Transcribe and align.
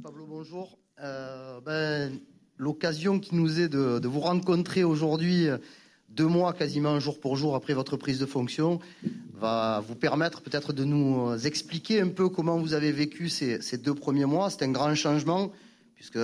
Pablo, 0.00 0.26
bonjour. 0.28 0.78
Euh, 1.02 1.60
ben, 1.60 2.20
L'occasion 2.56 3.18
qui 3.18 3.34
nous 3.34 3.58
est 3.58 3.68
de, 3.68 4.06
vous 4.06 4.20
rencontrer 4.20 4.84
aujourd'hui, 4.84 5.48
deux 6.08 6.26
mois 6.26 6.52
quasiment 6.52 7.00
jour 7.00 7.18
pour 7.18 7.36
jour 7.36 7.56
après 7.56 7.74
votre 7.74 7.96
prise 7.96 8.20
de 8.20 8.26
fonction, 8.26 8.78
va 9.34 9.82
vous 9.86 9.96
permettre 9.96 10.40
peut-être 10.40 10.72
de 10.72 10.84
nous 10.84 11.34
expliquer 11.44 12.00
un 12.00 12.08
peu 12.08 12.28
comment 12.28 12.58
vous 12.58 12.74
avez 12.74 12.92
vécu 12.92 13.28
ces, 13.28 13.58
deux 13.78 13.94
premiers 13.94 14.24
mois. 14.24 14.50
C'est 14.50 14.62
un 14.62 14.70
grand 14.70 14.94
changement 14.94 15.50
puisque 15.96 16.18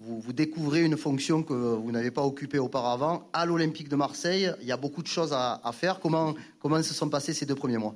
vous, 0.00 0.32
découvrez 0.32 0.82
une 0.82 0.96
fonction 0.96 1.42
que 1.42 1.52
vous 1.52 1.92
n'avez 1.92 2.10
pas 2.10 2.24
occupée 2.24 2.58
auparavant 2.58 3.28
à 3.34 3.44
l'Olympique 3.44 3.90
de 3.90 3.96
Marseille. 3.96 4.50
Il 4.62 4.66
y 4.66 4.72
a 4.72 4.78
beaucoup 4.78 5.02
de 5.02 5.08
choses 5.08 5.34
à, 5.34 5.60
à, 5.62 5.72
faire. 5.72 6.00
Comment, 6.00 6.34
comment 6.60 6.82
se 6.82 6.94
sont 6.94 7.10
passés 7.10 7.34
ces 7.34 7.44
deux 7.44 7.56
premiers 7.56 7.78
mois? 7.78 7.94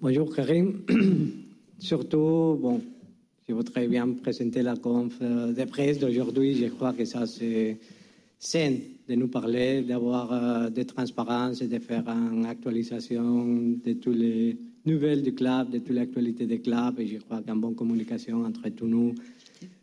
Bonjour 0.00 0.32
Karim. 0.32 0.80
Surtout, 1.80 2.58
bon, 2.60 2.80
je 3.46 3.52
voudrais 3.52 3.86
bien 3.88 4.08
présenter 4.10 4.62
la 4.62 4.76
conférence 4.76 5.54
de 5.54 5.64
presse 5.64 5.98
d'aujourd'hui. 5.98 6.54
Je 6.54 6.66
crois 6.66 6.94
que 6.94 7.04
ça, 7.04 7.26
c'est 7.26 7.76
sain 8.38 8.74
de 9.08 9.14
nous 9.14 9.28
parler, 9.28 9.82
d'avoir 9.82 10.32
euh, 10.32 10.70
de 10.70 10.82
transparence 10.82 11.60
et 11.60 11.68
de 11.68 11.78
faire 11.78 12.08
une 12.08 12.46
actualisation 12.46 13.44
de 13.84 13.92
toutes 13.94 14.16
les 14.16 14.56
nouvelles 14.86 15.22
du 15.22 15.34
club, 15.34 15.70
de 15.70 15.78
toute 15.78 15.94
l'actualité 15.94 16.46
du 16.46 16.60
club. 16.60 17.00
Et 17.00 17.06
je 17.06 17.18
crois 17.18 17.42
qu'une 17.42 17.60
bonne 17.60 17.74
communication 17.74 18.44
entre 18.44 18.68
tous 18.70 18.86
nous, 18.86 19.14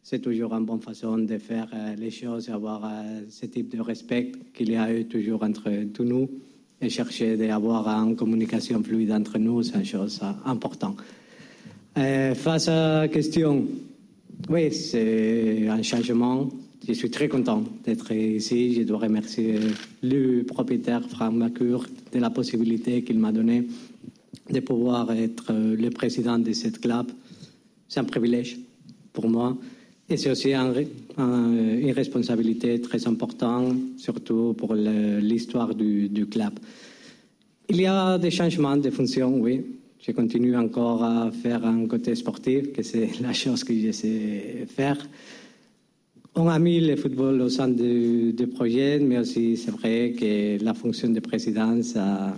c'est 0.01 0.20
toujours 0.20 0.53
une 0.53 0.65
bonne 0.65 0.81
façon 0.81 1.20
de 1.20 1.37
faire 1.37 1.70
euh, 1.73 1.95
les 1.95 2.12
choses, 2.12 2.49
avoir 2.49 2.84
euh, 2.85 3.21
ce 3.29 3.45
type 3.45 3.70
de 3.70 3.79
respect 3.79 4.31
qu'il 4.55 4.71
y 4.71 4.75
a 4.75 4.91
eu 4.91 5.05
toujours 5.05 5.43
entre 5.43 5.70
tous 5.93 6.03
nous 6.03 6.29
et 6.81 6.89
chercher 6.89 7.37
d'avoir 7.37 7.87
une 7.87 8.15
communication 8.15 8.81
fluide 8.81 9.12
entre 9.12 9.37
nous, 9.37 9.62
c'est 9.62 9.77
une 9.77 9.85
chose 9.85 10.20
importante. 10.45 10.98
Euh, 11.97 12.33
face 12.35 12.69
à 12.69 13.01
la 13.01 13.07
question, 13.09 13.67
oui, 14.49 14.71
c'est 14.71 15.67
un 15.67 15.81
changement. 15.81 16.49
Je 16.87 16.93
suis 16.93 17.09
très 17.11 17.27
content 17.27 17.63
d'être 17.83 18.11
ici. 18.13 18.73
Je 18.73 18.83
dois 18.83 18.99
remercier 18.99 19.59
le 20.01 20.43
propriétaire 20.43 21.03
Franck 21.09 21.33
Macur 21.33 21.85
de 22.13 22.20
la 22.20 22.29
possibilité 22.29 23.03
qu'il 23.03 23.20
m'a 23.20 23.31
donnée 23.31 23.67
de 24.49 24.59
pouvoir 24.61 25.11
être 25.11 25.51
le 25.53 25.89
président 25.89 26.39
de 26.39 26.53
cette 26.53 26.79
club. 26.79 27.11
C'est 27.87 27.99
un 27.99 28.05
privilège 28.05 28.57
pour 29.11 29.27
moi. 29.29 29.57
Et 30.09 30.17
c'est 30.17 30.31
aussi 30.31 30.53
un, 30.53 30.73
un, 31.17 31.53
une 31.53 31.91
responsabilité 31.91 32.81
très 32.81 33.05
importante, 33.07 33.76
surtout 33.98 34.53
pour 34.57 34.76
l'histoire 34.76 35.76
du, 35.76 36.09
du 36.09 36.26
club. 36.26 36.53
Il 37.70 37.81
y 37.81 37.85
a 37.85 38.17
des 38.17 38.31
changements 38.31 38.76
de 38.76 38.89
fonction, 38.89 39.39
oui, 39.39 39.61
je 40.02 40.12
continue 40.12 40.55
encore 40.57 41.04
à 41.04 41.32
faire 41.32 41.66
un 41.66 41.85
côté 41.85 42.16
sportif, 42.16 42.74
que 42.74 42.82
c'est 42.82 43.10
la 43.21 43.34
chose 43.34 43.63
que 43.63 43.74
j'essaie 43.74 44.66
de 44.66 44.70
faire. 44.70 44.98
On 46.35 46.48
a 46.48 46.57
mis 46.60 46.80
le 46.80 46.96
football 46.96 47.41
au 47.41 47.49
centre 47.49 47.76
du, 47.76 48.48
projet, 48.48 48.99
mais 48.99 49.20
aussi 49.20 49.57
c'est 49.57 49.72
vrai 49.72 50.13
que 50.18 50.63
la 50.63 50.74
fonction 50.74 51.10
de 51.10 51.20
président, 51.20 51.84
ça, 51.84 52.35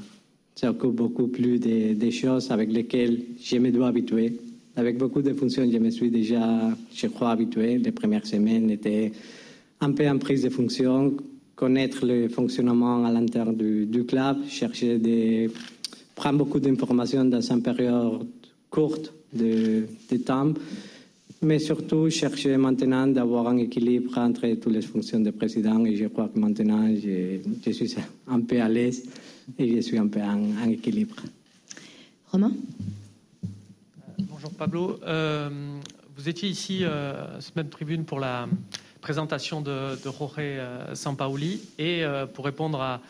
ça 0.56 0.72
beaucoup 0.72 1.28
plus 1.28 1.60
des 1.60 1.94
de 1.94 2.10
choses 2.10 2.50
avec 2.52 2.72
lesquelles 2.72 3.20
je 3.42 3.58
me 3.58 3.72
dois 3.72 3.90
habituer. 3.90 4.40
Avec 4.76 4.98
beaucoup 4.98 5.22
de 5.22 5.32
fonctions, 5.34 5.70
je 5.72 5.78
me 5.78 5.92
suis 5.92 6.10
déjà, 6.10 6.76
je 6.94 7.08
crois, 7.08 7.30
habitué. 7.30 7.78
Les 7.78 7.92
premières 7.92 8.26
semaines 8.26 8.72
étaient 8.72 9.12
un 9.80 9.92
peu 9.92 10.10
en 10.10 10.18
prise 10.18 10.42
de 10.42 10.50
fonction, 10.50 11.16
connaître 11.56 12.04
le 12.04 12.28
fonctionnement 12.30 13.06
à 13.06 13.12
l'intérieur 13.12 13.54
du 13.54 14.04
club, 14.06 14.38
chercher 14.50 14.98
des 14.98 15.52
prend 16.16 16.34
beaucoup 16.34 16.60
d'informations 16.60 17.26
dans 17.26 17.42
une 17.42 17.62
période 17.62 18.28
courte 18.70 19.14
de, 19.34 19.88
de, 20.10 20.18
temps, 20.18 20.54
mais 21.42 21.60
surtout 21.60 22.10
chercher 22.10 22.58
maintenant 22.58 23.08
d'avoir 23.08 23.48
un 23.48 23.58
équilibre 23.58 24.18
entre 24.18 24.48
toutes 24.56 24.74
les 24.74 24.82
fonctions 24.82 25.20
de 25.20 25.32
président 25.32 25.84
et 25.86 25.96
je 25.96 26.06
crois 26.08 26.30
que 26.30 26.40
maintenant 26.40 26.88
je, 26.96 27.40
je 27.66 27.72
suis 27.72 27.96
un 28.28 28.42
peu 28.42 28.62
à 28.62 28.70
l'aise 28.70 29.04
et 29.58 29.76
je 29.76 29.82
suis 29.82 29.98
un 29.98 30.08
peu 30.08 30.22
en, 30.22 30.42
en 30.64 30.70
équilibre. 30.70 31.16
Romain? 32.32 32.54
Bonjour 34.20 34.52
Pablo. 34.52 35.00
Euh, 35.06 35.50
vous 36.16 36.30
étiez 36.30 36.48
ici, 36.50 36.84
euh, 36.84 37.42
semaine 37.42 37.70
tribune, 37.70 38.06
pour 38.06 38.20
la 38.20 38.48
présentation 39.02 39.62
de, 39.62 39.96
de 39.96 40.12
Jorge 40.12 40.36
euh, 40.40 40.96
Sampaoli 40.96 41.60
et 41.78 42.04
euh, 42.04 42.26
pour 42.26 42.46
répondre 42.46 42.80
à 42.82 43.02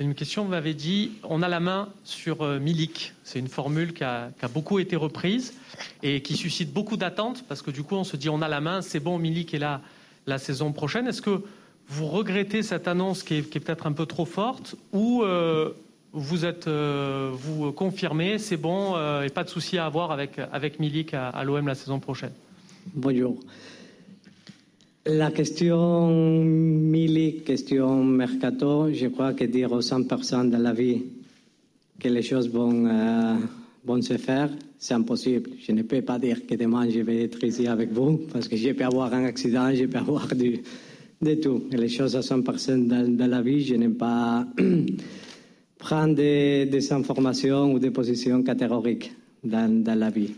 une 0.00 0.14
question, 0.14 0.44
vous 0.44 0.50
m'avez 0.50 0.74
dit, 0.74 1.12
on 1.22 1.42
a 1.42 1.48
la 1.48 1.60
main 1.60 1.88
sur 2.04 2.42
euh, 2.42 2.58
Milik. 2.58 3.12
C'est 3.22 3.38
une 3.38 3.48
formule 3.48 3.92
qui 3.92 4.04
a, 4.04 4.30
beaucoup 4.52 4.78
été 4.78 4.96
reprise 4.96 5.54
et 6.02 6.20
qui 6.20 6.36
suscite 6.36 6.72
beaucoup 6.72 6.96
d'attentes 6.96 7.44
parce 7.48 7.62
que 7.62 7.70
du 7.70 7.82
coup, 7.82 7.94
on 7.94 8.04
se 8.04 8.16
dit, 8.16 8.28
on 8.28 8.42
a 8.42 8.48
la 8.48 8.60
main, 8.60 8.82
c'est 8.82 9.00
bon, 9.00 9.18
Milik 9.18 9.54
est 9.54 9.58
là 9.58 9.80
la 10.26 10.38
saison 10.38 10.72
prochaine. 10.72 11.06
Est-ce 11.06 11.22
que 11.22 11.42
vous 11.88 12.06
regrettez 12.06 12.62
cette 12.62 12.88
annonce 12.88 13.22
qui 13.22 13.36
est, 13.36 13.42
peut-être 13.42 13.86
un 13.86 13.92
peu 13.92 14.06
trop 14.06 14.24
forte 14.24 14.76
ou 14.92 15.22
euh, 15.22 15.70
vous 16.12 16.44
êtes 16.44 16.66
euh, 16.66 17.30
vous 17.32 17.72
confirmez, 17.72 18.38
c'est 18.38 18.56
bon 18.56 18.96
euh, 18.96 19.22
et 19.22 19.28
pas 19.28 19.44
de 19.44 19.48
souci 19.48 19.78
à 19.78 19.86
avoir 19.86 20.10
avec, 20.10 20.38
avec 20.52 20.80
Milik 20.80 21.14
à 21.14 21.42
l'OM 21.44 21.66
la 21.66 21.74
saison 21.74 22.00
prochaine? 22.00 22.32
Bonjour. 22.94 23.38
La 25.06 25.30
question 25.32 26.08
Milik, 26.42 27.44
question 27.44 28.02
Mercato, 28.02 28.90
je 28.90 29.08
crois 29.08 29.34
que 29.34 29.44
dire 29.44 29.70
aux 29.70 29.82
100 29.82 30.04
personnes 30.04 30.48
dans 30.48 30.62
la 30.62 30.72
vie 30.72 31.02
que 32.00 32.08
les 32.08 32.22
choses 32.22 32.48
vont, 32.48 32.86
euh, 32.86 33.34
vont 33.84 34.00
se 34.00 34.16
faire, 34.16 34.48
c'est 34.78 34.94
impossible. 34.94 35.50
Je 35.60 35.72
ne 35.72 35.82
peux 35.82 36.00
pas 36.00 36.18
dire 36.18 36.46
que 36.46 36.54
demain 36.54 36.88
je 36.88 37.00
vais 37.00 37.24
être 37.24 37.44
ici 37.44 37.66
avec 37.66 37.92
vous 37.92 38.22
parce 38.32 38.48
que 38.48 38.56
je 38.56 38.70
peux 38.70 38.84
avoir 38.84 39.12
un 39.12 39.26
accident, 39.26 39.74
je 39.74 39.84
peux 39.84 39.98
avoir 39.98 40.26
du, 40.34 40.62
de 41.20 41.34
tout. 41.34 41.64
Les 41.70 41.88
choses 41.88 42.16
à 42.16 42.22
100 42.22 42.40
personnes 42.40 42.88
dans, 42.88 43.06
dans 43.06 43.30
la 43.30 43.42
vie, 43.42 43.62
je 43.62 43.74
n'aime 43.74 43.96
pas 43.96 44.46
prendre 45.78 46.14
des, 46.14 46.64
des, 46.64 46.92
informations 46.94 47.74
ou 47.74 47.78
des 47.78 47.90
positions 47.90 48.42
catégoriques 48.42 49.12
dans, 49.44 49.82
dans 49.84 49.98
la 49.98 50.08
vie. 50.08 50.30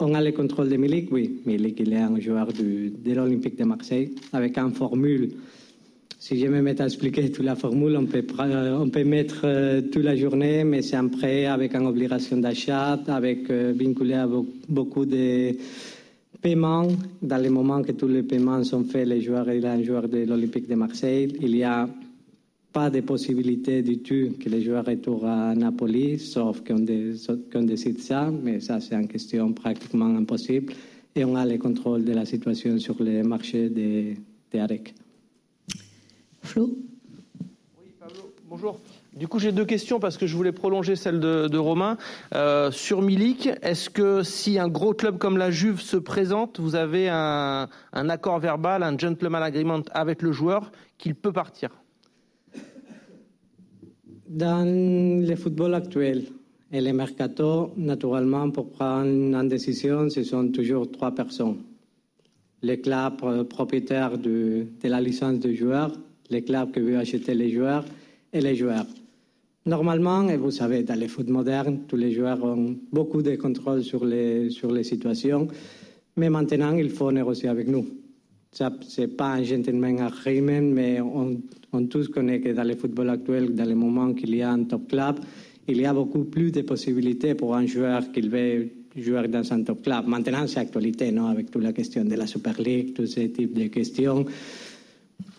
On 0.00 0.12
a 0.14 0.20
le 0.20 0.32
contrôle 0.32 0.68
de 0.68 0.76
Milik, 0.76 1.12
oui. 1.12 1.40
Milik, 1.46 1.78
il 1.78 1.92
est 1.92 1.98
un 1.98 2.18
joueur 2.18 2.48
de 2.52 3.12
l'Olympique 3.12 3.56
de 3.56 3.64
Marseille 3.64 4.12
avec 4.32 4.58
une 4.58 4.72
formule. 4.72 5.30
Si 6.18 6.38
je 6.38 6.46
me 6.46 6.62
mets 6.62 6.80
à 6.80 6.86
expliquer 6.86 7.30
toute 7.30 7.44
la 7.44 7.54
formule, 7.54 7.96
on 7.96 8.06
peut, 8.06 8.24
on 8.38 9.04
mettre 9.04 9.42
euh, 9.44 9.82
toute 9.82 10.02
la 10.02 10.16
journée, 10.16 10.64
mais 10.64 10.82
c'est 10.82 10.96
un 10.96 11.08
prêt 11.08 11.46
avec 11.46 11.74
une 11.74 11.86
obligation 11.86 12.38
d'achat, 12.38 12.98
avec 13.06 13.50
euh, 13.50 13.72
vinculé 13.76 14.14
à 14.14 14.26
beaucoup 14.68 15.04
de 15.04 15.54
paiements. 16.40 16.88
Dans 17.22 17.36
les 17.36 17.50
moments 17.50 17.82
que 17.82 17.92
tous 17.92 18.08
les 18.08 18.22
paiements 18.22 18.64
sont 18.64 18.84
faits, 18.84 19.06
les 19.06 19.20
joueurs, 19.20 19.52
il 19.52 19.64
est 19.64 19.68
un 19.68 19.82
joueur 19.82 20.08
de 20.08 20.24
l'Olympique 20.24 20.68
de 20.68 20.74
Marseille. 20.74 21.28
Il 21.40 21.54
y 21.56 21.62
a 21.62 21.88
pas 22.74 22.90
de 22.90 23.00
possibilité 23.00 23.82
du 23.82 23.98
tout 23.98 24.36
que 24.40 24.48
les 24.48 24.60
joueurs 24.60 24.84
retournent 24.84 25.28
à 25.28 25.54
Napoli, 25.54 26.18
sauf 26.18 26.60
qu'on 26.66 26.80
dé, 26.80 27.12
qu 27.50 27.64
décide 27.64 28.00
ça, 28.00 28.32
mais 28.42 28.58
ça 28.58 28.80
c'est 28.80 28.96
une 28.96 29.06
question 29.06 29.52
pratiquement 29.52 30.06
impossible. 30.16 30.72
Et 31.14 31.24
on 31.24 31.36
a 31.36 31.46
le 31.46 31.56
contrôle 31.56 32.04
de 32.04 32.12
la 32.12 32.26
situation 32.26 32.76
sur 32.80 33.00
le 33.00 33.22
marché 33.22 33.68
de, 33.68 34.14
de 34.52 34.58
AREC. 34.58 34.92
Flo? 36.42 36.76
Oui, 37.80 37.92
Pablo, 38.00 38.32
bonjour. 38.48 38.80
Du 39.14 39.28
coup, 39.28 39.38
j'ai 39.38 39.52
deux 39.52 39.64
questions 39.64 40.00
parce 40.00 40.16
que 40.16 40.26
je 40.26 40.34
voulais 40.34 40.50
prolonger 40.50 40.96
celle 40.96 41.20
de, 41.20 41.46
de 41.46 41.58
Romain. 41.58 41.96
Euh, 42.34 42.72
sur 42.72 43.02
Milik, 43.02 43.50
est-ce 43.62 43.88
que 43.88 44.24
si 44.24 44.58
un 44.58 44.66
gros 44.66 44.94
club 44.94 45.18
comme 45.18 45.38
la 45.38 45.52
Juve 45.52 45.80
se 45.80 45.96
présente, 45.96 46.58
vous 46.58 46.74
avez 46.74 47.08
un, 47.08 47.68
un 47.92 48.08
accord 48.08 48.40
verbal, 48.40 48.82
un 48.82 48.98
gentleman 48.98 49.44
agreement 49.44 49.82
avec 49.92 50.22
le 50.22 50.32
joueur 50.32 50.72
qu'il 50.98 51.14
peut 51.14 51.32
partir? 51.32 51.70
Dans 54.34 54.66
le 54.66 55.36
football 55.36 55.74
actuel 55.74 56.24
et 56.72 56.80
le 56.80 56.92
mercato, 56.92 57.70
naturellement, 57.76 58.50
pour 58.50 58.68
prendre 58.68 59.06
une 59.06 59.48
décision, 59.48 60.10
ce 60.10 60.24
sont 60.24 60.48
toujours 60.48 60.90
trois 60.90 61.14
personnes. 61.14 61.58
Le 62.60 62.74
club 62.74 63.44
propriétaire 63.44 64.18
de, 64.18 64.66
la 64.82 65.00
licence 65.00 65.38
de 65.38 65.52
joueur, 65.52 65.92
le 66.32 66.40
club 66.40 66.72
qui 66.72 66.80
veut 66.80 66.98
acheter 66.98 67.32
les 67.32 67.48
joueurs 67.48 67.84
et 68.32 68.40
les 68.40 68.56
joueurs. 68.56 68.86
Normalement, 69.66 70.28
et 70.28 70.36
vous 70.36 70.50
savez, 70.50 70.82
dans 70.82 70.98
le 70.98 71.06
foot 71.06 71.28
moderne, 71.28 71.82
tous 71.86 71.94
les 71.94 72.10
joueurs 72.10 72.42
ont 72.42 72.74
beaucoup 72.90 73.22
de 73.22 73.36
contrôle 73.36 73.84
sur 73.84 74.04
les, 74.04 74.50
sur 74.50 74.72
les 74.72 74.82
situations, 74.82 75.46
mais 76.16 76.28
maintenant, 76.28 76.74
il 76.74 76.90
faut 76.90 77.12
négocier 77.12 77.50
avec 77.50 77.68
nous. 77.68 77.86
Ce 78.54 79.00
n'est 79.00 79.08
pas 79.08 79.32
un 79.32 79.42
gentleman 79.42 80.00
agreement, 80.00 80.62
mais 80.62 81.00
on, 81.00 81.86
tous 81.86 82.08
connaît 82.08 82.40
que 82.40 82.50
dans 82.50 82.62
le 82.62 82.76
football 82.76 83.10
actuel, 83.10 83.52
dans 83.52 83.68
le 83.68 83.74
moment 83.74 84.14
qu'il 84.14 84.34
y 84.36 84.42
a 84.42 84.50
un 84.52 84.62
top 84.62 84.88
club, 84.88 85.16
il 85.66 85.80
y 85.80 85.86
a 85.86 85.92
beaucoup 85.92 86.24
plus 86.24 86.52
de 86.52 86.62
possibilités 86.62 87.34
pour 87.34 87.56
un 87.56 87.66
joueur 87.66 88.12
qu'il 88.12 88.30
veut 88.30 88.68
jouer 88.96 89.26
dans 89.26 89.52
un 89.52 89.62
top 89.64 89.82
club. 89.82 90.06
Maintenant, 90.06 90.46
c'est 90.46 90.60
actualité, 90.60 91.10
non? 91.10 91.26
avec 91.26 91.50
toute 91.50 91.64
la 91.64 91.72
question 91.72 92.04
de 92.04 92.14
la 92.14 92.28
Super 92.28 92.60
League, 92.60 92.94
tous 92.94 93.06
ces 93.06 93.30
types 93.30 93.54
de 93.54 93.66
questions, 93.66 94.24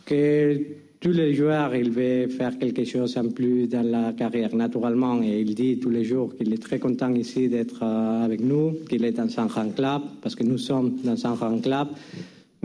que 0.05 0.59
tous 0.99 1.11
les 1.11 1.33
joueurs, 1.33 1.73
ils 1.75 1.91
veulent 1.91 2.29
faire 2.31 2.57
quelque 2.57 2.83
chose 2.83 3.15
en 3.15 3.29
plus 3.29 3.67
dans 3.67 3.83
la 3.83 4.11
carrière, 4.11 4.53
naturellement. 4.53 5.21
Et 5.23 5.39
il 5.39 5.55
dit 5.55 5.79
tous 5.79 5.89
les 5.89 6.03
jours 6.03 6.35
qu'il 6.35 6.51
est 6.51 6.61
très 6.61 6.79
content 6.79 7.13
ici 7.13 7.47
d'être 7.47 7.81
euh, 7.83 8.25
avec 8.25 8.41
nous, 8.41 8.73
qu'il 8.89 9.05
est 9.05 9.11
dans 9.11 9.39
un 9.39 9.45
grand 9.45 9.69
club, 9.69 10.01
parce 10.21 10.35
que 10.35 10.43
nous 10.43 10.57
sommes 10.57 10.97
dans 11.03 11.25
un 11.27 11.35
grand 11.35 11.59
club. 11.59 11.87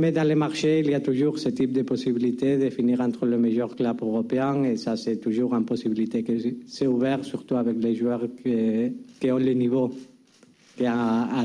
Mais 0.00 0.12
dans 0.12 0.26
les 0.26 0.34
marchés, 0.34 0.80
il 0.80 0.88
y 0.88 0.94
a 0.94 1.00
toujours 1.00 1.38
ce 1.38 1.50
type 1.50 1.72
de 1.72 1.82
possibilité 1.82 2.56
de 2.56 2.70
finir 2.70 3.02
entre 3.02 3.26
le 3.26 3.36
meilleur 3.36 3.76
club 3.76 4.00
européen. 4.00 4.64
Et 4.64 4.78
ça, 4.78 4.96
c'est 4.96 5.18
toujours 5.18 5.54
une 5.54 5.66
possibilité 5.66 6.22
qui 6.22 6.56
s'est 6.66 6.86
ouverte, 6.86 7.24
surtout 7.24 7.56
avec 7.56 7.76
les 7.82 7.94
joueurs 7.94 8.22
qui, 8.42 9.30
ont 9.30 9.36
le 9.36 9.52
niveau 9.52 9.90
qu'il 10.74 10.84
y 10.84 10.86
a 10.86 10.94
à. 10.94 11.44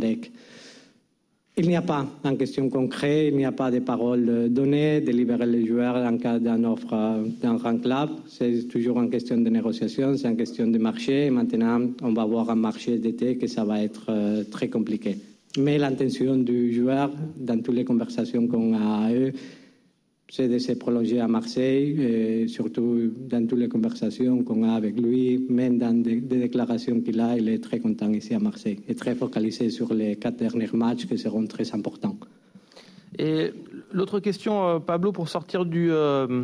Il 1.57 1.67
n'y 1.67 1.75
a 1.75 1.81
pas 1.81 2.07
en 2.23 2.35
question 2.37 2.69
concrète, 2.69 3.27
il 3.31 3.35
n'y 3.35 3.43
a 3.43 3.51
pas 3.51 3.71
de 3.71 3.79
paroles 3.79 4.47
données, 4.49 5.01
de 5.01 5.11
libérer 5.11 5.47
les 5.47 5.65
joueurs 5.65 5.97
en 5.97 6.17
cas 6.17 6.39
d'une 6.39 6.65
offre 6.65 7.25
d'un 7.41 7.55
grand 7.55 7.77
club. 7.77 8.09
C'est 8.27 8.69
toujours 8.69 9.01
une 9.01 9.09
question 9.09 9.37
de 9.37 9.49
négociation, 9.49 10.15
c'est 10.15 10.29
une 10.29 10.37
question 10.37 10.67
de 10.67 10.77
marché. 10.77 11.25
Et 11.25 11.29
maintenant, 11.29 11.89
on 12.01 12.13
va 12.13 12.23
voir 12.23 12.49
un 12.49 12.55
marché 12.55 12.99
d'été 12.99 13.37
que 13.37 13.47
ça 13.47 13.65
va 13.65 13.83
être 13.83 14.05
euh, 14.07 14.45
très 14.49 14.69
compliqué. 14.69 15.17
Mais 15.57 15.77
l'intention 15.77 16.37
du 16.37 16.73
joueur, 16.73 17.11
dans 17.37 17.61
toutes 17.61 17.75
les 17.75 17.85
conversations 17.85 18.47
qu'on 18.47 18.73
a 18.73 19.07
à 19.07 19.13
eux, 19.13 19.31
c'est 20.29 20.47
de 20.47 20.57
se 20.57 20.73
prolonger 20.73 21.19
à 21.19 21.27
Marseille, 21.27 22.01
et 22.01 22.47
surtout 22.47 23.11
dans 23.29 23.45
toutes 23.47 23.59
les 23.59 23.69
conversations 23.69 24.43
qu'on 24.43 24.63
a 24.63 24.73
avec 24.73 24.99
lui, 24.99 25.45
même 25.49 25.77
dans 25.77 25.93
des, 25.93 26.19
déclarations 26.19 26.99
qu'il 27.01 27.19
a, 27.19 27.37
il 27.37 27.47
est 27.47 27.63
très 27.63 27.79
content 27.79 28.11
ici 28.11 28.33
à 28.33 28.39
Marseille 28.39 28.79
et 28.87 28.95
très 28.95 29.15
focalisé 29.15 29.69
sur 29.69 29.93
les 29.93 30.15
quatre 30.15 30.37
derniers 30.37 30.69
matchs 30.73 31.05
qui 31.05 31.17
seront 31.17 31.45
très 31.45 31.73
importants. 31.73 32.17
Et 33.17 33.51
l'autre 33.93 34.19
question, 34.19 34.67
euh, 34.67 34.79
Pablo, 34.79 35.11
pour 35.13 35.29
sortir 35.29 35.65
du, 35.65 35.89
euh, 35.91 36.43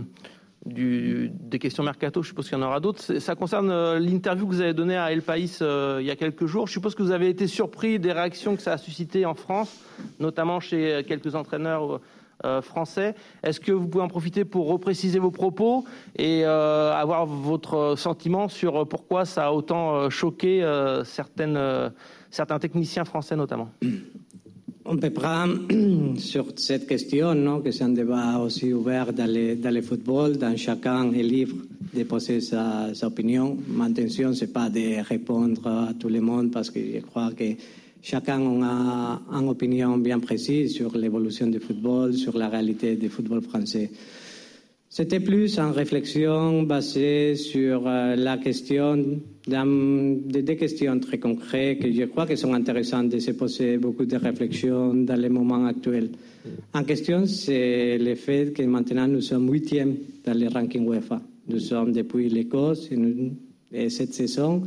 des 0.65 1.59
questions 1.59 1.83
mercato, 1.83 2.21
je 2.21 2.29
suppose 2.29 2.47
qu'il 2.47 2.57
y 2.57 2.61
en 2.61 2.65
aura 2.65 2.79
d'autres, 2.79 3.19
ça 3.19 3.35
concerne 3.35 3.71
euh, 3.71 3.99
l'interview 3.99 4.45
que 4.45 4.53
vous 4.53 4.61
avez 4.61 4.73
donnée 4.73 4.97
à 4.97 5.11
El 5.11 5.23
País 5.23 5.57
il 5.61 6.05
y 6.05 6.11
a 6.11 6.15
quelques 6.15 6.45
jours. 6.45 6.67
Je 6.67 6.73
suppose 6.73 6.95
que 6.95 7.01
vous 7.01 7.11
avez 7.11 7.29
été 7.29 7.47
surpris 7.47 7.99
des 7.99 8.11
réactions 8.11 8.55
que 8.55 8.61
ça 8.61 8.73
a 8.73 8.77
suscité 8.77 9.25
en 9.25 9.33
France, 9.33 9.79
notamment 10.19 10.59
chez 10.59 11.03
quelques 11.07 11.35
entraîneurs 11.35 11.99
euh, 12.43 12.61
français. 12.63 13.13
Est-ce 13.43 13.59
que 13.59 13.71
vous 13.71 13.87
pouvez 13.87 14.03
en 14.03 14.07
profiter 14.07 14.45
pour 14.45 14.67
repréciser 14.67 15.19
vos 15.19 15.29
propos 15.29 15.85
et 16.17 16.43
euh, 16.43 16.91
avoir 16.91 17.27
votre 17.27 17.93
sentiment 17.95 18.47
sur 18.47 18.87
pourquoi 18.87 19.25
ça 19.25 19.47
a 19.47 19.51
autant 19.51 19.95
euh, 19.95 20.09
choqué 20.09 20.65
certains 21.03 22.59
techniciens 22.59 23.05
français 23.05 23.35
notamment? 23.35 23.69
On 24.93 24.97
peut 24.97 25.09
prendre 25.09 25.57
sur 26.17 26.47
cette 26.57 26.85
question, 26.85 27.61
que 27.61 27.71
c'est 27.71 27.85
un 27.85 27.89
débat 27.89 28.39
aussi 28.39 28.73
ouvert 28.73 29.13
dans 29.13 29.25
le, 29.25 29.81
football, 29.81 30.35
dans 30.35 30.57
chacun 30.57 31.13
est 31.13 31.23
libre 31.23 31.55
de 31.93 32.03
poser 32.03 32.41
sa, 32.41 32.89
opinion. 33.03 33.57
Ma 33.69 33.85
intention, 33.85 34.33
ce 34.33 34.41
n'est 34.41 34.51
pas 34.51 34.69
de 34.69 35.01
répondre 35.01 35.65
à 35.65 35.93
tout 35.97 36.09
le 36.09 36.19
monde 36.19 36.51
parce 36.51 36.69
que 36.69 36.81
je 36.93 36.99
crois 36.99 37.31
que 37.31 37.55
Chacun 38.03 38.41
a 38.63 39.21
une 39.31 39.47
opinion 39.47 39.95
bien 39.97 40.19
précise 40.19 40.73
sur 40.73 40.97
l'évolution 40.97 41.45
du 41.45 41.59
football, 41.59 42.15
sur 42.15 42.35
la 42.35 42.49
réalité 42.49 42.95
du 42.95 43.09
football 43.09 43.41
français. 43.43 43.91
C'était 44.93 45.21
plus 45.21 45.57
une 45.57 45.71
réflexion 45.71 46.63
basée 46.63 47.37
sur 47.37 47.87
euh, 47.87 48.17
la 48.17 48.37
question 48.37 48.97
de 49.47 50.51
questions 50.51 50.99
très 50.99 51.17
concrètes 51.17 51.79
que 51.79 51.89
je 51.89 52.03
crois 52.03 52.25
que 52.25 52.35
sont 52.35 52.53
intéressantes 52.53 53.07
de 53.07 53.19
se 53.19 53.31
poser 53.31 53.77
beaucoup 53.77 54.03
de 54.03 54.17
réflexions 54.17 54.93
dans 54.93 55.15
le 55.15 55.29
moment 55.29 55.65
actuel. 55.65 56.09
En 56.73 56.83
question, 56.83 57.25
c'est 57.25 57.97
le 57.99 58.15
fait 58.15 58.51
que 58.53 58.63
maintenant 58.63 59.07
nous 59.07 59.21
sommes 59.21 59.49
huitièmes 59.49 59.95
dans 60.25 60.37
le 60.37 60.49
ranking 60.49 60.85
UEFA. 60.85 61.21
Nous 61.47 61.59
sommes 61.59 61.93
depuis 61.93 62.27
l'Écosse 62.27 62.89
et 63.71 63.89
cette 63.89 64.13
saison, 64.13 64.63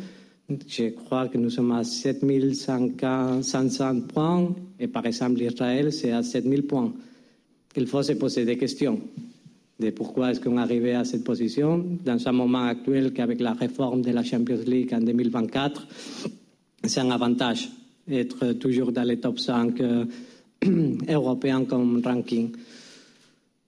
je 0.66 0.88
crois 0.88 1.28
que 1.28 1.36
nous 1.36 1.50
sommes 1.50 1.72
à 1.72 1.84
7500 1.84 4.00
points 4.08 4.54
et 4.80 4.86
par 4.86 5.04
exemple 5.04 5.40
l'Israël, 5.40 5.92
c'est 5.92 6.12
à 6.12 6.22
7000 6.22 6.62
points. 6.62 6.94
Il 7.76 7.86
faut 7.86 8.02
se 8.02 8.14
poser 8.14 8.46
des 8.46 8.56
questions 8.56 8.98
de 9.80 9.90
pourquoi 9.90 10.30
est-ce 10.30 10.40
qu'on 10.40 10.56
arrivé 10.56 10.94
à 10.94 11.04
cette 11.04 11.24
position 11.24 11.84
dans 12.04 12.28
un 12.28 12.32
moment 12.32 12.64
actuel 12.64 13.12
qu'avec 13.12 13.40
la 13.40 13.52
réforme 13.52 14.02
de 14.02 14.10
la 14.10 14.22
Champions 14.22 14.62
League 14.66 14.94
en 14.94 15.00
2024, 15.00 15.86
c'est 16.84 17.00
un 17.00 17.10
avantage 17.10 17.68
d'être 18.06 18.52
toujours 18.54 18.92
dans 18.92 19.02
les 19.02 19.18
top 19.18 19.38
5 19.38 19.80
euh, 19.80 20.04
européens 21.08 21.64
comme 21.64 22.00
ranking. 22.04 22.52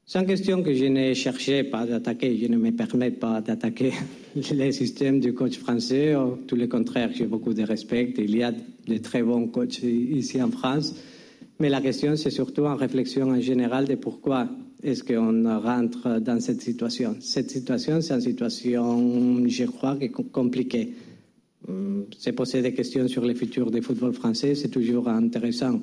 C'est 0.08 0.20
une 0.20 0.26
question 0.26 0.62
que 0.62 0.72
je 0.72 0.84
ne 0.84 1.14
cherchais 1.14 1.64
pas 1.64 1.84
d'attaquer, 1.84 2.38
je 2.40 2.46
ne 2.46 2.56
me 2.56 2.70
permets 2.70 3.10
pas 3.10 3.40
d'attaquer 3.40 3.92
le 4.36 4.70
système 4.70 5.18
du 5.18 5.34
coach 5.34 5.58
français, 5.58 6.14
tout 6.46 6.54
le 6.54 6.68
contraire, 6.68 7.10
j'ai 7.12 7.26
beaucoup 7.26 7.52
de 7.52 7.64
respect, 7.64 8.14
il 8.16 8.36
y 8.36 8.44
a 8.44 8.52
de 8.52 8.98
très 8.98 9.24
bons 9.24 9.48
coachs 9.48 9.82
ici 9.82 10.40
en 10.40 10.52
France, 10.52 10.94
mais 11.58 11.68
la 11.68 11.80
question 11.80 12.14
c'est 12.14 12.30
surtout 12.30 12.66
en 12.66 12.76
réflexion 12.76 13.30
en 13.30 13.40
général 13.40 13.86
de 13.86 13.96
pourquoi 13.96 14.48
est-ce 14.86 15.02
qu'on 15.02 15.60
rentre 15.60 16.20
dans 16.20 16.38
cette 16.40 16.62
situation? 16.62 17.16
Cette 17.18 17.50
situation, 17.50 18.00
c'est 18.00 18.14
une 18.14 18.20
situation, 18.20 19.48
je 19.48 19.64
crois, 19.64 19.98
compliquée. 20.32 20.94
Hum, 21.68 22.04
se 22.16 22.30
poser 22.30 22.62
des 22.62 22.72
questions 22.72 23.08
sur 23.08 23.24
le 23.24 23.34
futur 23.34 23.72
du 23.72 23.82
football 23.82 24.12
français, 24.12 24.54
c'est 24.54 24.68
toujours 24.68 25.08
intéressant. 25.08 25.80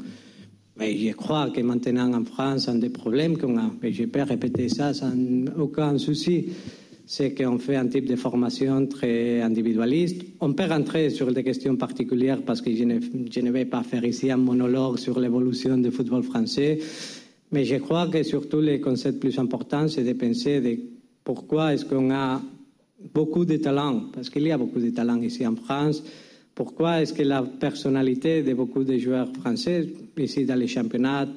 Mais 0.78 0.98
je 0.98 1.12
crois 1.12 1.50
que 1.50 1.60
maintenant 1.60 2.14
en 2.14 2.24
France, 2.24 2.70
un 2.70 2.76
des 2.76 2.90
problèmes 2.90 3.38
qu'on 3.38 3.58
a, 3.58 3.70
et 3.84 3.92
je 3.92 4.06
peux 4.06 4.22
répéter 4.22 4.70
ça 4.70 4.94
sans 4.94 5.12
aucun 5.58 5.98
souci, 5.98 6.46
c'est 7.06 7.34
qu'on 7.34 7.60
fait 7.60 7.76
un 7.76 7.88
type 7.88 8.06
de 8.06 8.16
formation 8.16 8.88
très 8.88 9.42
individualiste. 9.42 10.24
On 10.40 10.54
peut 10.54 10.64
rentrer 10.64 11.10
sur 11.10 11.34
des 11.34 11.44
questions 11.44 11.76
particulières 11.76 12.42
parce 12.44 12.62
que 12.62 12.74
je 12.74 12.86
ne 12.86 13.52
vais 13.52 13.66
pas 13.66 13.84
faire 13.84 14.06
ici 14.06 14.32
un 14.32 14.38
monologue 14.38 14.98
sur 14.98 15.20
l'évolution 15.20 15.78
du 15.78 15.92
football 15.92 16.24
français, 16.24 16.80
mais 17.54 17.66
je 17.66 17.76
crois 17.76 18.08
que 18.08 18.24
surtout 18.24 18.62
le 18.62 18.80
concept 18.80 19.20
plus 19.20 19.38
important, 19.38 19.88
c'est 19.88 20.04
de 20.04 20.14
penser 20.14 20.60
de 20.60 20.76
pourquoi 21.24 21.74
est-ce 21.74 21.86
qu'on 21.86 22.12
a 22.12 22.42
beaucoup 23.14 23.46
de 23.46 23.58
talents, 23.58 24.06
parce 24.12 24.30
qu'il 24.30 24.48
y 24.48 24.52
a 24.52 24.58
beaucoup 24.58 24.80
de 24.80 24.90
talents 24.90 25.22
ici 25.22 25.46
en 25.46 25.56
France, 25.56 26.04
pourquoi 26.56 27.02
est-ce 27.02 27.14
que 27.14 27.22
la 27.22 27.44
personnalité 27.44 28.42
de 28.42 28.54
beaucoup 28.56 28.84
de 28.84 28.98
joueurs 28.98 29.32
français, 29.34 29.88
ici 30.18 30.46
dans 30.46 30.56
les 30.56 30.68
championnats, 30.68 31.28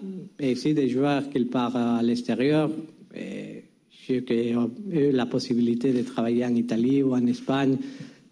et 0.41 0.53
ici 0.53 0.73
des 0.73 0.89
joueurs 0.89 1.29
qui 1.29 1.45
partent 1.45 1.77
à 1.77 2.01
l'extérieur, 2.03 2.71
ont 2.71 4.71
eu 4.91 5.13
la 5.13 5.27
possibilité 5.27 5.93
de 5.93 6.03
travailler 6.03 6.47
en 6.47 6.55
Italie 6.55 7.03
ou 7.03 7.15
en 7.15 7.27
Espagne, 7.27 7.77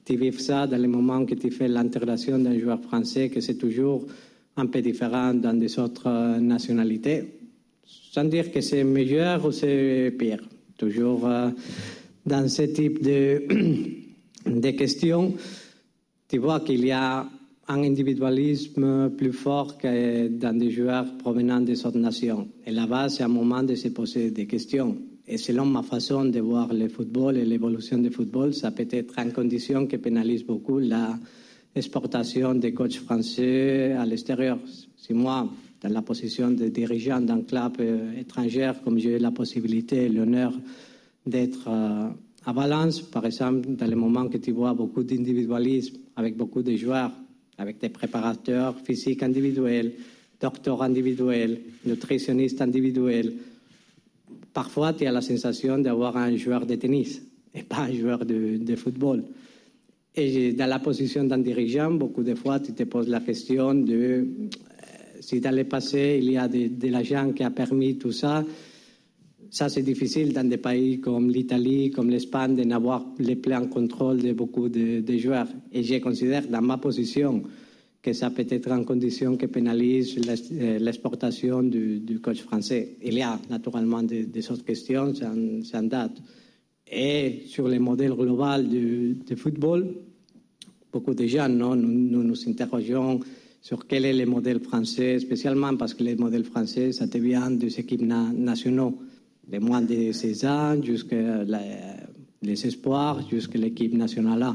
tu 0.07 0.17
vis 0.17 0.41
ça 0.41 0.67
dans 0.67 0.81
le 0.81 0.89
moment 0.89 1.27
que 1.27 1.35
tu 1.35 1.51
fais 1.51 1.69
l'intégration 1.69 2.39
d'un 2.39 2.59
joueur 2.59 2.81
français, 2.81 3.29
que 3.29 3.41
c'est 3.41 3.59
toujours 3.59 4.07
un 4.57 4.67
peu 4.67 4.81
différent 4.81 5.35
dans 5.35 5.59
des 5.59 5.79
autres 5.79 6.39
nationalités. 6.39 7.44
Sans 8.15 8.27
dire 8.27 8.53
que 8.53 8.61
c'est 8.61 8.85
meilleur 8.85 9.45
ou 9.45 9.51
c'est 9.51 10.15
pire. 10.17 10.39
Toujours 10.79 11.27
euh, 11.27 11.51
dans 12.25 12.49
ce 12.49 12.63
type 12.63 13.03
de, 13.03 14.71
questions 14.71 15.35
tu 16.29 16.39
vois 16.39 16.61
qu'il 16.61 16.87
y 16.87 16.93
a 16.93 17.29
un 17.67 17.83
individualisme 17.83 19.11
plus 19.19 19.33
fort 19.33 19.77
que 19.77 20.29
dans 20.29 20.57
des 20.57 20.71
joueurs 20.71 21.07
provenant 21.19 21.61
des 21.61 21.85
autres 21.85 21.99
nations. 21.99 22.47
Et 22.65 22.71
là-bas, 22.71 23.09
c'est 23.09 23.25
un 23.25 23.29
moment 23.29 23.65
de 23.65 23.75
se 23.75 23.89
poser 23.89 24.31
des 24.31 24.47
questions. 24.47 24.97
Et 25.27 25.37
selon 25.37 25.67
ma 25.67 25.83
façon 25.83 26.25
de 26.25 26.39
voir 26.39 26.73
le 26.73 26.87
football 26.89 27.37
et 27.37 27.45
l'évolution 27.45 27.99
du 27.99 28.11
football, 28.11 28.55
ça 28.55 28.71
peut 28.71 28.87
être 28.93 29.19
une 29.19 29.33
condition 29.33 29.89
qui 29.89 29.99
pénalise 29.99 30.45
beaucoup 30.45 30.79
l'exportation 30.79 32.55
des 32.55 32.73
coachs 32.73 32.95
français 32.95 33.91
à 33.99 34.07
l'extérieur. 34.07 34.61
Si 34.97 35.13
moi, 35.13 35.51
dans 35.85 35.91
la 35.91 36.01
position 36.01 36.51
de 36.51 36.69
dirigeant 36.69 37.21
d'un 37.21 37.43
club 37.43 37.75
euh, 37.81 38.19
étranger, 38.19 38.73
comme 38.83 38.99
j'ai 38.99 39.17
eu 39.17 39.19
la 39.19 39.31
possibilité 39.31 40.05
et 40.05 40.09
l'honneur 40.09 40.55
d'être 41.27 41.69
euh, 41.69 42.09
à 42.47 42.53
Valence, 42.55 43.03
par 43.03 43.27
exemple, 43.27 43.69
dans 43.69 43.87
le 43.87 43.95
moment 43.95 44.27
que 44.29 44.39
tu 44.39 44.53
vois 44.53 44.73
beaucoup 44.73 45.03
d'individualisme 45.03 45.97
avec 46.17 46.39
beaucoup 46.39 46.63
de 46.63 46.75
joueurs, 46.75 47.13
avec 47.59 47.81
des 47.81 47.91
préparateurs 47.91 48.75
physiques 48.81 49.23
individuels, 49.23 49.93
docteurs 50.41 50.83
individuels, 50.83 51.61
nutritionnistes 51.85 52.63
individuels, 52.63 53.35
parfois 54.55 54.95
tu 54.95 55.05
as 55.07 55.13
la 55.13 55.21
sensation 55.21 55.79
d'avoir 55.79 56.17
un 56.17 56.35
joueur 56.35 56.65
de 56.65 56.77
tennis 56.77 57.21
et 57.55 57.63
pas 57.63 57.81
un 57.81 57.93
joueur 57.93 58.25
de, 58.25 58.57
de 58.57 58.75
football. 58.75 59.23
Et 60.17 60.53
dans 60.53 60.67
la 60.67 60.79
position 60.79 61.25
d'un 61.25 61.39
dirigeant, 61.39 61.91
beaucoup 61.91 62.23
de 62.23 62.35
fois, 62.35 62.61
tu 62.61 62.73
te 62.73 62.85
poses 62.85 63.09
la 63.09 63.21
question 63.21 63.75
de 63.75 64.27
si 65.25 65.41
dans 65.41 65.55
le 65.55 65.65
passé, 65.65 66.19
il 66.23 66.31
y 66.31 66.37
a 66.37 66.49
de, 66.49 66.69
de 66.69 66.89
l'argent 66.89 67.33
qui 67.33 67.43
a 67.43 67.51
permis 67.51 67.97
tout 67.97 68.13
ça, 68.13 68.45
ça, 69.55 69.69
c'est 69.69 69.83
difficile 69.83 70.33
dans 70.33 70.49
des 70.49 70.57
pays 70.57 70.99
comme 70.99 71.31
l'Italie, 71.31 71.93
comme 71.93 72.11
l'Espagne, 72.11 72.57
de 72.57 72.65
n'avoir 72.65 73.07
le 73.21 73.37
plein 73.37 73.65
contrôle 73.69 74.21
de 74.21 74.33
beaucoup 74.33 74.69
de, 74.69 75.17
joueurs. 75.17 75.47
Et 75.71 75.85
je 75.85 75.95
considère, 75.99 76.49
dans 76.49 76.61
ma 76.61 76.77
position, 76.77 77.41
que 78.03 78.13
ça 78.13 78.31
peut 78.31 78.45
être 78.51 78.69
une 78.73 78.85
condition 78.85 79.37
qui 79.37 79.47
pénalise 79.47 80.17
euh, 80.19 80.79
l'exportation 80.81 81.63
du, 81.63 82.19
coach 82.21 82.43
français. 82.43 82.97
Il 83.01 83.15
y 83.15 83.23
a 83.23 83.39
naturellement 83.49 84.03
des, 84.03 84.25
des 84.25 84.51
autres 84.51 84.65
questions, 84.65 85.13
c'est 85.15 85.77
en 85.77 85.83
date. 85.85 86.21
Et 86.91 87.43
sur 87.47 87.69
le 87.69 87.79
modèle 87.79 88.13
global 88.15 88.69
du, 88.69 89.17
football, 89.37 89.87
beaucoup 90.93 91.15
de 91.15 91.27
gens, 91.27 91.49
non, 91.49 91.77
nous, 91.77 92.25
nous, 92.25 92.49
interrogeons 92.49 93.21
sur 93.65 93.87
quel 93.87 94.05
est 94.05 94.13
le 94.13 94.27
modèle 94.27 94.61
français, 94.61 95.19
spécialement 95.19 95.75
parce 95.75 95.95
que 95.95 96.05
le 96.05 96.15
modèle 96.17 96.45
français, 96.45 96.93
ça 96.93 97.07
devient 97.07 97.49
des 97.53 97.81
équipes 97.81 98.03
nationaux, 98.03 98.99
de 99.51 99.59
moins 99.59 99.81
de 99.81 100.13
16 100.13 100.45
ans 100.45 100.83
jusqu'à 100.83 101.45
les 102.43 102.67
espoirs, 102.67 103.27
jusqu'à 103.31 103.59
l'équipe 103.59 103.95
nationale. 103.95 104.55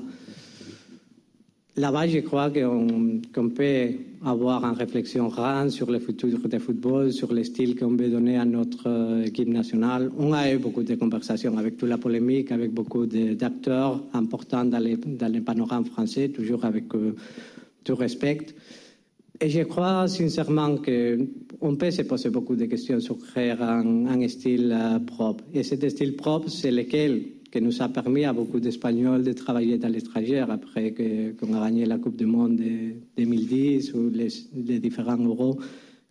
Là-bas, 1.75 2.07
je 2.07 2.19
crois 2.19 2.51
qu'on 2.51 3.49
peut 3.49 3.87
avoir 4.23 4.63
une 4.63 4.77
réflexion 4.77 5.27
grande 5.29 5.71
sur 5.71 5.89
le 5.89 5.97
futur 5.97 6.29
du 6.29 6.59
football, 6.59 7.11
sur 7.11 7.33
le 7.33 7.43
style 7.43 7.75
qu'on 7.75 7.95
veut 7.95 8.09
donner 8.09 8.37
à 8.37 8.45
notre 8.45 8.87
euh, 8.87 9.23
équipe 9.23 9.47
nationale. 9.47 10.11
On 10.19 10.33
a 10.33 10.53
eu 10.53 10.57
beaucoup 10.57 10.83
de 10.83 10.93
conversations 10.95 11.57
avec 11.57 11.77
toute 11.77 11.89
la 11.89 11.97
polémique, 11.97 12.51
avec 12.51 12.73
beaucoup 12.73 13.07
d'acteurs 13.07 14.03
importants 14.13 14.65
dans, 14.65 14.83
dans 14.83 15.33
le 15.33 15.41
panorama 15.41 15.85
français, 15.85 16.29
toujours 16.29 16.63
avec 16.65 16.93
euh, 16.93 17.15
tout 17.83 17.95
respect. 17.95 18.45
Et 19.41 19.49
je 19.49 19.61
crois 19.61 20.05
sincèrement 20.09 20.75
qu'on 20.77 21.75
peut 21.77 21.91
se 21.91 22.01
poser 22.01 22.29
beaucoup 22.29 22.57
de 22.57 22.65
questions 22.65 22.99
sur 22.99 23.17
créer 23.17 23.51
un, 23.51 24.27
style 24.27 24.75
euh, 24.77 24.99
propre. 24.99 25.45
Et 25.53 25.63
cet 25.63 25.87
style 25.89 26.17
propre, 26.17 26.49
c'est 26.49 26.71
lequel 26.71 27.23
qui 27.49 27.61
nous 27.61 27.81
a 27.81 27.87
permis 27.87 28.25
à 28.25 28.33
beaucoup 28.33 28.59
d'Espagnols 28.59 29.23
de 29.23 29.31
travailler 29.31 29.79
à 29.83 29.87
l'étranger 29.87 30.39
après 30.39 30.93
qu'on 31.39 31.53
a 31.53 31.65
gagné 31.65 31.85
la 31.85 31.97
Coupe 31.97 32.17
du 32.17 32.25
Monde 32.25 32.57
de 32.57 32.95
2010 33.17 33.93
ou 33.93 34.09
les, 34.09 34.79
différents 34.79 35.17
euros 35.17 35.57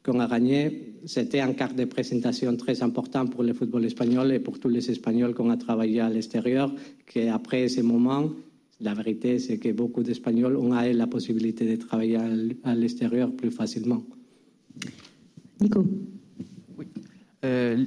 qu'on 0.02 0.20
a 0.20 0.26
gagnés. 0.26 0.94
C'était 1.04 1.40
un 1.40 1.52
quart 1.52 1.74
de 1.74 1.84
présentation 1.84 2.56
très 2.56 2.82
important 2.82 3.26
pour 3.26 3.42
le 3.42 3.52
football 3.52 3.84
espagnol 3.84 4.32
et 4.32 4.40
pour 4.40 4.58
tous 4.58 4.68
les 4.68 4.90
Espagnols 4.90 5.34
qu'on 5.34 5.50
a 5.50 5.58
travaillé 5.58 6.00
à 6.00 6.08
l'extérieur, 6.08 6.72
qu'après 7.06 7.68
ce 7.68 7.82
moment, 7.82 8.30
la 8.80 8.94
vérité, 8.94 9.38
c'est 9.38 9.58
que 9.58 9.70
beaucoup 9.70 10.02
d'Espagnols 10.02 10.56
ont 10.56 10.80
eu 10.80 10.92
la 10.92 11.06
possibilité 11.06 11.76
de 11.76 11.80
travailler 11.80 12.18
à 12.64 12.74
l'extérieur 12.74 13.32
plus 13.32 13.50
facilement. 13.50 14.02
Nico. 15.60 15.84
Oui. 16.76 16.86
Euh, 17.44 17.84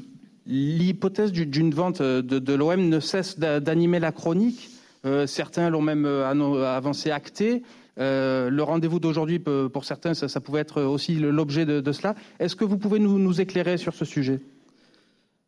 L'hypothèse 0.47 1.31
d'une 1.31 1.73
vente 1.73 2.01
euh, 2.01 2.21
de, 2.21 2.53
l'OM 2.53 2.89
ne 2.89 2.99
cesse 2.99 3.39
d'animer 3.39 3.99
la 3.99 4.11
chronique. 4.11 4.69
Euh, 5.05 5.27
certains 5.27 5.69
l'ont 5.69 5.81
même 5.81 6.05
avancé 6.05 7.11
acté. 7.11 7.63
le 7.97 8.61
rendez-vous 8.61 8.99
d'aujourd'hui, 8.99 9.39
pour 9.39 9.85
certains, 9.85 10.13
ça, 10.13 10.41
pouvait 10.41 10.59
être 10.59 10.81
aussi 10.81 11.15
l'objet 11.15 11.65
de, 11.65 11.91
cela. 11.91 12.15
Est-ce 12.39 12.55
que 12.55 12.65
vous 12.65 12.77
pouvez 12.77 12.99
nous, 12.99 13.39
éclairer 13.39 13.77
sur 13.77 13.93
ce 13.93 14.03
sujet? 14.03 14.39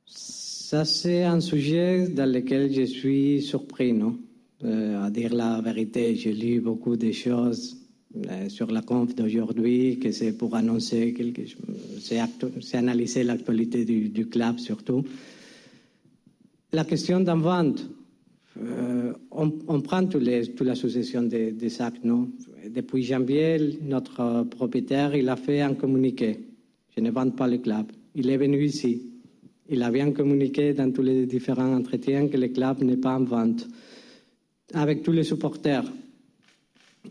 Ça, 0.05 0.85
c'est 0.85 1.23
un 1.23 1.39
sujet 1.39 2.07
dans 2.07 2.31
lequel 2.31 2.73
je 2.73 2.83
suis 2.83 3.41
surpris, 3.41 3.93
non? 3.93 4.17
À 4.65 5.09
dire 5.09 5.33
la 5.33 5.59
vérité, 5.61 6.15
j'ai 6.15 6.33
lu 6.33 6.61
beaucoup 6.61 6.95
de 6.95 7.11
choses 7.11 7.75
euh, 8.15 8.47
sur 8.47 8.71
la 8.71 8.83
conf 8.83 9.15
d'aujourd'hui, 9.15 9.97
que 9.99 10.11
c'est 10.11 10.33
pour 10.37 10.55
annoncer 10.55 11.15
c'est 11.99 12.77
analyser 12.77 13.23
l'actualité 13.23 13.85
du, 13.85 14.27
club 14.27 14.59
surtout. 14.59 15.03
La 16.71 16.85
question 16.85 17.19
d'un 17.21 17.37
vente, 17.37 17.89
euh, 18.61 19.13
on, 19.31 19.81
prend 19.81 20.05
toute 20.05 20.23
la 20.23 20.75
succession 20.75 21.23
des, 21.23 21.53
des 21.53 21.81
actes, 21.81 22.03
non? 22.05 22.29
Depuis 22.69 23.03
janvier, 23.03 23.79
notre 23.81 24.43
propriétaire, 24.43 25.15
il 25.15 25.27
a 25.27 25.35
fait 25.35 25.61
un 25.61 25.73
communiqué. 25.73 26.39
Je 26.95 27.01
ne 27.01 27.09
vends 27.09 27.31
pas 27.31 27.47
le 27.47 27.57
club. 27.57 27.87
Il 28.13 28.29
est 28.29 28.37
venu 28.37 28.63
ici. 28.63 29.01
Il 29.69 29.81
a 29.81 29.89
bien 29.89 30.11
communiqué 30.11 30.73
dans 30.73 30.91
tous 30.91 31.01
les 31.01 31.25
différents 31.25 31.73
entretiens 31.75 32.27
que 32.27 32.37
le 32.37 32.49
club 32.49 32.83
n'est 32.83 32.97
pas 32.97 33.15
en 33.15 33.23
vente. 33.23 33.67
Avec 34.73 35.03
tous 35.03 35.11
les 35.11 35.23
supporters, 35.23 35.83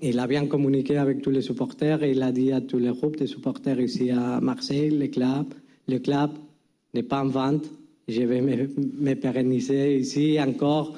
il 0.01 0.19
a 0.19 0.27
bien 0.27 0.47
communiqué 0.47 0.97
avec 0.97 1.23
tous 1.23 1.31
les 1.31 1.43
supporters 1.43 2.03
et 2.03 2.11
il 2.11 2.23
a 2.23 2.33
dit 2.33 2.51
à 2.51 2.61
tous 2.61 2.79
les 2.79 2.91
groupes 2.91 3.17
de 3.17 3.27
supporters 3.27 3.81
ici 3.81 4.11
à 4.11 4.41
Marseille, 4.41 4.91
le 4.91 5.07
club, 5.07 5.55
le 5.87 5.99
club 6.01 6.31
n'est 6.93 7.05
pas 7.05 7.23
en 7.23 7.29
vente. 7.29 7.71
Je 8.09 8.23
vais 8.23 8.41
me, 8.41 9.15
pérenniser 9.15 9.97
ici 9.97 10.39
encore 10.41 10.97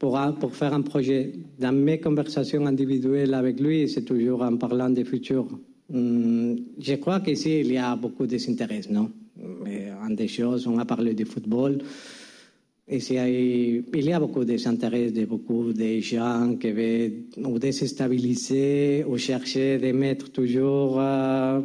pour, 0.00 0.18
pour, 0.40 0.56
faire 0.56 0.74
un 0.74 0.82
projet. 0.82 1.32
Dans 1.60 1.72
mes 1.72 2.00
conversations 2.00 2.66
individuelles 2.66 3.34
avec 3.34 3.60
lui, 3.60 3.88
c'est 3.88 4.04
toujours 4.04 4.42
en 4.42 4.56
parlant 4.56 4.90
du 4.90 5.04
futur. 5.04 5.46
Hmm, 5.88 6.56
je 6.80 6.94
crois 6.94 7.20
qu'ici, 7.20 7.60
il 7.60 7.72
y 7.72 7.78
a 7.78 7.94
beaucoup 7.94 8.26
d'intérêt, 8.26 8.80
non? 8.90 9.10
En 10.04 10.10
des 10.10 10.26
choses, 10.26 10.66
on 10.66 10.78
a 10.78 10.84
parlé 10.84 11.14
du 11.14 11.24
football. 11.24 11.78
Et 12.90 13.00
il 13.06 14.04
y 14.04 14.12
a 14.12 14.18
beaucoup 14.18 14.44
d'intérêt 14.46 15.10
de 15.10 15.26
beaucoup 15.26 15.74
de 15.74 16.00
gens 16.00 16.56
qui 16.58 16.70
veulent 16.70 17.58
déstabiliser 17.58 19.04
ou 19.06 19.18
chercher 19.18 19.76
de 19.76 19.92
mettre 19.92 20.30
toujours 20.30 20.98
euh, 20.98 21.60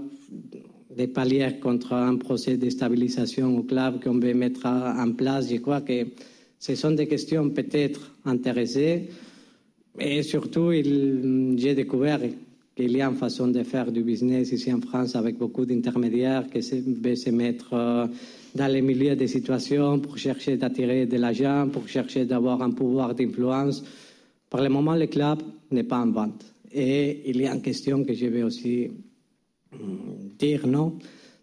des 0.94 1.08
paliers 1.08 1.60
contre 1.62 1.94
un 1.94 2.18
procès 2.18 2.58
de 2.58 2.70
stabilisation 2.70 3.58
au 3.58 3.64
club 3.64 4.04
qu'on 4.04 4.20
veut 4.20 4.34
mettre 4.34 4.66
en 4.66 5.14
place. 5.14 5.50
Je 5.50 5.58
crois 5.58 5.80
que 5.80 6.08
ce 6.60 6.76
sont 6.76 6.92
des 6.92 7.08
questions 7.08 7.50
peut-être 7.52 8.16
intéressées. 8.26 9.08
Et 9.98 10.24
surtout, 10.24 10.72
j'ai 10.74 11.74
découvert 11.74 12.20
qu'il 12.76 12.92
y 12.92 13.02
a 13.02 13.08
une 13.08 13.16
façon 13.16 13.48
de 13.48 13.64
faire 13.64 13.94
du 13.94 14.04
business 14.04 14.52
ici 14.52 14.74
en 14.74 14.82
France 14.82 15.16
avec 15.16 15.38
beaucoup 15.38 15.66
d'intermédiaires 15.66 16.48
qui 16.48 16.60
veulent 16.82 17.16
se 17.16 17.30
mettre 17.30 17.74
euh, 17.74 18.08
dans 18.56 18.72
les 18.72 18.82
milieux 18.82 19.16
des 19.16 19.28
situations 19.28 20.00
pour 20.00 20.18
chercher 20.18 20.58
d'attirer 20.58 21.06
de 21.06 21.18
l'argent, 21.18 21.68
pour 21.70 21.88
chercher 21.88 22.26
d'avoir 22.26 22.62
un 22.62 22.72
pouvoir 22.72 23.16
d'influence. 23.16 23.84
Pour 24.50 24.62
le 24.62 24.70
moment, 24.70 24.96
le 24.96 25.08
club 25.08 25.42
n'est 25.72 25.84
pas 25.84 26.00
en 26.00 26.12
vente. 26.12 26.46
Et 26.72 27.30
il 27.30 27.42
y 27.42 27.48
a 27.48 27.54
une 27.54 27.62
question 27.62 28.04
que 28.04 28.14
je 28.14 28.28
vais 28.28 28.44
aussi 28.44 28.90
hum, 29.74 30.30
dire, 30.38 30.68
non, 30.68 30.98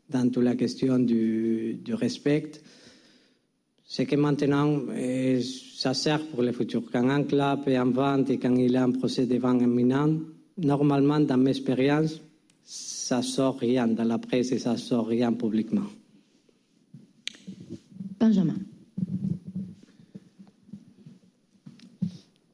dans 0.09 0.29
toute 0.31 0.45
la 0.45 0.55
question 0.55 0.99
du, 0.99 1.81
respect. 1.91 2.53
C'est 3.85 4.07
que 4.07 4.15
maintenant, 4.15 4.83
ça 5.77 5.95
sert 5.95 6.25
pour 6.29 6.43
le 6.43 6.53
futur. 6.53 6.83
Quand 6.93 7.09
un 7.09 7.25
club 7.25 7.61
est 7.67 7.79
en 7.79 7.91
vente 7.91 8.31
et 8.31 8.39
quand 8.39 8.55
il 8.55 8.77
a 8.77 8.85
un 8.85 8.93
procès 8.93 9.27
de 9.27 9.37
vente 9.37 9.63
imminent, 9.63 10.17
normalement, 10.59 11.19
dans 11.19 11.37
mes 11.37 11.51
expériences, 11.51 12.21
ça 12.65 13.23
sort 13.23 13.59
rien 13.59 13.89
dans 13.89 14.05
la 14.05 14.19
presse 14.19 14.53
et 14.53 14.61
ça 14.61 14.77
sort 14.77 15.09
rien 15.09 15.33
publiquement. 15.33 15.87
Benjamin. 18.21 18.57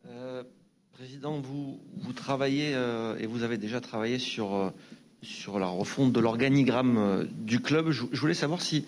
Euh, 0.08 0.44
président, 0.92 1.40
vous, 1.40 1.80
vous 1.96 2.12
travaillez 2.12 2.70
euh, 2.72 3.18
et 3.18 3.26
vous 3.26 3.42
avez 3.42 3.58
déjà 3.58 3.80
travaillé 3.80 4.20
sur, 4.20 4.54
euh, 4.54 4.70
sur 5.22 5.58
la 5.58 5.66
refonte 5.66 6.12
de 6.12 6.20
l'organigramme 6.20 7.26
du 7.36 7.58
club. 7.58 7.90
Je, 7.90 8.04
voulais 8.12 8.34
savoir 8.34 8.62
si 8.62 8.84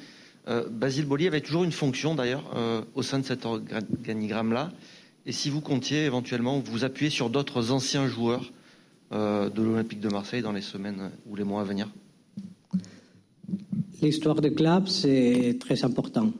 Basile 0.70 1.04
Boli 1.04 1.26
avait 1.26 1.42
toujours 1.42 1.64
une 1.64 1.72
fonction 1.72 2.14
d'ailleurs 2.14 2.44
au 2.94 3.02
sein 3.02 3.18
de 3.18 3.24
cet 3.24 3.44
organigramme-là 3.44 4.72
et 5.26 5.32
si 5.32 5.50
vous 5.50 5.60
comptiez 5.60 6.06
éventuellement 6.06 6.58
vous 6.58 6.84
appuyer 6.84 7.10
sur 7.10 7.28
d'autres 7.28 7.70
anciens 7.70 8.06
joueurs 8.06 8.50
de 9.10 9.62
l'Olympique 9.62 10.00
de 10.00 10.08
Marseille 10.08 10.40
dans 10.40 10.52
les 10.52 10.62
semaines 10.62 11.10
ou 11.26 11.36
les 11.36 11.44
mois 11.44 11.60
à 11.60 11.64
venir. 11.64 11.90
L'histoire 14.00 14.40
du 14.40 14.54
club, 14.54 14.88
c'est 14.88 15.58
très 15.60 15.84
important. 15.84 16.32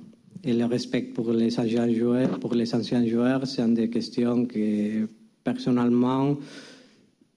Et 0.45 0.53
le 0.53 0.65
respect 0.67 1.03
pour 1.03 1.33
les 1.33 1.59
anciens 1.59 1.93
joueurs, 1.93 2.39
pour 2.39 2.55
les 2.55 2.73
anciens 2.75 3.05
joueurs, 3.07 3.47
c'est 3.47 3.63
une 3.63 3.75
des 3.75 3.91
questions 3.91 4.47
que 4.47 5.09
personnellement, 5.43 6.37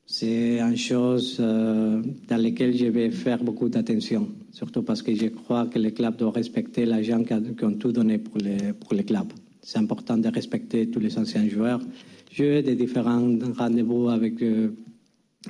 c'est 0.06 0.60
une 0.60 0.78
chose 0.78 1.38
euh, 1.40 2.02
dans 2.28 2.38
laquelle 2.42 2.78
je 2.78 2.86
vais 2.86 3.10
faire 3.10 3.44
beaucoup 3.44 3.70
d'attention. 3.70 4.28
Surtout 4.52 4.84
parce 4.84 5.02
que 5.02 5.16
je 5.16 5.28
crois 5.28 5.66
que 5.66 5.80
le 5.80 5.92
club 5.92 6.18
doit 6.18 6.32
respecter 6.32 6.86
les 6.86 7.04
gens 7.04 7.24
qui, 7.24 7.34
ont 7.64 7.74
tout 7.74 7.92
donné 7.92 8.18
pour 8.18 8.38
le, 8.38 8.74
pour 8.74 8.94
le 8.94 9.04
club. 9.04 9.28
C'est 9.62 9.80
important 9.80 10.18
de 10.18 10.28
respecter 10.28 10.90
tous 10.90 11.00
les 11.00 11.18
anciens 11.18 11.48
joueurs. 11.48 11.82
J'ai 12.32 12.62
des 12.62 12.76
différents 12.76 13.38
rendez-vous 13.58 14.10
avec 14.10 14.42
euh, 14.44 14.76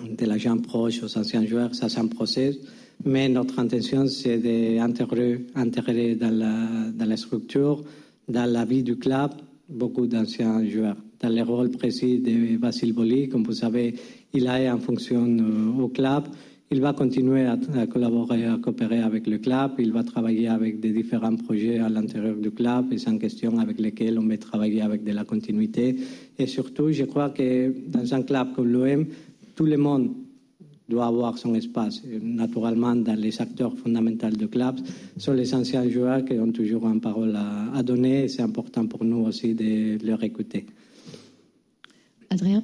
des 0.10 0.29
agents 0.29 0.58
proches 0.58 1.03
aux 1.03 1.17
anciens 1.17 1.46
joueurs. 1.46 1.75
Ça, 1.75 1.89
c'est 1.89 2.00
un 2.00 2.08
processus 2.08 2.60
mais 3.05 3.29
notre 3.29 3.60
intention, 3.60 4.08
c'est 4.08 4.38
d'intégrer 4.38 6.15
dans 6.15 6.96
la, 7.08 7.17
structure, 7.17 7.84
dans 8.27 8.51
la 8.51 8.65
vie 8.65 8.84
du 8.84 8.98
club, 8.98 9.31
beaucoup 9.70 10.08
d'anciens 10.08 10.65
joueurs. 10.65 10.98
Dans 11.20 11.29
le 11.29 11.43
rôle 11.43 11.70
précis 11.72 12.20
de 12.20 12.58
Basile 12.58 12.93
Boli, 12.93 13.29
comme 13.29 13.43
vous 13.43 13.53
savez, 13.53 13.96
il 14.34 14.48
a 14.48 14.74
en 14.74 14.79
fonction 14.79 15.25
euh, 15.25 15.81
au 15.81 15.88
club. 15.89 16.24
Il 16.72 16.79
va 16.79 16.93
continuer 16.93 17.46
à, 17.46 17.58
collaborer, 17.86 18.46
à 18.46 18.58
coopérer 18.58 19.00
avec 19.00 19.27
le 19.27 19.38
club. 19.39 19.72
Il 19.77 19.91
va 19.91 20.03
travailler 20.03 20.48
avec 20.48 20.79
des 20.79 20.91
différents 20.91 21.36
projets 21.36 21.79
à 21.79 21.89
l'intérieur 21.89 22.38
du 22.38 22.50
club 22.51 22.93
et 22.93 23.08
une 23.08 23.20
question 23.20 23.60
avec 23.60 23.79
lesquelles 23.79 24.17
on 24.17 24.25
va 24.25 24.38
travailler 24.38 24.81
avec 24.81 25.03
de 25.03 25.12
la 25.12 25.25
continuité. 25.25 25.98
Et 26.39 26.48
surtout, 26.48 26.91
je 26.91 27.03
crois 27.03 27.29
que 27.29 27.74
dans 27.88 28.13
un 28.13 28.24
club 28.24 28.53
comme 28.55 28.67
l'OM, 28.67 29.05
tout 29.55 29.65
le 29.65 29.77
monde 29.77 30.12
doit 30.91 31.07
avoir 31.07 31.38
son 31.38 31.55
espace. 31.55 32.01
Naturellement, 32.21 32.95
dans 32.95 33.19
les 33.19 33.41
acteurs 33.41 33.74
fondamentaux 33.77 34.29
du 34.29 34.48
club, 34.48 34.75
sont 35.17 35.33
les 35.33 35.53
anciens 35.55 35.89
joueurs 35.89 36.24
qui 36.25 36.33
ont 36.33 36.51
toujours 36.51 36.88
une 36.88 37.01
parole 37.01 37.36
à, 37.36 37.71
à 37.74 37.81
donner. 37.81 38.27
C'est 38.27 38.43
important 38.43 38.86
pour 38.86 39.03
nous 39.03 39.25
aussi 39.25 39.55
de 39.55 40.05
leur 40.05 40.21
écouter. 40.24 40.65
Adrien? 42.29 42.63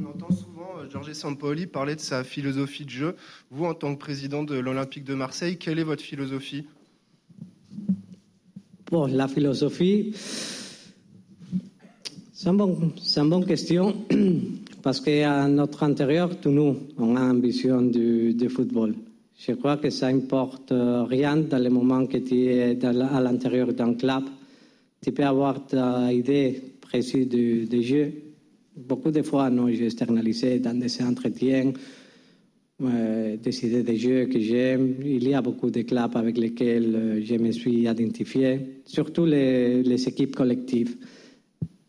On 0.00 0.06
entend 0.06 0.30
souvent 0.30 0.70
euh, 0.78 0.88
Georges 0.90 1.12
Sampoli 1.12 1.66
parler 1.66 1.96
de 1.96 2.00
sa 2.00 2.22
philosophie 2.22 2.84
de 2.84 2.90
jeu. 2.90 3.16
Vous, 3.50 3.64
en 3.64 3.74
tant 3.74 3.94
que 3.94 4.00
président 4.00 4.44
de 4.44 4.54
l'Olympique 4.54 5.04
de 5.04 5.14
Marseille, 5.14 5.56
quelle 5.58 5.78
est 5.80 5.84
votre 5.84 6.02
philosophie? 6.02 6.64
Bon, 8.90 9.06
la 9.06 9.26
philosophie, 9.26 10.12
c'est 12.32 12.48
une, 12.48 12.56
bonne, 12.56 12.92
une 13.16 13.28
bonne 13.28 13.46
question 13.46 13.96
parce 14.82 15.00
qu'à 15.00 15.46
notre 15.48 15.82
intérieur, 15.84 16.40
tous 16.40 16.50
nous, 16.50 16.76
on 16.98 17.16
a 17.16 17.20
une 17.20 17.40
vision 17.40 17.82
du, 17.82 18.48
football. 18.48 18.94
Je 19.38 19.52
crois 19.52 19.76
que 19.76 19.90
ça 19.90 20.12
n'importe 20.12 20.72
rien 20.72 21.36
dans 21.36 21.62
le 21.62 21.70
moment 21.70 22.06
que 22.06 22.18
tu 22.18 22.44
es 22.44 22.84
à 22.84 23.20
l'intérieur 23.20 23.72
d'un 23.72 23.94
club. 23.94 24.24
Tu 25.02 25.12
peux 25.12 25.24
avoir 25.24 25.66
ta 25.66 26.12
idée 26.12 26.60
précise 26.80 27.28
du, 27.28 27.64
du 27.66 27.82
jeu. 27.82 28.12
Beaucoup 28.76 29.10
de 29.10 29.22
fois, 29.22 29.50
non, 29.50 29.68
j'ai 29.68 29.86
externalisé 29.86 30.58
dans 30.58 30.78
des 30.78 31.02
entretiens 31.02 31.72
euh, 32.82 33.36
des 33.36 33.64
idées 33.64 33.84
de 33.84 33.94
jeu 33.94 34.26
que 34.26 34.40
j'aime. 34.40 34.96
Il 35.04 35.28
y 35.28 35.34
a 35.34 35.42
beaucoup 35.42 35.70
de 35.70 35.82
clubs 35.82 36.16
avec 36.16 36.36
lesquels 36.36 36.94
euh, 36.96 37.20
je 37.24 37.36
me 37.36 37.52
suis 37.52 37.82
identifié, 37.82 38.58
surtout 38.86 39.24
les, 39.24 40.08
équipes 40.08 40.34
collectives. 40.34 40.96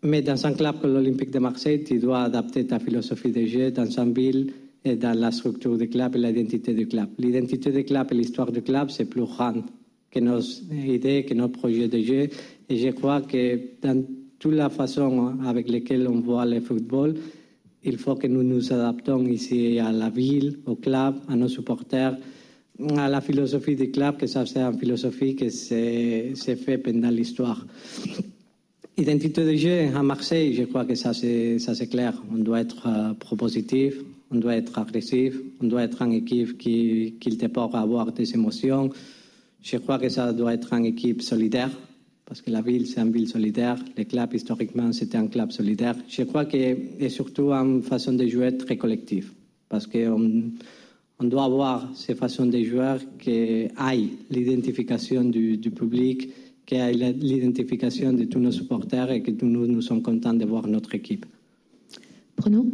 Mais 0.05 0.21
dans 0.21 0.45
un 0.45 0.53
club 0.53 0.81
comme 0.81 0.93
l'Olympique 0.93 1.31
de 1.31 1.39
Marseille, 1.39 1.81
tu 1.83 1.97
dois 1.97 2.23
adapter 2.23 2.67
ta 2.67 2.77
philosophie 2.77 3.31
de 3.31 3.45
jeu 3.45 3.71
dans 3.71 3.89
une 3.89 4.13
ville 4.13 4.51
et 4.83 4.97
dans 4.97 5.17
la 5.17 5.31
structure 5.31 5.77
du 5.77 5.87
club 5.87 6.17
et 6.17 6.19
l'identité 6.19 6.73
du 6.73 6.87
club. 6.87 7.07
L'identité 7.17 7.71
du 7.71 7.85
club 7.85 8.07
et 8.11 8.15
l'histoire 8.15 8.51
du 8.51 8.61
club, 8.61 8.89
c'est 8.89 9.05
plus 9.05 9.21
grand 9.21 9.63
que 10.11 10.19
nos 10.19 10.41
idées, 10.41 11.23
que 11.23 11.33
nos 11.33 11.47
projets 11.47 11.87
de 11.87 12.01
jeu. 12.01 12.27
Et 12.67 12.77
je 12.77 12.89
crois 12.89 13.21
que 13.21 13.57
dans 13.81 14.03
toute 14.39 14.55
la 14.55 14.69
façon 14.69 15.37
avec 15.45 15.69
laquelle 15.69 16.05
on 16.09 16.19
voit 16.19 16.45
le 16.45 16.59
football, 16.59 17.13
il 17.85 17.97
faut 17.97 18.15
que 18.15 18.27
nous 18.27 18.43
nous 18.43 18.73
adaptons 18.73 19.25
ici 19.25 19.79
à 19.79 19.93
la 19.93 20.09
ville, 20.09 20.59
au 20.65 20.75
club, 20.75 21.15
à 21.29 21.35
nos 21.37 21.47
supporters, 21.47 22.17
à 22.97 23.07
la 23.07 23.21
philosophie 23.21 23.77
du 23.77 23.89
club, 23.89 24.17
que 24.17 24.27
ça 24.27 24.45
c'est 24.45 24.59
une 24.59 24.77
philosophie 24.77 25.33
qui 25.33 25.49
s'est 25.49 26.33
fait 26.35 26.77
pendant 26.77 27.09
l'histoire. 27.09 27.65
Identité 28.95 29.43
de 29.43 29.55
jeu 29.55 29.87
à 29.95 30.03
Marseille, 30.03 30.53
je 30.53 30.65
crois 30.65 30.85
que 30.85 30.93
ça 30.93 31.13
c'est 31.13 31.89
clair. 31.89 32.13
On 32.31 32.37
doit 32.37 32.59
être 32.59 32.87
euh, 32.87 33.13
propositif, 33.15 33.95
on 34.29 34.35
doit 34.35 34.55
être 34.55 34.77
agressif, 34.77 35.33
on 35.61 35.65
doit 35.65 35.81
être 35.81 36.03
une 36.03 36.13
équipe 36.13 36.59
qui, 36.59 37.15
qui 37.19 37.35
te 37.35 37.47
porte 37.47 37.73
avoir 37.73 38.11
des 38.11 38.31
émotions. 38.35 38.91
Je 39.63 39.77
crois 39.77 39.97
que 39.97 40.09
ça 40.09 40.31
doit 40.31 40.53
être 40.53 40.73
une 40.73 40.85
équipe 40.85 41.23
solidaire, 41.23 41.71
parce 42.25 42.41
que 42.41 42.51
la 42.51 42.61
ville, 42.61 42.85
c'est 42.85 43.01
une 43.01 43.11
ville 43.11 43.27
solidaire. 43.27 43.77
Le 43.97 44.03
club, 44.03 44.31
historiquement, 44.31 44.91
c'était 44.91 45.17
un 45.17 45.27
club 45.27 45.51
solidaire. 45.51 45.95
Je 46.07 46.21
crois 46.21 46.45
que 46.45 46.57
c'est 46.99 47.09
surtout 47.09 47.51
une 47.51 47.81
façon 47.81 48.13
de 48.13 48.27
jouer 48.27 48.55
très 48.57 48.77
collective, 48.77 49.31
parce 49.69 49.87
qu'on 49.87 50.51
on 51.19 51.23
doit 51.23 51.45
avoir 51.45 51.89
ces 51.95 52.13
façons 52.13 52.45
de 52.45 52.61
jouer 52.63 52.97
qui 53.17 53.67
aillent 53.75 54.11
l'identification 54.29 55.23
du, 55.23 55.57
du, 55.57 55.71
public, 55.71 56.29
qui 56.65 56.75
aillent 56.75 57.13
l'identification 57.13 58.13
de 58.13 58.25
tous 58.25 58.39
nos 58.39 58.51
supporters 58.51 59.11
et 59.11 59.21
que 59.21 59.31
nous, 59.43 59.67
nous 59.67 59.81
sommes 59.81 60.01
contents 60.01 60.33
de 60.33 60.45
voir 60.45 60.67
notre 60.67 60.95
équipe. 60.95 61.25
Bruno? 62.37 62.65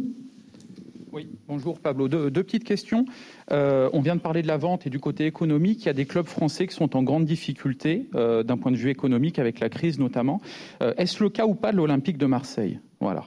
Oui, 1.12 1.26
bonjour 1.48 1.80
Pablo. 1.80 2.06
Deux, 2.06 2.30
deux 2.30 2.44
petites 2.44 2.62
questions. 2.62 3.04
Euh, 3.50 3.90
on 3.92 4.00
vient 4.00 4.14
de 4.14 4.20
parler 4.20 4.42
de 4.42 4.46
la 4.46 4.56
vente 4.56 4.86
et 4.86 4.90
du 4.90 5.00
côté 5.00 5.26
économique. 5.26 5.82
Il 5.82 5.86
y 5.86 5.88
a 5.88 5.92
des 5.92 6.06
clubs 6.06 6.26
français 6.26 6.68
qui 6.68 6.74
sont 6.74 6.96
en 6.96 7.02
grande 7.02 7.24
difficulté 7.24 8.08
euh, 8.14 8.44
d'un 8.44 8.56
point 8.56 8.70
de 8.70 8.76
vue 8.76 8.90
économique 8.90 9.40
avec 9.40 9.58
la 9.58 9.68
crise 9.68 9.98
notamment. 9.98 10.40
Euh, 10.82 10.94
est-ce 10.98 11.22
le 11.22 11.28
cas 11.28 11.46
ou 11.46 11.54
pas 11.54 11.72
de 11.72 11.78
l'Olympique 11.78 12.16
de 12.16 12.26
Marseille? 12.26 12.78
Voilà. 13.00 13.24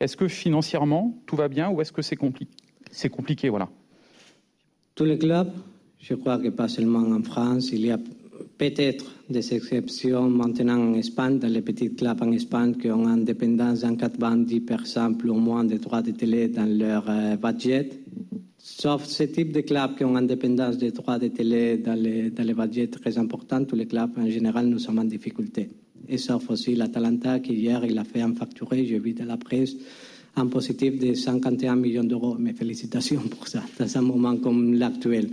Est-ce 0.00 0.16
que 0.16 0.26
financièrement 0.26 1.14
tout 1.26 1.36
va 1.36 1.48
bien 1.48 1.70
ou 1.70 1.80
est-ce 1.80 1.92
que 1.92 2.02
c'est 2.02 2.16
compliqué 2.16 2.52
C'est 2.90 3.10
compliqué, 3.10 3.48
voilà. 3.48 3.68
Tous 4.96 5.04
les 5.04 5.18
clubs, 5.18 5.52
je 6.00 6.14
crois 6.14 6.38
que 6.38 6.48
pas 6.48 6.66
seulement 6.66 6.98
en 6.98 7.22
France, 7.22 7.70
il 7.72 7.86
y 7.86 7.92
a 7.92 7.98
peut-être 8.58 9.04
des 9.28 9.54
exceptions 9.54 10.28
maintenant 10.28 10.78
en 10.78 10.94
Espagne, 10.94 11.38
dans 11.38 11.48
les 11.48 11.62
petits 11.62 11.94
clubs 11.94 12.20
en 12.22 12.32
Espagne 12.32 12.74
qui 12.74 12.90
ont 12.90 13.06
une 13.06 13.24
dépendance 13.24 13.84
en 13.84 13.94
90% 13.94 15.16
plus 15.16 15.30
ou 15.30 15.34
moins 15.34 15.64
des 15.64 15.78
droits 15.78 16.02
de 16.02 16.10
télé 16.10 16.48
dans 16.48 16.66
leur 16.66 17.04
euh, 17.08 17.36
budget. 17.36 17.90
Sauf 18.58 19.04
ce 19.04 19.24
type 19.24 19.52
de 19.52 19.60
clubs 19.60 19.96
qui 19.96 20.04
ont 20.04 20.16
une 20.16 20.26
dépendance 20.26 20.76
des 20.78 20.90
droits 20.90 21.18
de 21.18 21.28
télé 21.28 21.78
dans 21.78 21.94
les, 21.94 22.30
dans 22.30 22.44
les 22.44 22.54
budgets 22.54 22.88
très 22.88 23.16
importants, 23.18 23.64
tous 23.64 23.76
les 23.76 23.86
clubs 23.86 24.10
en 24.18 24.28
général, 24.28 24.66
nous 24.66 24.78
sommes 24.78 24.98
en 24.98 25.04
difficulté. 25.04 25.70
Et 26.08 26.18
sauf 26.18 26.50
aussi 26.50 26.74
l'Atalanta 26.74 27.40
qui 27.40 27.54
hier, 27.54 27.84
il 27.84 27.98
a 27.98 28.04
fait 28.04 28.20
un 28.20 28.34
facturé, 28.34 28.84
j'ai 28.84 28.98
vu 28.98 29.12
dans 29.14 29.24
la 29.26 29.36
presse, 29.36 29.76
un 30.36 30.46
positif 30.46 30.98
de 30.98 31.14
51 31.14 31.76
millions 31.76 32.04
d'euros. 32.04 32.36
Mes 32.38 32.52
félicitations 32.52 33.20
pour 33.20 33.48
ça, 33.48 33.62
dans 33.78 33.96
un 33.96 34.02
moment 34.02 34.36
comme 34.36 34.74
l'actuel. 34.74 35.30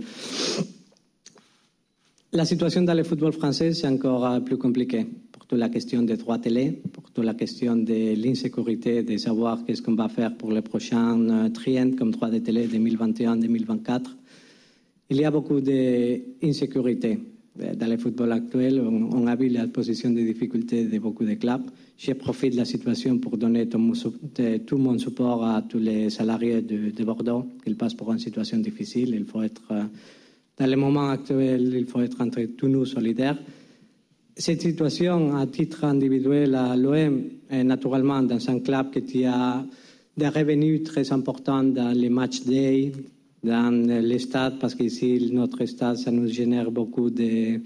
La 2.32 2.44
situation 2.44 2.82
dans 2.82 2.92
le 2.92 3.04
football 3.04 3.32
français, 3.32 3.72
c'est 3.72 3.86
encore 3.86 4.44
plus 4.44 4.58
compliqué 4.58 5.06
pour 5.32 5.46
toute 5.46 5.58
la 5.58 5.70
question 5.70 6.02
des 6.02 6.18
droits 6.18 6.38
télé, 6.38 6.78
pour 6.92 7.10
toute 7.10 7.24
la 7.24 7.32
question 7.32 7.74
de 7.74 8.14
l'insécurité, 8.22 9.02
de 9.02 9.16
savoir 9.16 9.64
qu'est-ce 9.64 9.80
qu'on 9.80 9.94
va 9.94 10.10
faire 10.10 10.36
pour 10.36 10.52
les 10.52 10.60
prochains 10.60 11.48
triennes 11.54 11.96
comme 11.96 12.10
droits 12.10 12.28
de 12.28 12.36
télé 12.40 12.66
2021-2024. 12.66 14.02
Il 15.08 15.16
y 15.16 15.24
a 15.24 15.30
beaucoup 15.30 15.62
d'insécurité. 15.62 17.18
Dans 17.56 17.90
le 17.90 17.96
football 17.96 18.30
actuel, 18.32 18.78
on, 18.78 19.26
a 19.26 19.34
vu 19.34 19.48
la 19.48 19.66
position 19.66 20.10
de 20.10 20.20
difficulté 20.20 20.84
de 20.84 20.98
beaucoup 20.98 21.24
de 21.24 21.32
clubs. 21.32 21.62
Je 21.96 22.12
profite 22.12 22.52
de 22.52 22.58
la 22.58 22.66
situation 22.66 23.18
pour 23.18 23.38
donner 23.38 23.66
tout 23.70 23.78
mon, 24.76 24.98
support 24.98 25.44
à 25.46 25.62
tous 25.62 25.78
les 25.78 26.10
salariés 26.10 26.60
de, 26.60 26.90
de 26.90 27.04
Bordeaux, 27.04 27.46
qu'ils 27.64 27.76
passent 27.76 27.94
pour 27.94 28.12
une 28.12 28.18
situation 28.18 28.58
difficile. 28.58 29.14
Il 29.14 29.24
faut 29.24 29.40
être 29.40 29.72
dans 30.58 30.66
le 30.66 30.76
moment 30.76 31.10
actuel, 31.10 31.72
il 31.74 31.86
faut 31.86 32.00
être 32.00 32.20
entre 32.20 32.42
tous 32.56 32.68
nous 32.68 32.84
solidaires. 32.84 33.38
Cette 34.36 34.62
situation, 34.62 35.36
à 35.36 35.46
titre 35.46 35.84
individuel, 35.84 36.54
à 36.54 36.76
l'OM, 36.76 37.22
est 37.50 37.64
naturellement 37.64 38.22
dans 38.22 38.50
un 38.50 38.60
club 38.60 38.90
qui 38.90 39.24
a 39.24 39.64
des 40.16 40.28
revenus 40.28 40.82
très 40.82 41.12
importants 41.12 41.64
dans 41.64 41.96
les 41.96 42.08
matchs 42.08 42.42
day, 42.42 42.92
dans 43.42 43.70
les 43.70 44.18
stades, 44.18 44.58
parce 44.60 44.74
qu'ici, 44.74 45.30
notre 45.32 45.64
stade, 45.64 45.96
ça 45.96 46.10
nous 46.10 46.28
génère 46.28 46.70
beaucoup 46.70 47.10
de, 47.10 47.60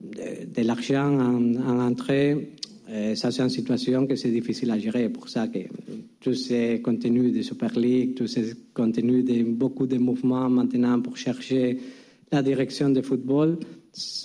de, 0.00 0.62
de 0.62 0.96
en, 0.96 1.56
en, 1.56 1.80
entrée. 1.80 2.50
Ça, 3.14 3.30
c'est 3.32 3.42
une 3.42 3.48
situation 3.48 4.06
que 4.06 4.14
c'est 4.14 4.30
difficile 4.30 4.70
à 4.70 4.78
gérer. 4.78 5.08
Pour 5.08 5.28
ça 5.28 5.48
que 5.48 5.58
tous 6.20 6.34
ces 6.34 6.80
contenus 6.80 7.32
de 7.32 7.42
Super 7.42 7.76
League, 7.78 8.14
tous 8.14 8.28
ces 8.28 8.52
contenus 8.74 9.24
de 9.24 9.42
beaucoup 9.42 9.86
de 9.86 9.98
mouvements 9.98 10.48
maintenant 10.48 11.00
pour 11.00 11.16
chercher 11.16 11.78
la 12.32 12.42
direction 12.42 12.90
de 12.90 13.02
football, 13.02 13.58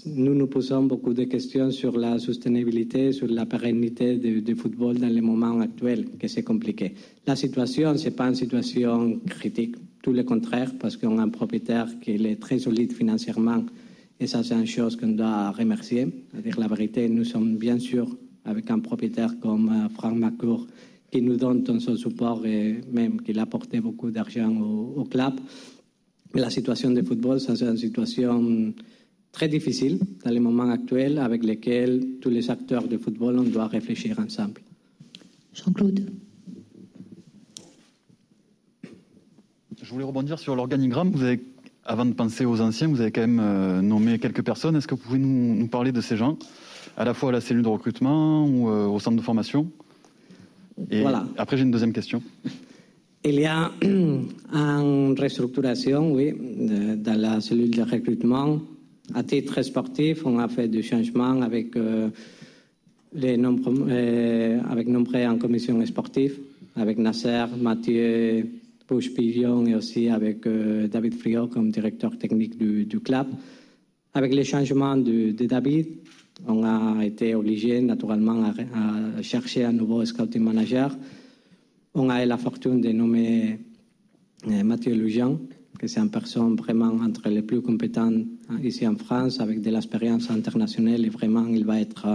nous 0.05 0.33
nous 0.33 0.47
posons 0.47 0.83
beaucoup 0.83 1.13
de 1.13 1.23
questions 1.25 1.71
sur 1.71 1.97
la 1.97 2.19
soutenabilité, 2.19 3.11
sur 3.11 3.27
la 3.27 3.45
pérennité 3.45 4.17
du, 4.17 4.41
du 4.41 4.55
football 4.55 4.97
dans 4.97 5.13
le 5.13 5.21
moment 5.21 5.59
actuel, 5.61 6.05
que 6.19 6.27
c'est 6.27 6.43
compliqué. 6.43 6.93
La 7.25 7.35
situation, 7.35 7.95
ce 7.97 8.05
n'est 8.05 8.15
pas 8.15 8.27
une 8.27 8.35
situation 8.35 9.19
critique, 9.27 9.75
tout 10.01 10.13
le 10.13 10.23
contraire, 10.23 10.73
parce 10.79 10.97
qu'on 10.97 11.19
a 11.19 11.21
un 11.21 11.29
propriétaire 11.29 11.87
qui 12.01 12.11
est 12.11 12.35
très 12.39 12.59
solide 12.59 12.91
financièrement, 12.91 13.63
et 14.21 14.27
ça, 14.27 14.43
c'est 14.43 14.53
une 14.53 14.67
chose 14.67 14.95
qu'on 14.95 15.07
doit 15.07 15.49
remercier. 15.49 16.07
À 16.37 16.41
dire 16.41 16.59
la 16.59 16.67
vérité, 16.67 17.09
nous 17.09 17.23
sommes 17.23 17.57
bien 17.57 17.79
sûr 17.79 18.07
avec 18.45 18.69
un 18.69 18.77
propriétaire 18.77 19.39
comme 19.39 19.89
Franck 19.95 20.15
Macour, 20.15 20.67
qui 21.11 21.23
nous 21.23 21.37
donne 21.37 21.65
son 21.79 21.95
support 21.95 22.45
et 22.45 22.81
même 22.91 23.19
qui 23.21 23.37
a 23.37 23.41
apporté 23.41 23.79
beaucoup 23.79 24.11
d'argent 24.11 24.55
au 24.55 25.03
club. 25.05 25.39
Mais 26.33 26.41
la 26.41 26.49
situation 26.49 26.91
de 26.91 27.01
football, 27.01 27.39
c'est 27.39 27.61
une 27.61 27.77
situation 27.77 28.73
très 29.31 29.47
difficile 29.47 29.99
dans 30.23 30.31
le 30.31 30.39
moment 30.39 30.69
actuel 30.69 31.17
avec 31.17 31.43
lequel 31.43 32.05
tous 32.21 32.29
les 32.29 32.49
acteurs 32.49 32.87
de 32.87 32.97
football, 32.97 33.39
on 33.39 33.43
doit 33.43 33.67
réfléchir 33.67 34.19
ensemble. 34.19 34.61
Jean-Claude. 35.53 36.09
Je 39.81 39.89
voulais 39.89 40.05
rebondir 40.05 40.39
sur 40.39 40.55
l'organigramme. 40.55 41.11
Vous 41.11 41.23
avez, 41.23 41.41
avant 41.83 42.05
de 42.05 42.13
penser 42.13 42.45
aux 42.45 42.61
anciens, 42.61 42.87
vous 42.87 43.01
avez 43.01 43.11
quand 43.11 43.21
même 43.21 43.39
euh, 43.41 43.81
nommé 43.81 44.19
quelques 44.19 44.43
personnes. 44.43 44.75
Est-ce 44.75 44.87
que 44.87 44.95
vous 44.95 45.01
pouvez 45.01 45.19
nous, 45.19 45.55
nous, 45.55 45.67
parler 45.67 45.91
de 45.91 46.01
ces 46.01 46.15
gens, 46.15 46.37
à 46.95 47.03
la 47.03 47.13
fois 47.13 47.29
à 47.29 47.31
la 47.33 47.41
cellule 47.41 47.63
de 47.63 47.67
recrutement 47.67 48.45
ou 48.45 48.69
euh, 48.69 48.85
au 48.85 48.99
centre 48.99 49.17
de 49.17 49.21
formation? 49.21 49.69
Et 50.89 51.01
voilà. 51.01 51.27
après, 51.37 51.57
j'ai 51.57 51.63
une 51.63 51.71
deuxième 51.71 51.93
question. 51.93 52.21
Il 53.23 53.39
y 53.39 53.45
a 53.45 53.71
une 53.83 55.15
restructuration, 55.19 56.11
oui, 56.11 56.33
de, 56.33 56.95
dans 56.95 57.21
la 57.21 57.39
cellule 57.39 57.69
de 57.69 57.83
recrutement. 57.83 58.59
À 59.13 59.21
titre 59.21 59.61
sportif, 59.61 60.25
on 60.25 60.39
a 60.39 60.47
fait 60.47 60.67
du 60.67 60.81
changement 60.81 61.39
avec 61.43 61.75
euh, 61.75 62.09
les 63.13 63.37
euh, 63.37 64.59
avec 64.67 64.87
en 64.87 65.37
commission 65.37 65.85
sportive, 65.85 66.39
avec 66.75 66.97
Nasser, 66.97 67.45
Mathieu, 67.59 68.47
Push 68.87 69.13
Pillon 69.13 69.67
et 69.67 69.75
aussi 69.75 70.09
avec 70.09 70.47
David 70.89 71.13
Friot 71.13 71.47
comme 71.47 71.69
directeur 71.69 72.17
technique 72.17 72.57
du, 72.57 72.99
club. 73.01 73.27
Avec 74.15 74.33
les 74.33 74.43
changements 74.43 74.97
de, 74.97 75.31
David, 75.45 75.87
on 76.47 76.63
a 76.63 77.05
été 77.05 77.35
obligé 77.35 77.81
naturellement 77.81 78.45
à, 78.45 79.21
chercher 79.21 79.65
un 79.65 79.73
nouveau 79.73 80.03
scouting 80.05 80.41
manager. 80.41 80.97
On 81.93 82.09
a 82.09 82.23
eu 82.23 82.27
la 82.27 82.37
fortune 82.37 82.79
de 82.79 82.93
nommer 82.93 83.59
Mathieu 84.63 84.93
Lujan, 84.93 85.37
que 85.77 85.87
c'est 85.87 85.99
une 85.99 86.09
personne 86.09 86.55
vraiment 86.55 86.93
entre 87.03 87.27
les 87.27 87.41
plus 87.41 87.61
compétentes 87.61 88.23
ici 88.63 88.87
en 88.87 88.95
France, 88.95 89.41
avec 89.41 89.61
de 89.61 89.69
l'expérience 89.69 90.29
internationale 90.31 91.03
et 91.05 91.09
vraiment 91.09 91.45
il 91.47 91.65
va 91.65 91.81
être 91.81 92.07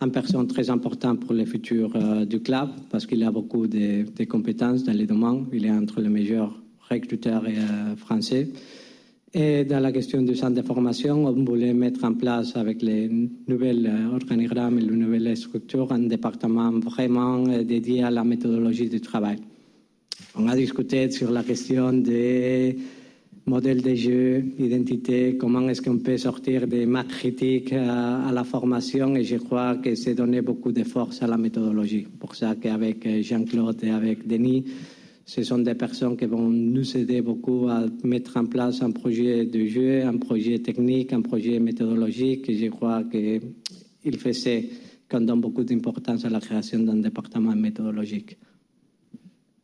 une 0.00 0.10
personne 0.10 0.48
très 0.48 0.70
importante 0.70 1.20
pour 1.20 1.34
le 1.34 1.44
futur 1.44 1.92
du 2.26 2.40
club 2.40 2.70
parce 2.90 3.06
qu'il 3.06 3.22
a 3.22 3.30
beaucoup 3.30 3.68
de, 3.68 4.06
de, 4.10 4.24
compétences 4.24 4.82
dans 4.82 4.92
les 4.92 5.06
domaines. 5.06 5.46
Il 5.52 5.66
est 5.66 5.70
entre 5.70 6.00
les 6.00 6.08
meilleurs 6.08 6.60
recruteurs 6.90 7.44
français. 7.96 8.48
Et 9.36 9.64
dans 9.64 9.80
la 9.80 9.90
question 9.90 10.22
du 10.22 10.36
centre 10.36 10.54
de 10.54 10.64
formation, 10.64 11.26
on 11.26 11.44
voulait 11.44 11.74
mettre 11.74 12.04
en 12.04 12.14
place 12.14 12.54
avec 12.54 12.82
les 12.82 13.10
nouvelles 13.48 13.92
organigrammes 14.12 14.78
et 14.78 14.82
les 14.82 14.94
nouvelles 14.94 15.36
structures 15.36 15.90
un 15.90 15.98
département 16.06 16.70
vraiment 16.70 17.42
dédié 17.64 18.04
à 18.04 18.12
la 18.12 18.22
méthodologie 18.22 18.88
du 18.88 19.00
travail. 19.00 19.38
On 20.36 20.46
a 20.46 20.54
discuté 20.54 21.10
sur 21.10 21.32
la 21.32 21.42
question 21.42 21.92
des 21.92 22.76
modèles 23.46 23.82
de 23.82 23.94
jeu, 23.96 24.44
identité, 24.56 25.36
comment 25.36 25.68
est-ce 25.68 25.82
qu'on 25.82 25.98
peut 25.98 26.16
sortir 26.16 26.68
des 26.68 26.86
maths 26.86 27.08
critiques 27.08 27.72
à, 27.72 28.28
à, 28.28 28.32
la 28.32 28.44
formation 28.44 29.16
et 29.16 29.24
je 29.24 29.36
crois 29.36 29.74
que 29.78 29.96
c'est 29.96 30.14
donné 30.14 30.42
beaucoup 30.42 30.70
de 30.70 30.84
force 30.84 31.22
à 31.24 31.26
la 31.26 31.36
méthodologie. 31.36 32.06
Pour 32.20 32.36
ça 32.36 32.54
qu'avec 32.54 33.06
Jean-Claude 33.22 33.82
et 33.82 33.90
avec 33.90 34.28
Denis, 34.28 34.64
ce 35.26 35.42
sont 35.42 35.58
des 35.58 35.74
personnes 35.74 36.16
qui 36.16 36.26
vont 36.26 36.50
nous 36.50 36.96
aider 36.96 37.22
beaucoup 37.22 37.68
à 37.68 37.84
mettre 38.02 38.36
en 38.36 38.44
place 38.44 38.82
un 38.82 38.90
projet 38.90 39.46
de 39.46 39.66
jeu, 39.66 40.04
un 40.04 40.18
projet 40.18 40.58
technique, 40.58 41.12
un 41.12 41.22
projet 41.22 41.58
méthodologique. 41.58 42.52
Je 42.52 42.66
crois 42.68 43.04
qu'il 43.04 44.18
faisait 44.18 44.68
qu'on 45.08 45.22
donne 45.22 45.40
beaucoup 45.40 45.64
d'importance 45.64 46.24
à 46.24 46.30
la 46.30 46.40
création 46.40 46.80
d'un 46.80 46.96
département 46.96 47.54
méthodologique. 47.54 48.36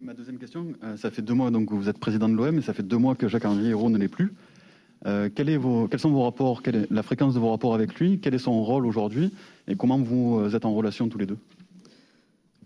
Ma 0.01 0.15
deuxième 0.15 0.39
question, 0.39 0.73
ça 0.97 1.11
fait 1.11 1.21
deux 1.21 1.35
mois 1.35 1.51
que 1.51 1.75
vous 1.75 1.89
êtes 1.91 1.99
président 1.99 2.29
de 2.29 2.35
l'OM 2.35 2.59
et 2.59 2.63
ça 2.63 2.73
fait 2.73 2.83
deux 2.83 2.97
mois 2.97 3.15
que 3.15 3.29
Jacques-Henri 3.29 3.69
Hérault 3.69 3.91
ne 3.91 3.99
l'est 3.99 4.09
plus. 4.09 4.33
Euh, 5.07 5.29
quels 5.35 6.01
sont 6.01 6.11
vos 6.11 6.23
rapports 6.23 6.63
Quelle 6.63 6.77
est 6.77 6.91
la 6.91 7.03
fréquence 7.03 7.35
de 7.35 7.39
vos 7.39 7.51
rapports 7.51 7.75
avec 7.75 7.95
lui? 7.99 8.19
Quel 8.19 8.35
est 8.35 8.39
son 8.39 8.63
rôle 8.63 8.87
aujourd'hui? 8.87 9.33
Et 9.69 9.77
comment 9.77 9.99
vous 9.99 10.55
êtes 10.55 10.65
en 10.65 10.75
relation 10.75 11.09
tous 11.09 11.19
les 11.19 11.27
deux? 11.27 11.39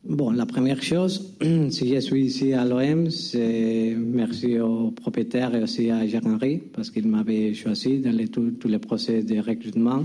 Bon, 0.07 0.33
la 0.33 0.45
première 0.45 0.83
chose, 0.83 1.35
si 1.71 1.89
je 1.89 1.99
suis 1.99 2.27
ici 2.27 2.53
à 2.53 2.67
l'OM, 2.67 3.09
c'est 3.09 3.97
merci 3.97 4.61
au 4.61 4.91
propriétaire 4.91 5.55
et 5.55 5.63
aussi 5.63 5.91
à 5.91 6.07
Jacques-Henri 6.07 6.61
parce 6.75 6.91
qu'il 6.91 7.09
m'avait 7.09 7.55
choisi 7.55 8.01
dans 8.01 8.15
tous 8.27 8.69
les 8.69 8.79
procès 8.79 9.23
de 9.23 9.39
recrutement. 9.39 10.05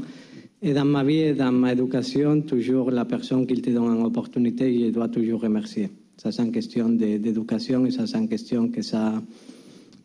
Et 0.61 0.71
dans 0.73 0.85
ma 0.85 1.03
vie 1.03 1.17
et 1.17 1.33
dans 1.33 1.51
ma 1.51 1.73
éducation, 1.73 2.41
toujours 2.43 2.91
la 2.91 3.03
personne 3.03 3.45
qui 3.45 3.61
te 3.61 3.71
donne 3.71 3.97
une 3.97 4.05
opportunité, 4.05 4.85
je 4.85 4.91
dois 4.91 5.09
toujours 5.09 5.41
remercier. 5.41 5.89
Ça, 6.15 6.31
c'est 6.31 6.43
une 6.43 6.53
question 6.53 6.87
d'éducation 6.87 7.85
et 7.85 7.91
ça, 7.91 8.07
c'est 8.07 8.19
une 8.19 8.29
question 8.29 8.69
que 8.69 8.81
ça, 8.81 9.21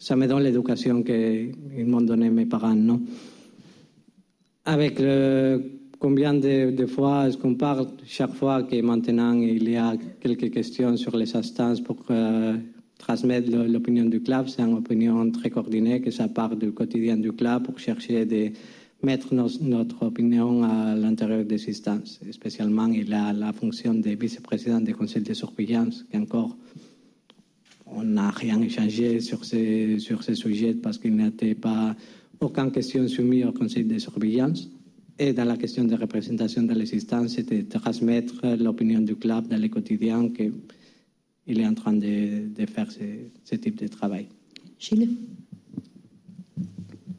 ça 0.00 0.16
me 0.16 0.26
donne 0.26 0.42
l'éducation 0.42 1.04
qu'ils 1.04 1.86
m'ont 1.86 2.00
donné 2.00 2.30
mes 2.30 2.46
parents, 2.46 2.74
non? 2.74 3.00
Avec 4.64 4.98
le 4.98 5.83
Combien 6.04 6.34
de, 6.34 6.84
fois 6.84 7.28
est-ce 7.28 7.38
qu'on 7.38 7.54
parle 7.54 7.86
chaque 8.04 8.34
fois 8.34 8.62
que 8.64 8.78
maintenant 8.82 9.32
il 9.40 9.70
y 9.70 9.76
a 9.76 9.96
quelques 10.20 10.50
questions 10.50 10.98
sur 10.98 11.16
les 11.16 11.34
instances 11.34 11.80
pour 11.80 11.96
euh, 12.10 12.58
transmettre 12.98 13.50
l'opinion 13.50 14.04
du 14.04 14.20
club? 14.20 14.48
C'est 14.48 14.60
une 14.60 14.74
opinion 14.74 15.30
très 15.30 15.48
coordonnée 15.48 16.02
que 16.02 16.10
ça 16.10 16.28
part 16.28 16.56
du 16.56 16.72
quotidien 16.72 17.16
du 17.16 17.32
club 17.32 17.62
pour 17.62 17.78
chercher 17.78 18.26
de 18.26 18.50
mettre 19.02 19.32
notre 19.32 20.04
opinion 20.04 20.62
à 20.62 20.94
l'intérieur 20.94 21.46
des 21.46 21.70
instances. 21.70 22.20
Spécialement, 22.32 22.88
il 22.88 23.10
a 23.14 23.32
la 23.32 23.54
fonction 23.54 23.94
de 23.94 24.10
vice-président 24.10 24.82
du 24.82 24.94
conseil 24.94 25.22
de 25.22 25.32
surveillance, 25.32 26.04
qu'encore 26.12 26.54
on 27.86 28.02
n'a 28.02 28.28
rien 28.28 28.60
échangé 28.60 29.20
sur 29.20 29.42
ces, 29.46 29.98
sur 30.00 30.22
ces 30.22 30.34
parce 30.82 30.98
qu'il 30.98 31.16
n'était 31.16 31.54
pas 31.54 31.96
aucune 32.40 32.70
question 32.70 33.08
soumise 33.08 33.46
au 33.46 33.52
conseil 33.52 33.84
de 33.84 33.96
surveillance. 33.96 34.68
Et 35.18 35.32
dans 35.32 35.44
la 35.44 35.56
question 35.56 35.84
de 35.84 35.94
représentation 35.94 36.62
dans 36.62 36.74
les 36.74 36.92
instances, 36.92 37.34
c'est 37.36 37.48
de 37.48 37.78
transmettre 37.78 38.34
l'opinion 38.58 39.00
du 39.00 39.14
club 39.14 39.46
dans 39.46 39.60
le 39.60 39.68
quotidien 39.68 40.28
qu'il 40.30 41.60
est 41.60 41.66
en 41.66 41.74
train 41.74 41.92
de, 41.92 42.48
de 42.48 42.66
faire 42.66 42.90
ce, 42.90 42.98
ce, 43.44 43.54
type 43.54 43.76
de 43.76 43.86
travail. 43.86 44.26
Gilles 44.76 45.10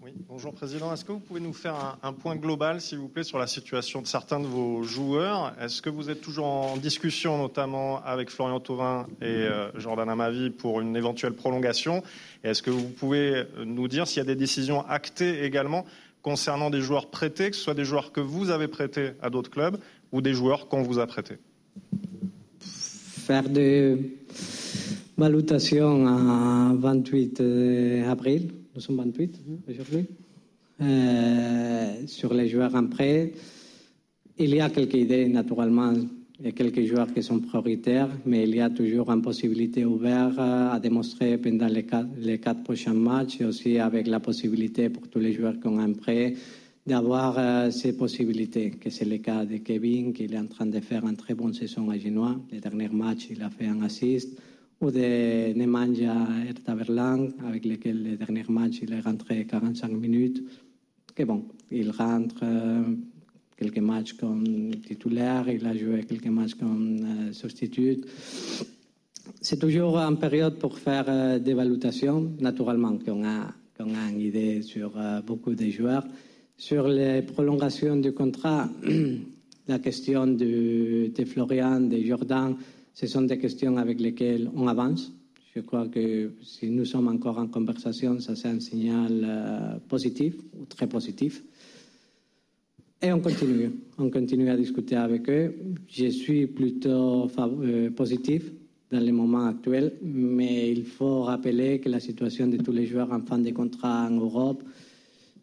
Oui, 0.03 0.12
bonjour 0.27 0.53
Président. 0.53 0.91
Est-ce 0.91 1.05
que 1.05 1.13
vous 1.13 1.21
pouvez 1.21 1.39
nous 1.39 1.53
faire 1.53 1.75
un, 1.75 1.97
un, 2.03 2.12
point 2.12 2.36
global, 2.36 2.81
s'il 2.81 2.97
vous 2.97 3.08
plaît, 3.08 3.23
sur 3.23 3.39
la 3.39 3.47
situation 3.47 4.01
de 4.01 4.08
certains 4.08 4.41
de 4.41 4.45
vos 4.45 4.84
joueurs? 4.84 5.55
Est-ce 5.62 5.81
que 5.81 5.89
vous 5.89 6.10
êtes 6.10 6.19
toujours 6.19 6.47
en 6.47 6.75
discussion, 6.75 7.38
notamment 7.38 8.03
avec 8.03 8.29
Florian 8.29 8.60
Thauvin 8.60 9.08
et 9.21 9.25
euh, 9.25 9.71
Jordan 9.79 10.10
Amavi, 10.10 10.49
pour 10.49 10.81
une 10.81 10.97
éventuelle 10.97 11.34
prolongation? 11.34 12.03
Et 12.43 12.49
est-ce 12.49 12.62
que 12.62 12.71
vous 12.71 12.89
pouvez 12.89 13.45
nous 13.65 13.88
dire 13.88 14.05
s'il 14.05 14.17
y 14.17 14.21
a 14.21 14.25
des 14.25 14.36
décisions 14.36 14.86
actées 14.86 15.45
également 15.45 15.86
concernant 16.25 16.71
des 16.71 16.81
joueurs 16.81 17.11
prêtés, 17.11 17.51
que 17.51 17.55
ce 17.55 17.61
soit 17.61 17.75
des 17.75 17.85
joueurs 17.85 18.11
que 18.11 18.19
vous 18.19 18.49
avez 18.49 18.67
prêtés 18.67 19.11
à 19.21 19.29
d'autres 19.29 19.51
clubs 19.51 19.77
ou 20.11 20.21
des 20.21 20.33
joueurs 20.33 20.67
qu'on 20.67 20.81
vous 20.81 20.97
a 20.97 21.05
prêtés. 21.05 21.38
Faire 22.59 23.47
des 23.47 24.17
valutations 25.15 26.07
à 26.07 26.73
28 26.73 27.41
avril, 28.07 28.49
nous 28.73 28.81
sommes 28.81 28.97
28 28.97 29.39
aujourd'hui, 29.69 30.07
euh, 30.81 32.07
sur 32.07 32.33
les 32.33 32.49
joueurs 32.49 32.73
en 32.73 32.88
prêt. 32.88 33.31
Il 34.39 34.55
y 34.55 34.61
a 34.61 34.71
quelques 34.71 34.95
idées, 34.95 35.27
naturellement, 35.27 35.93
il 36.39 36.45
y 36.45 36.50
a 36.50 36.52
quelques 36.52 36.84
joueurs 36.84 37.13
qui 37.13 37.24
sont 37.24 37.39
prioritaires, 37.39 38.10
mais 38.26 38.43
il 38.43 38.56
y 38.56 38.60
a 38.60 38.69
toujours 38.69 39.10
une 39.10 39.21
possibilité 39.21 39.86
ouverte 39.86 40.38
à 40.38 40.78
démontrer 40.82 41.38
pendant 41.38 41.67
les 41.67 42.39
quatre, 42.39 42.63
prochains 42.63 42.93
matchs 42.93 43.39
et 43.39 43.45
aussi 43.45 43.80
avec 43.80 44.08
la 44.08 44.19
possibilité 44.19 44.89
pour 44.89 45.08
tous 45.08 45.19
les 45.19 45.32
joueurs 45.32 45.58
qui 45.60 45.67
ont 45.67 45.80
un 45.80 45.93
prêt 45.93 46.34
d'avoir 46.86 47.36
euh, 47.39 47.71
ces 47.71 47.98
possibilités, 47.98 48.71
que 48.71 48.89
c'est 48.89 49.06
le 49.06 49.17
cas 49.17 49.45
de 49.45 49.58
Kevin, 49.58 50.13
qui 50.13 50.26
est 50.26 50.38
en 50.38 50.45
train 50.45 50.67
de 50.67 50.80
faire 50.82 51.08
une 51.08 51.15
très 51.15 51.34
bonne 51.34 51.54
saison 51.54 51.89
à 51.89 51.98
Genoa. 51.98 52.36
Le 52.52 52.60
dernier 52.60 52.89
match, 52.89 53.28
il 53.32 53.41
a 53.41 53.50
fait 53.50 53.65
un 53.65 53.82
assist. 53.82 54.38
Ou 54.82 54.91
de 54.91 55.54
Nemanja 55.54 56.13
Ertaverlang, 56.48 57.32
avec 57.48 57.65
lequel 57.65 58.04
le 58.04 58.17
dernier 58.17 58.43
match, 58.50 58.82
il 58.84 58.93
est 58.93 59.00
rentré 59.00 59.45
45 59.48 59.88
minutes. 59.93 60.43
Que 61.15 61.24
bon, 61.24 61.45
il 61.71 61.89
rentre. 61.89 62.41
Euh, 62.43 62.84
quelques 63.58 63.80
matchs 63.80 64.13
comme 64.13 64.72
titulaire, 64.86 65.48
il 65.50 65.65
a 65.65 65.76
joué 65.76 66.04
quelques 66.04 66.28
matchs 66.28 66.56
comme 66.56 67.00
euh, 67.04 67.34
substitut. 67.34 68.02
C'est 69.41 69.60
toujours 69.60 69.98
une 69.98 70.18
période 70.18 70.58
pour 70.60 70.78
faire 70.78 71.06
euh, 71.08 71.39
des 71.39 71.54
valutations, 71.54 72.32
naturellement, 72.39 72.98
qu'on 72.98 73.24
a, 73.26 73.54
qu'on 73.78 73.94
a 73.96 74.12
une 74.12 74.22
idée 74.22 74.62
sur 74.62 74.91
euh, 74.98 75.22
beaucoup 75.22 75.56
de 75.56 75.70
joueurs. 75.70 76.06
Sur 76.58 76.88
les 76.88 77.22
prolongations 77.22 77.98
du 77.98 78.13
contrat, 78.13 78.70
la 79.68 79.80
question 79.80 80.28
de, 80.28 81.12
de 81.15 81.26
Florian, 81.26 81.82
de 81.82 81.98
Jordan, 81.98 82.56
ce 82.94 83.08
sont 83.08 83.24
des 83.24 83.38
questions 83.38 83.78
avec 83.78 84.00
lesquelles 84.00 84.50
on 84.56 84.68
avance. 84.68 85.12
Je 85.54 85.62
crois 85.62 85.88
que 85.88 86.34
si 86.44 86.70
nous 86.70 86.86
sommes 86.86 87.08
encore 87.08 87.38
en 87.38 87.48
conversation, 87.48 88.20
ça 88.20 88.36
c'est 88.36 88.50
un 88.50 88.60
signal 88.60 89.80
positif 89.88 90.36
ou 90.60 90.65
très 90.65 90.88
positif. 90.88 91.41
Et 93.06 93.12
on 93.12 93.20
continue, 93.20 93.70
on 94.00 94.10
continue 94.10 94.50
à 94.50 94.58
discuter 94.58 94.96
avec 94.96 95.30
eux. 95.30 95.54
Je 95.88 96.08
suis 96.08 96.48
plutôt 96.48 97.30
euh, 97.38 97.91
positif 97.91 98.52
dans 98.89 99.00
le 99.00 99.12
moment 99.12 99.46
actuel, 99.46 99.94
mais 100.02 100.72
il 100.72 100.86
faut 100.86 101.22
rappeler 101.22 101.80
que 101.80 101.88
la 101.88 102.00
situation 102.00 102.48
de 102.48 102.58
tous 102.58 102.72
les 102.72 102.88
joueurs 102.88 103.12
en 103.12 103.22
fin 103.22 103.38
de 103.38 103.52
contrat 103.52 104.08
en 104.08 104.15
Europe, 104.15 104.63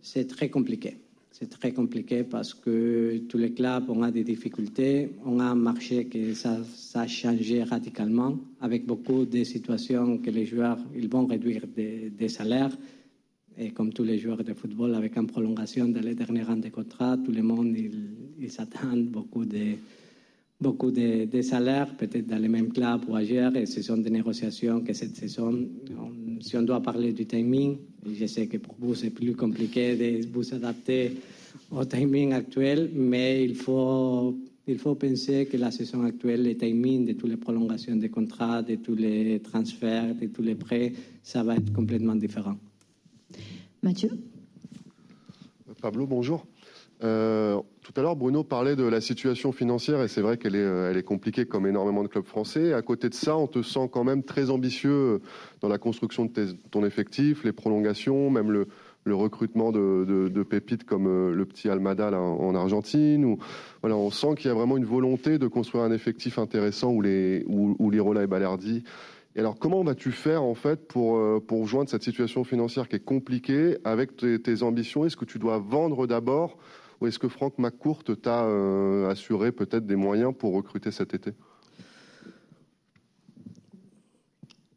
c'est 0.01 0.27
très 0.27 0.49
compliqué. 0.49 0.97
C'est 1.31 1.51
très 1.51 1.73
compliqué 1.73 2.25
parce 2.25 2.53
que 2.53 3.19
tous 3.29 3.39
les 3.39 3.53
clubs 3.53 3.89
ont 3.89 4.09
des 4.09 4.25
difficultés. 4.25 5.11
On 5.25 5.39
a 5.39 5.45
un 5.45 5.55
marché 5.55 6.07
qui 6.07 6.35
ça, 6.35 6.59
ça 6.75 7.03
a 7.03 7.07
changé 7.07 7.63
radicalement 7.63 8.41
avec 8.61 8.87
beaucoup 8.87 9.25
de 9.25 9.45
situations 9.45 10.19
que 10.19 10.31
les 10.31 10.47
joueurs 10.47 10.79
ils 10.97 11.09
vont 11.09 11.27
réduire 11.27 11.69
des, 11.69 12.11
des 12.11 12.29
salaires. 12.29 12.77
Et 13.59 13.71
comme 13.71 13.93
tous 13.93 14.05
les 14.05 14.19
joueurs 14.19 14.43
de 14.43 14.55
football, 14.55 14.95
avec 14.95 15.17
une 15.17 15.27
prolongation 15.27 15.89
dans 15.89 16.01
les 16.01 16.15
derniers 16.15 16.43
rangs 16.43 16.57
de 16.57 16.69
contrat, 16.69 17.17
tout 17.19 17.33
le 17.33 17.43
monde, 17.43 17.77
ils, 17.77 17.91
beaucoup 19.11 19.45
de, 19.45 19.77
beaucoup 20.61 20.91
de, 20.91 21.43
salaires, 21.43 21.95
peut-être 21.97 22.27
dans 22.27 22.39
les 22.39 22.49
mêmes 22.49 22.73
clubs 22.73 23.03
ou 23.09 23.15
ailleurs, 23.15 23.55
et 23.57 23.67
ce 23.67 23.83
sont 23.83 23.99
des 23.99 24.11
négociations 24.11 24.81
que 24.81 24.93
cette 24.93 25.17
saison, 25.17 25.69
on, 25.99 26.41
si 26.41 26.57
on 26.57 26.63
doit 26.63 26.81
parler 26.81 27.13
du 27.13 27.27
timing, 27.27 27.77
je 28.11 28.27
sais 28.27 28.47
que 28.47 28.57
pour 28.57 28.77
vous 28.79 28.95
c'est 28.95 29.11
plus 29.11 29.35
compliqué 29.35 29.97
de 29.97 30.27
vous 30.33 30.55
adapter 30.55 31.13
au 31.71 31.85
timing 31.85 32.33
actuel, 32.33 32.91
mais 32.95 33.45
il 33.45 33.55
faut 33.55 34.37
il 34.69 34.79
faut 34.79 34.95
penser 34.95 35.47
que 35.47 35.57
la 35.57 35.73
saison 35.73 36.05
actuelle, 36.05 36.45
le 36.45 36.57
timing 36.57 37.05
de 37.05 37.13
toutes 37.15 37.31
les 37.31 37.37
prolongations 37.37 37.97
des 37.97 38.09
contrats, 38.09 38.63
de 38.63 38.77
tous 38.77 38.95
les 38.95 39.41
transferts, 39.41 40.15
de 40.15 40.27
tous 40.27 40.43
les 40.43 40.55
prêts, 40.55 40.93
ça 41.23 41.43
va 41.43 41.57
être 41.57 41.73
complètement 41.73 42.15
différent. 42.15 42.57
Mathieu 43.83 44.11
Pablo, 45.81 46.07
bonjour. 46.07 46.47
Euh, 47.03 47.61
tout 47.83 47.93
à 47.97 48.03
l'heure, 48.03 48.15
Bruno 48.15 48.45
parlait 48.45 48.77
de 48.77 48.85
la 48.85 49.01
situation 49.01 49.51
financière 49.51 50.01
et 50.01 50.07
c'est 50.07 50.21
vrai 50.21 50.37
qu'elle 50.37 50.55
est, 50.55 50.61
euh, 50.61 50.97
est 50.97 51.03
compliquée 51.03 51.47
comme 51.47 51.67
énormément 51.67 52.05
de 52.05 52.09
clubs 52.09 52.25
français. 52.25 52.75
À 52.75 52.83
côté 52.83 53.09
de 53.09 53.15
ça, 53.15 53.37
on 53.37 53.49
te 53.49 53.61
sent 53.61 53.91
quand 53.91 54.05
même 54.05 54.23
très 54.23 54.51
ambitieux 54.51 55.21
dans 55.61 55.69
la 55.69 55.79
construction 55.79 56.27
de 56.27 56.53
ton 56.71 56.85
effectif, 56.85 57.43
les 57.43 57.53
prolongations, 57.53 58.31
même 58.31 58.53
le, 58.53 58.69
recrutement 59.05 59.73
de, 59.73 60.43
pépites 60.49 60.85
comme 60.85 61.09
euh, 61.09 61.35
le 61.35 61.45
petit 61.45 61.69
Almada 61.69 62.13
en 62.13 62.39
en 62.39 62.55
Argentine. 62.55 63.37
On 63.83 64.11
sent 64.11 64.37
qu'il 64.37 64.47
y 64.47 64.51
a 64.51 64.55
vraiment 64.55 64.77
une 64.77 64.85
volonté 64.85 65.39
de 65.39 65.49
construire 65.49 65.83
un 65.83 65.91
effectif 65.91 66.39
intéressant 66.39 66.93
où 66.93 67.03
les, 67.03 67.45
Lirola 67.81 68.23
et 68.23 68.29
Balerdi. 68.29 68.85
Et 69.35 69.41
alors, 69.41 69.59
comment 69.59 69.83
vas-tu 69.83 70.13
faire 70.13 70.43
en 70.43 70.55
fait 70.55 70.87
pour, 70.87 71.17
euh, 71.17 71.41
pour 71.41 71.67
joindre 71.67 71.89
cette 71.89 72.03
situation 72.03 72.45
financière 72.45 72.89
qui 72.89 72.97
est 72.97 73.05
compliquée 73.05 73.79
avec 73.85 74.17
tes, 74.17 74.63
ambitions? 74.63 75.07
Est-ce 75.07 75.17
que 75.17 75.25
tu 75.25 75.39
dois 75.39 75.59
vendre 75.59 76.07
d'abord 76.07 76.59
ou 77.01 77.07
est-ce 77.07 77.19
que 77.19 77.29
Franck 77.29 77.59
McCourt 77.59 78.05
t'a 78.21 78.45
euh, 78.45 79.09
assuré 79.09 79.51
peut-être 79.51 79.87
des 79.87 79.97
moyens 79.97 80.35
pour 80.39 80.53
recruter 80.53 80.91
cet 80.91 81.15
été? 81.15 81.33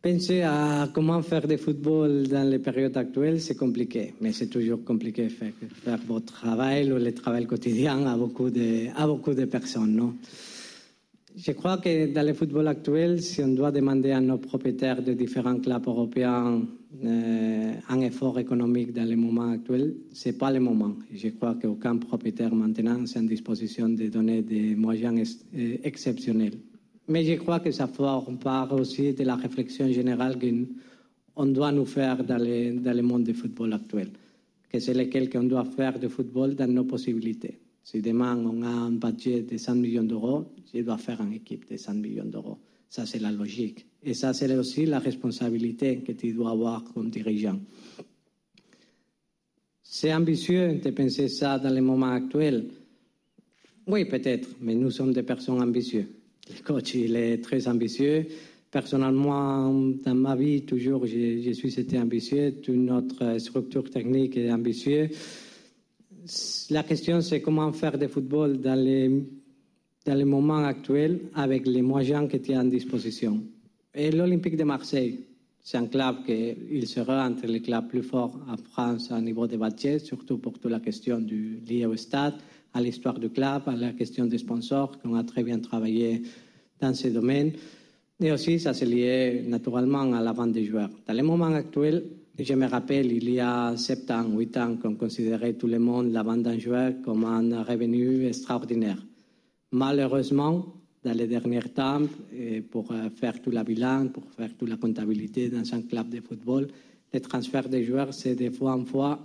Penser 0.01 0.41
à 0.41 0.87
comment 0.93 1.21
faire 1.21 1.47
du 1.47 1.57
football 1.57 2.27
dans 2.27 2.47
les 2.47 2.59
périodes 2.59 2.95
actuelles, 2.95 3.41
c'est 3.41 3.55
compliqué, 3.55 4.13
mais 4.21 4.31
c'est 4.31 4.47
toujours 4.47 4.83
compliqué 4.83 5.23
de 5.23 5.29
faire, 5.29 5.51
faire 5.83 5.99
votre 6.07 6.31
travail 6.31 6.91
ou 6.93 6.97
le 6.97 7.11
travail 7.11 7.45
quotidien 7.45 8.05
à 8.05 8.15
beaucoup 8.15 8.51
de, 8.51 8.87
à 8.95 9.07
beaucoup 9.07 9.33
de 9.33 9.45
personnes. 9.45 9.95
Non? 9.95 10.13
Je 11.37 11.51
crois 11.51 11.77
que 11.79 12.13
dans 12.13 12.25
le 12.25 12.33
football 12.33 12.67
actuel, 12.69 13.21
si 13.21 13.41
on 13.43 13.49
doit 13.49 13.71
demander 13.71 14.11
à 14.11 14.21
nos 14.21 14.37
propriétaires 14.37 15.01
de 15.03 15.11
différents 15.11 15.59
clubs 15.59 15.85
européens 15.85 16.61
euh, 17.03 17.73
un 17.89 17.99
effort 17.99 18.39
économique 18.39 18.93
dans 18.93 19.03
le 19.03 19.17
moment 19.17 19.51
actuel, 19.51 19.95
ce 20.13 20.29
n'est 20.29 20.35
pas 20.37 20.49
le 20.49 20.61
moment. 20.61 20.95
Je 21.13 21.27
crois 21.29 21.55
qu'aucun 21.55 21.97
propriétaire 21.97 22.55
maintenant 22.55 23.03
est 23.03 23.17
en 23.17 23.23
disposition 23.23 23.89
de 23.89 24.07
donner 24.07 24.43
des 24.43 24.75
moyens 24.75 25.39
euh, 25.53 25.75
exceptionnels. 25.83 26.57
Mais 27.09 27.25
je 27.25 27.33
crois 27.33 27.59
que 27.59 27.71
ça 27.71 27.87
forme 27.87 28.37
part 28.37 28.71
aussi 28.71 29.11
de 29.13 29.23
la 29.25 29.35
réflexion 29.35 29.91
générale 29.91 30.37
qu'on 30.39 31.45
doit 31.47 31.73
nous 31.73 31.85
faire 31.85 32.23
dans 32.23 32.41
le, 32.41 32.79
dans 32.79 32.95
le 32.95 33.01
monde 33.01 33.25
du 33.25 33.33
football 33.33 33.73
actuel, 33.73 34.07
que 34.69 34.79
c'est 34.79 34.93
lequel 34.93 35.29
qu'on 35.29 35.43
doit 35.43 35.65
faire 35.65 35.99
du 35.99 36.07
football 36.07 36.55
dans 36.55 36.71
nos 36.71 36.85
possibilités. 36.85 37.59
Si 37.85 38.01
demain 38.01 38.35
on 38.35 38.63
a 38.63 38.67
un 38.67 38.93
budget 38.93 39.43
de 39.43 39.57
100 39.57 39.75
millions 39.75 40.03
d'euros, 40.03 40.45
je 40.73 40.81
dois 40.81 40.97
faire 40.97 41.21
une 41.21 41.33
équipe 41.33 41.69
de 41.69 41.77
100 41.77 41.93
millions 41.93 42.25
d'euros. 42.25 42.57
Ça, 42.89 43.05
c'est 43.05 43.19
la 43.19 43.31
logique. 43.31 43.85
Et 44.03 44.15
ça, 44.15 44.33
c'est 44.33 44.51
aussi 44.57 44.87
la 44.87 44.97
responsabilité 44.97 45.99
que 45.99 46.13
tu 46.13 46.33
dois 46.33 46.51
avoir 46.51 46.83
comme 46.83 47.11
dirigeant. 47.11 47.59
C'est 49.83 50.11
ambitieux 50.11 50.79
de 50.83 50.89
penser 50.89 51.27
ça 51.27 51.59
dans 51.59 51.69
le 51.69 51.81
moment 51.81 52.11
actuel. 52.11 52.69
Oui, 53.85 54.05
peut-être, 54.05 54.49
mais 54.61 54.73
nous 54.73 54.89
sommes 54.89 55.13
des 55.13 55.21
personnes 55.21 55.61
ambitieuses. 55.61 56.07
Le 56.49 56.63
coach, 56.63 56.95
il 56.95 57.15
est 57.15 57.37
très 57.37 57.67
ambitieux. 57.67 58.25
Personnellement, 58.71 59.71
dans 60.03 60.15
ma 60.15 60.35
vie, 60.35 60.63
toujours, 60.63 61.05
je, 61.05 61.51
suis 61.53 61.79
été 61.79 61.99
ambitieux. 61.99 62.55
Toute 62.63 62.75
notre 62.75 63.37
structure 63.37 63.87
technique 63.91 64.37
est 64.37 64.51
ambitieuse. 64.51 65.09
La 66.71 66.81
question, 66.81 67.21
c'est 67.21 67.41
comment 67.41 67.71
faire 67.71 67.97
du 67.99 68.07
football 68.07 68.59
dans 68.59 68.73
les, 68.73 69.09
dans 70.05 70.15
le 70.15 70.25
moment 70.25 70.63
actuel 70.63 71.19
avec 71.35 71.67
les 71.67 71.83
moyens 71.83 72.27
tu 72.43 72.53
as 72.53 72.61
en 72.61 72.63
disposition. 72.63 73.43
Et 73.93 74.09
l'Olympique 74.09 74.57
de 74.57 74.63
Marseille, 74.63 75.19
c'est 75.61 75.77
un 75.77 75.85
club 75.85 76.25
qui 76.25 76.87
sera 76.87 77.27
entre 77.27 77.45
les 77.45 77.61
clubs 77.61 77.87
plus 77.87 78.01
forts 78.01 78.39
en 78.47 78.57
France 78.57 79.11
à 79.11 79.21
niveau 79.21 79.45
de 79.45 79.57
budget, 79.57 79.99
surtout 79.99 80.39
pour 80.39 80.53
toute 80.53 80.71
la 80.71 80.79
question 80.79 81.19
du, 81.19 81.59
liée 81.67 81.85
au 81.85 81.95
stade, 81.95 82.35
à 82.73 82.81
l'histoire 82.81 83.19
du 83.19 83.29
club, 83.29 83.61
à 83.67 83.75
la 83.75 83.93
question 83.93 84.25
des 84.25 84.39
sponsors, 84.39 84.97
qu'on 84.99 85.13
a 85.15 85.23
très 85.23 85.43
bien 85.43 85.59
travaillé 85.59 86.23
dans 86.79 86.93
ce 86.95 87.07
domaine. 87.09 87.51
Et 88.19 88.31
aussi, 88.31 88.59
ça 88.59 88.73
c'est 88.73 88.85
lié 88.85 89.43
naturellement 89.47 90.11
à 90.13 90.21
la 90.21 90.31
vente 90.31 90.53
des 90.53 90.65
joueurs. 90.65 90.89
Dans 91.05 91.13
le 91.13 91.23
moment 91.23 91.53
actuel, 91.53 92.03
je 92.37 92.53
me 92.53 92.67
rappelle, 92.67 93.11
il 93.11 93.29
y 93.29 93.39
a 93.39 93.75
7 93.77 94.11
ans, 94.11 94.27
8 94.29 94.57
ans, 94.57 94.75
qu'on 94.77 94.95
considérait 94.95 95.53
tout 95.53 95.67
le 95.67 95.79
monde 95.79 96.11
la 96.11 96.23
vente 96.23 96.43
d'un 96.43 96.59
joueur 96.59 96.93
comme 97.03 97.23
un 97.23 97.63
revenu 97.63 98.25
extraordinaire. 98.25 98.97
Malheureusement, 99.71 100.65
dans 101.03 101.13
les 101.13 101.27
derniers 101.27 101.61
temps, 101.61 102.01
pour 102.71 102.91
euh, 102.91 103.09
faire 103.15 103.41
tout 103.41 103.51
la 103.51 103.63
bilan, 103.63 104.07
pour 104.07 104.23
faire 104.31 104.49
toute 104.57 104.69
la 104.69 104.77
comptabilité 104.77 105.49
dans 105.49 105.73
un 105.73 105.81
club 105.83 106.09
de 106.09 106.19
football, 106.19 106.67
le 107.13 107.19
transfert 107.21 107.69
des 107.69 107.83
joueurs, 107.83 108.13
c'est 108.13 108.35
des 108.35 108.49
fois 108.49 108.73
en 108.73 108.83
fois 108.85 109.19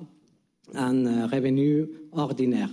un 0.74 1.06
euh, 1.06 1.26
revenu 1.26 1.86
ordinaire. 2.12 2.70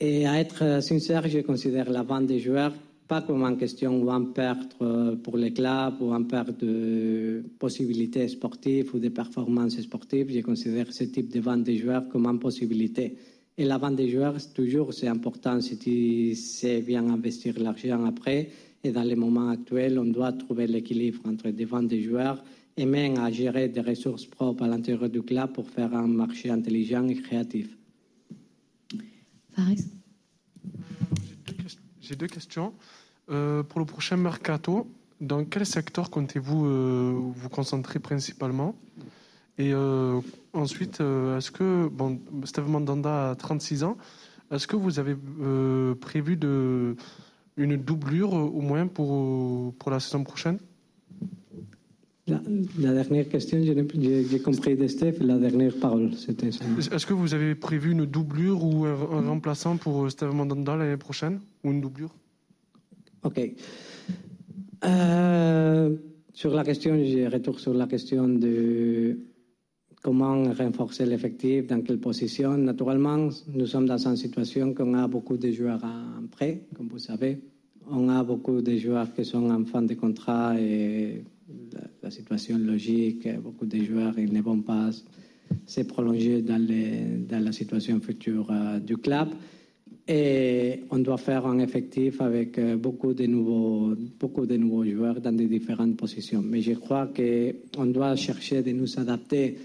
Et 0.00 0.26
à 0.26 0.40
être 0.40 0.82
sincère, 0.82 1.28
je 1.28 1.40
considère 1.40 1.90
la 1.90 2.02
vente 2.02 2.26
des 2.26 2.40
joueurs 2.40 2.72
pas 3.08 3.22
comme 3.22 3.42
une 3.42 3.56
question 3.56 4.02
où 4.02 4.10
on 4.10 4.26
perd 4.26 4.74
euh, 4.82 5.16
pour 5.16 5.38
les 5.38 5.52
clubs 5.52 5.94
ou 6.00 6.12
on 6.12 6.24
perd 6.24 6.58
de 6.58 7.42
possibilités 7.58 8.28
sportives 8.28 8.94
ou 8.94 8.98
de 8.98 9.08
performances 9.08 9.80
sportives. 9.80 10.30
Je 10.30 10.40
considère 10.40 10.92
ce 10.92 11.04
type 11.04 11.32
de 11.32 11.40
vente 11.40 11.64
des 11.64 11.78
joueurs 11.78 12.06
comme 12.08 12.26
une 12.26 12.38
possibilité. 12.38 13.16
Et 13.56 13.64
la 13.64 13.78
vente 13.78 13.96
des 13.96 14.10
joueurs, 14.10 14.36
toujours, 14.52 14.92
c'est 14.92 15.08
important 15.08 15.60
si 15.62 15.78
tu 15.78 16.34
sais 16.34 16.82
bien 16.82 17.08
investir 17.08 17.58
l'argent 17.58 18.04
après. 18.04 18.50
Et 18.84 18.92
dans 18.92 19.02
les 19.02 19.16
moments 19.16 19.48
actuels, 19.48 19.98
on 19.98 20.04
doit 20.04 20.32
trouver 20.32 20.66
l'équilibre 20.66 21.20
entre 21.26 21.48
des 21.48 21.64
ventes 21.64 21.88
des 21.88 22.02
joueurs 22.02 22.44
et 22.76 22.84
même 22.84 23.18
à 23.18 23.32
gérer 23.32 23.68
des 23.68 23.80
ressources 23.80 24.26
propres 24.26 24.64
à 24.64 24.68
l'intérieur 24.68 25.08
du 25.08 25.22
club 25.22 25.52
pour 25.52 25.68
faire 25.68 25.92
un 25.94 26.06
marché 26.06 26.50
intelligent 26.50 27.08
et 27.08 27.16
créatif. 27.16 27.76
Fares 29.50 29.84
J'ai 32.00 32.14
deux 32.14 32.28
questions. 32.28 32.72
Euh, 33.30 33.62
pour 33.62 33.78
le 33.80 33.86
prochain 33.86 34.16
mercato, 34.16 34.86
dans 35.20 35.44
quel 35.44 35.66
secteur 35.66 36.10
comptez-vous 36.10 36.66
euh, 36.66 37.12
vous 37.14 37.48
concentrer 37.48 37.98
principalement? 37.98 38.74
Et 39.58 39.72
euh, 39.74 40.20
ensuite, 40.52 41.00
est-ce 41.00 41.50
que, 41.50 41.88
bon, 41.88 42.20
Steve 42.44 42.68
Mandanda 42.68 43.30
a 43.30 43.34
36 43.34 43.82
ans, 43.84 43.96
est-ce 44.50 44.66
que 44.66 44.76
vous 44.76 44.98
avez 44.98 45.16
prévu 46.00 46.36
de, 46.36 46.96
une 47.56 47.76
doublure 47.76 48.32
au 48.32 48.60
moins 48.60 48.86
pour, 48.86 49.74
pour 49.74 49.90
la 49.90 50.00
saison 50.00 50.24
prochaine? 50.24 50.58
La, 52.28 52.40
la 52.78 52.92
dernière 52.92 53.28
question, 53.28 53.58
j'ai 53.62 54.40
compris 54.40 54.76
de 54.76 54.86
Steph, 54.86 55.14
la 55.20 55.38
dernière 55.38 55.74
parole, 55.80 56.14
c'était 56.14 56.52
ça. 56.52 56.64
Est-ce 56.92 57.06
que 57.06 57.14
vous 57.14 57.34
avez 57.34 57.54
prévu 57.54 57.90
une 57.92 58.04
doublure 58.06 58.62
ou 58.64 58.84
un, 58.84 58.92
un 58.92 59.28
remplaçant 59.28 59.76
pour 59.76 60.10
Steve 60.10 60.32
Mandanda 60.34 60.76
l'année 60.76 60.98
prochaine 60.98 61.40
Ou 61.64 61.72
une 61.72 61.80
doublure? 61.80 62.14
Ok. 63.28 63.40
Euh, 64.86 65.96
sur 66.32 66.54
la 66.54 66.64
question, 66.64 66.94
je 67.04 67.30
retourne 67.30 67.58
sur 67.58 67.74
la 67.74 67.86
question 67.86 68.26
de 68.26 69.18
comment 70.02 70.44
renforcer 70.54 71.04
l'effectif, 71.04 71.66
dans 71.66 71.82
quelle 71.82 71.98
position. 71.98 72.56
Naturellement, 72.56 73.28
nous 73.52 73.66
sommes 73.66 73.84
dans 73.84 74.08
une 74.08 74.16
situation 74.16 74.72
qu'on 74.72 74.94
a 74.94 75.06
beaucoup 75.08 75.36
de 75.36 75.50
joueurs 75.50 75.84
en 75.84 76.26
prêt, 76.28 76.62
comme 76.74 76.88
vous 76.88 77.00
savez. 77.00 77.38
On 77.90 78.08
a 78.08 78.24
beaucoup 78.24 78.62
de 78.62 78.78
joueurs 78.78 79.12
qui 79.12 79.26
sont 79.26 79.50
en 79.50 79.62
fin 79.66 79.82
de 79.82 79.92
contrat 79.92 80.58
et 80.58 81.22
la, 82.02 82.10
situation 82.10 82.56
logique, 82.56 83.28
beaucoup 83.42 83.66
de 83.66 83.84
joueurs 83.84 84.18
ils 84.18 84.32
ne 84.32 84.40
vont 84.40 84.62
pas 84.62 84.88
se 85.66 85.80
prolonger 85.82 86.40
dans 86.40 86.66
la 87.44 87.52
situation 87.52 88.00
future 88.00 88.48
euh, 88.50 88.78
du 88.78 88.96
club. 88.96 89.28
Et 90.10 90.84
on 90.90 91.00
doit 91.00 91.18
faire 91.18 91.46
un 91.46 91.58
effectif 91.58 92.22
avec 92.22 92.58
euh, 92.58 92.76
beaucoup 92.76 93.12
de 93.12 93.26
nouveaux, 93.26 93.94
beaucoup 94.18 94.46
de 94.46 94.56
nouveaux 94.56 94.84
joueurs 94.84 95.20
dans 95.20 95.36
des 95.36 95.46
différentes 95.46 95.98
positions. 95.98 96.42
Mais 96.42 96.62
je 96.62 96.72
crois 96.72 97.08
qu'on 97.14 97.86
doit 97.86 98.16
chercher 98.16 98.62
de 98.62 98.70
nous 98.70 98.98
adapter 98.98 99.58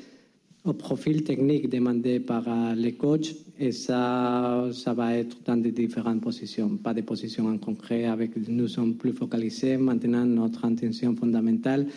au 0.65 0.73
profil 0.73 1.23
technique 1.23 1.69
demandé 1.69 2.19
par 2.19 2.43
euh, 2.47 2.75
les 2.75 2.93
coachs 2.93 3.35
et 3.59 3.71
ça, 3.71 4.67
ça 4.73 4.93
va 4.93 5.15
être 5.15 5.37
dans 5.45 5.57
des 5.57 5.71
différentes 5.71 6.21
positions, 6.21 6.69
pas 6.77 6.93
des 6.93 7.03
positions 7.03 7.47
en 7.47 7.57
concret. 7.57 8.05
Avec, 8.05 8.31
nous 8.47 8.67
sommes 8.67 8.95
plus 8.95 9.13
focalisés. 9.13 9.77
Maintenant, 9.77 10.25
notre 10.25 10.65
intention 10.65 11.15
fondamentale, 11.15 11.87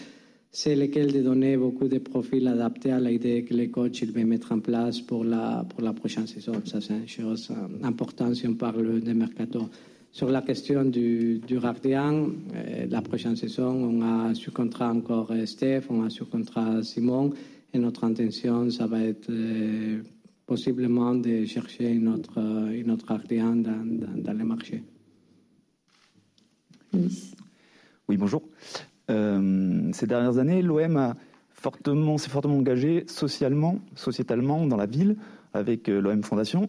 c'est 0.50 0.74
lequel 0.74 1.12
de 1.12 1.20
donner 1.20 1.56
beaucoup 1.56 1.88
de 1.88 1.98
profils 1.98 2.46
adaptés 2.46 2.90
à 2.90 3.00
l'idée 3.00 3.44
que 3.44 3.54
les 3.54 3.68
coachs 3.68 4.00
ils 4.00 4.10
veulent 4.10 4.26
mettre 4.26 4.52
en 4.52 4.60
place 4.60 5.00
pour 5.00 5.24
la, 5.24 5.64
pour 5.68 5.82
la 5.82 5.92
prochaine 5.92 6.26
saison. 6.26 6.54
Ça, 6.64 6.80
c'est 6.80 6.94
une 6.94 7.08
chose 7.08 7.50
euh, 7.50 7.86
importante 7.86 8.34
si 8.36 8.46
on 8.46 8.54
parle 8.54 9.00
de 9.00 9.12
mercato. 9.12 9.68
Sur 10.12 10.30
la 10.30 10.40
question 10.40 10.84
du, 10.86 11.40
du 11.40 11.60
gardien, 11.60 12.30
euh, 12.54 12.86
la 12.88 13.02
prochaine 13.02 13.36
saison, 13.36 13.68
on 13.68 14.00
a 14.00 14.34
sous 14.34 14.50
contrat 14.50 14.90
encore 14.90 15.30
euh, 15.30 15.44
Steph, 15.44 15.82
on 15.90 16.04
a 16.04 16.08
sous 16.08 16.24
contrat 16.24 16.82
Simon, 16.82 17.32
et 17.74 17.78
notre 17.78 18.04
intention, 18.04 18.70
ça 18.70 18.86
va 18.86 19.02
être 19.02 19.28
euh, 19.28 20.00
possiblement 20.46 21.14
de 21.14 21.44
chercher 21.44 21.90
une 21.90 22.08
autre, 22.08 22.38
une 22.72 22.90
autre 22.92 23.06
gardien 23.06 23.56
dans, 23.56 23.84
dans, 23.84 24.16
dans 24.16 24.32
le 24.32 24.44
marché. 24.44 24.82
Oui, 28.08 28.16
bonjour. 28.16 28.42
Euh, 29.10 29.90
ces 29.92 30.06
dernières 30.06 30.38
années, 30.38 30.62
l'OM 30.62 31.14
fortement, 31.50 32.18
s'est 32.18 32.30
fortement 32.30 32.58
engagé 32.58 33.04
socialement, 33.06 33.78
sociétalement 33.94 34.66
dans 34.66 34.76
la 34.76 34.86
ville 34.86 35.16
avec 35.54 35.88
euh, 35.88 36.00
l'OM 36.00 36.22
Fondation. 36.22 36.66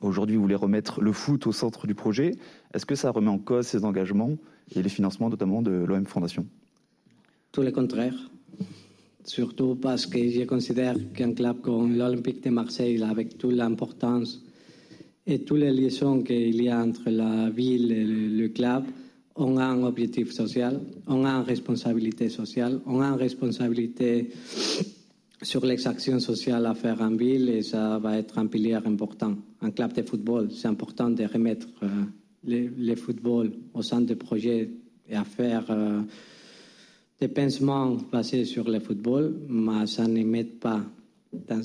Aujourd'hui, 0.00 0.36
vous 0.36 0.42
voulez 0.42 0.54
remettre 0.54 1.00
le 1.00 1.12
foot 1.12 1.46
au 1.46 1.52
centre 1.52 1.86
du 1.86 1.94
projet. 1.94 2.32
Est-ce 2.72 2.86
que 2.86 2.94
ça 2.94 3.10
remet 3.10 3.30
en 3.30 3.38
cause 3.38 3.66
ces 3.66 3.84
engagements 3.84 4.36
et 4.74 4.82
les 4.82 4.88
financements 4.88 5.28
notamment 5.28 5.62
de 5.62 5.70
l'OM 5.70 6.06
Fondation? 6.06 6.46
Tout 7.52 7.62
le 7.62 7.72
contraire. 7.72 8.14
Surtout 9.24 9.74
parce 9.74 10.06
que 10.06 10.18
je 10.30 10.44
considère 10.44 10.96
qu'un 11.12 11.32
club 11.32 11.60
comme 11.60 11.96
l'Olympique 11.96 12.42
de 12.42 12.50
Marseille, 12.50 13.02
avec 13.02 13.36
toute 13.36 13.52
l'importance 13.52 14.42
et 15.26 15.44
toutes 15.44 15.58
les 15.58 15.72
liaisons 15.72 16.22
qu'il 16.22 16.62
y 16.62 16.70
a 16.70 16.78
entre 16.80 17.10
la 17.10 17.50
ville 17.50 17.92
et 17.92 18.04
le 18.04 18.48
club, 18.48 18.84
on 19.38 19.56
a 19.56 19.64
un 19.64 19.82
objectif 19.84 20.32
social, 20.32 20.80
on 21.06 21.24
a 21.24 21.30
une 21.30 21.44
responsabilité 21.44 22.28
sociale, 22.28 22.80
on 22.86 23.00
a 23.00 23.06
une 23.06 23.18
responsabilité 23.18 24.30
sur 25.40 25.64
les 25.64 25.86
actions 25.86 26.18
sociales 26.18 26.66
à 26.66 26.74
faire 26.74 27.00
en 27.00 27.14
ville 27.14 27.48
et 27.48 27.62
ça 27.62 27.98
va 27.98 28.18
être 28.18 28.38
un 28.38 28.46
pilier 28.46 28.74
important. 28.74 29.36
Un 29.62 29.70
club 29.70 29.92
de 29.92 30.02
football, 30.02 30.50
c'est 30.50 30.66
important 30.66 31.10
de 31.10 31.24
remettre 31.24 31.68
euh, 31.84 32.04
le, 32.44 32.94
football 32.96 33.52
au 33.72 33.82
centre 33.82 34.06
du 34.06 34.16
projet 34.16 34.70
et 35.08 35.14
à 35.14 35.24
faire 35.24 35.64
euh, 35.70 36.00
des 37.20 37.28
pensements 37.28 37.96
basés 38.10 38.44
sur 38.44 38.68
le 38.68 38.80
football, 38.80 39.34
mais 39.48 39.86
ça 39.86 40.08
ne 40.08 40.24
met 40.24 40.44
pas, 40.44 40.82
dans, 41.32 41.62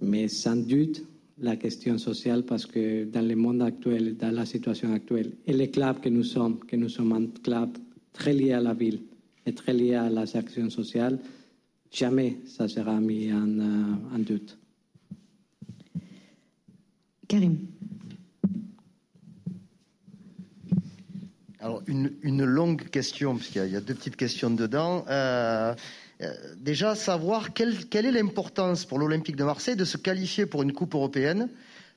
mais 0.00 0.28
sans 0.28 0.56
doute, 0.56 1.02
la 1.38 1.56
question 1.56 1.98
sociale 1.98 2.44
parce 2.44 2.66
que 2.66 3.04
dans 3.04 3.26
le 3.26 3.36
monde 3.36 3.62
actuel, 3.62 4.16
dans 4.16 4.34
la 4.34 4.46
situation 4.46 4.92
actuelle, 4.92 5.32
et 5.46 5.52
les 5.52 5.70
clubs 5.70 6.00
que 6.00 6.08
nous 6.08 6.24
sommes, 6.24 6.58
que 6.60 6.76
nous 6.76 6.88
sommes 6.88 7.12
un 7.12 7.26
club 7.42 7.76
très 8.12 8.32
lié 8.32 8.52
à 8.52 8.60
la 8.60 8.74
ville 8.74 9.02
et 9.44 9.52
très 9.52 9.72
lié 9.74 9.94
à 9.94 10.08
las 10.08 10.34
actions 10.34 10.70
sociales, 10.70 11.18
jamais 11.90 12.38
ça 12.46 12.68
sera 12.68 12.98
mis 13.00 13.32
en, 13.32 13.58
euh, 13.58 14.14
en 14.14 14.18
doute. 14.18 14.58
Karim. 17.28 17.58
Alors, 21.58 21.82
une, 21.86 22.12
une 22.22 22.44
longue 22.44 22.88
question, 22.90 23.34
parce 23.34 23.48
qu'il 23.48 23.64
y, 23.66 23.70
y, 23.72 23.76
a 23.76 23.80
deux 23.80 23.94
petites 23.94 24.16
questions 24.16 24.50
dedans. 24.50 25.04
Euh, 25.08 25.74
déjà, 26.58 26.94
savoir 26.94 27.52
quelle, 27.52 27.86
quelle 27.86 28.06
est 28.06 28.12
l'importance 28.12 28.84
pour 28.84 28.98
l'Olympique 28.98 29.36
de 29.36 29.44
Marseille 29.44 29.76
de 29.76 29.84
se 29.84 29.96
qualifier 29.96 30.46
pour 30.46 30.62
une 30.62 30.72
Coupe 30.72 30.94
européenne 30.94 31.48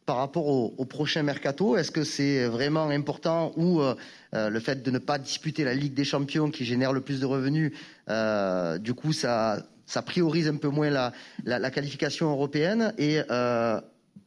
par 0.09 0.17
rapport 0.17 0.47
au, 0.47 0.85
prochain 0.85 1.21
mercato 1.21 1.77
Est-ce 1.77 1.91
que 1.91 2.03
c'est 2.03 2.45
vraiment 2.47 2.89
important 2.89 3.53
ou 3.57 3.79
euh, 3.79 3.95
le 4.33 4.59
fait 4.59 4.81
de 4.81 4.89
ne 4.89 4.97
pas 4.97 5.19
disputer 5.19 5.63
la 5.63 5.75
Ligue 5.75 5.93
des 5.93 6.03
Champions 6.03 6.49
qui 6.49 6.65
génère 6.65 6.93
le 6.93 7.01
plus 7.01 7.19
de 7.19 7.27
revenus, 7.27 7.73
euh, 8.09 8.79
du 8.79 8.95
coup, 8.95 9.13
ça, 9.13 9.63
ça 9.85 10.01
priorise 10.01 10.47
un 10.47 10.55
peu 10.55 10.69
moins 10.69 10.89
la, 10.89 11.13
la, 11.45 11.69
qualification 11.69 12.31
européenne? 12.31 12.91
Et 12.97 13.21
euh, 13.29 13.79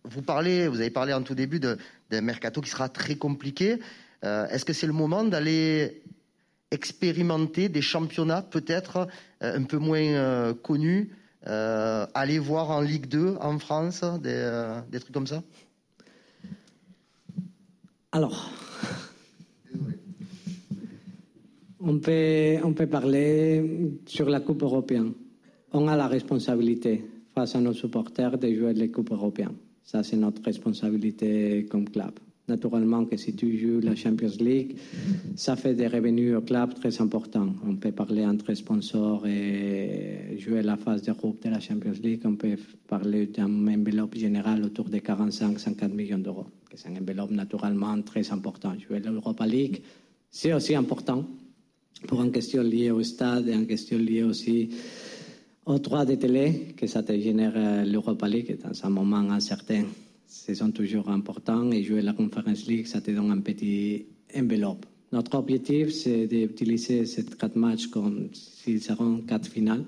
vous 0.05 0.23
parlez, 0.23 0.69
vous 0.69 0.81
avez 0.81 0.91
parlé 0.91 1.13
en 1.13 1.23
tout 1.23 1.35
début 1.35 1.59
d'un 1.59 2.21
mercato 2.21 2.61
qui 2.61 2.71
sera 2.71 2.89
très 2.89 3.17
compliqué. 3.17 3.81
Est-ce 4.23 4.65
que 4.65 4.73
c'est 4.73 4.87
le 4.87 4.93
moment 4.93 5.25
d'aller 5.25 6.01
expérimenter 6.73 7.69
des 7.69 7.83
championnats 7.83 8.43
peut-être 8.43 9.07
euh, 9.43 9.57
un 9.59 9.63
peu 9.65 9.79
moins 9.79 10.01
euh, 10.01 10.55
connus, 10.55 11.11
euh, 11.47 12.07
aller 12.15 12.39
voir 12.39 12.71
en 12.71 12.81
Ligue 12.81 13.07
2 13.07 13.37
en 13.41 13.59
France, 13.59 14.03
des, 14.23 14.99
trucs 15.01 15.13
comme 15.13 15.27
ça? 15.27 15.43
Alors, 18.11 18.51
on 21.81 21.99
peut, 21.99 22.57
on 22.63 22.73
peut 22.73 22.87
parler 22.87 23.99
sur 24.07 24.29
la 24.29 24.41
Coupe 24.41 24.63
européenne. 24.63 25.13
On 25.73 25.89
a 25.89 25.97
la 25.97 26.07
responsabilité 26.07 27.05
face 27.35 27.55
à 27.55 27.61
nos 27.61 27.73
supporters 27.73 28.37
de 28.39 28.53
jouer 28.55 28.75
les 28.75 28.91
Coupes 28.91 29.13
européennes. 29.13 29.57
Ça, 29.83 30.03
c'est 30.03 30.17
notre 30.17 30.43
responsabilité 30.43 31.67
comme 31.71 31.89
club. 31.89 32.13
Naturellement 32.49 33.05
que 33.05 33.17
si 33.17 33.37
tu 33.37 33.57
joues 33.57 33.79
la 33.81 33.95
Champions 33.95 34.37
League, 34.41 34.77
ça 35.37 35.55
fait 35.55 35.75
des 35.75 35.87
revenus 35.87 36.35
au 36.37 36.41
club 36.41 36.75
très 36.75 37.01
importants. 37.01 37.55
On 37.65 37.77
peut 37.77 37.93
parler 37.93 38.27
entre 38.27 38.53
sponsors 38.55 39.25
et 39.29 40.37
jouer 40.39 40.63
la 40.63 40.77
phase 40.77 41.03
de 41.03 41.13
groupe 41.13 41.41
de 41.45 41.51
la 41.51 41.61
Champions 41.61 41.95
League. 42.03 42.23
On 42.25 42.35
peut 42.35 42.57
parler 42.89 43.27
d'une 43.27 43.69
enveloppe 43.69 44.17
générale 44.17 44.65
autour 44.65 44.89
de 44.89 44.99
45-50 44.99 45.93
millions 45.93 46.19
d'euros. 46.19 46.47
C'est 46.75 46.89
une 46.89 46.99
enveloppe 46.99 47.31
naturellement 47.31 48.03
très 48.03 48.33
importante. 48.33 48.81
Jouer 48.81 48.99
l'Europa 48.99 49.47
League, 49.47 49.81
c'est 50.29 50.53
aussi 50.53 50.75
important 50.75 51.25
pour 52.09 52.23
une 52.23 52.33
question 52.33 52.63
liée 52.65 52.91
au 52.91 53.05
stade 53.05 53.47
et 53.47 53.53
une 53.53 53.69
question 53.69 53.99
liée 53.99 54.25
aussi 54.25 54.69
aux 55.65 55.79
droits 55.79 56.05
de 56.05 56.17
télé 56.17 56.75
que 56.77 56.89
ça 56.89 57.05
te 57.05 57.17
génère 57.17 57.87
l'Europa 57.87 58.27
League 58.27 58.59
dans 58.65 58.85
un 58.85 58.91
moment 58.91 59.31
incertain 59.31 59.85
ce 60.33 60.55
sont 60.55 60.73
toujours 60.73 61.11
importants 61.11 61.71
et 61.73 61.85
jouer 61.85 62.01
la 62.01 62.15
Conference 62.15 62.67
League, 62.67 62.87
ça 62.87 63.01
te 63.03 63.11
donne 63.11 63.31
un 63.31 63.41
petit 63.41 64.07
enveloppe. 64.35 64.87
Notre 65.13 65.37
objectif, 65.37 65.91
c'est 65.91 66.27
d'utiliser 66.27 67.05
ces 67.05 67.25
quatre 67.27 67.57
matchs 67.57 67.89
comme 67.89 68.31
s'ils 68.33 68.83
seront 68.83 69.19
quatre 69.19 69.47
finales. 69.47 69.85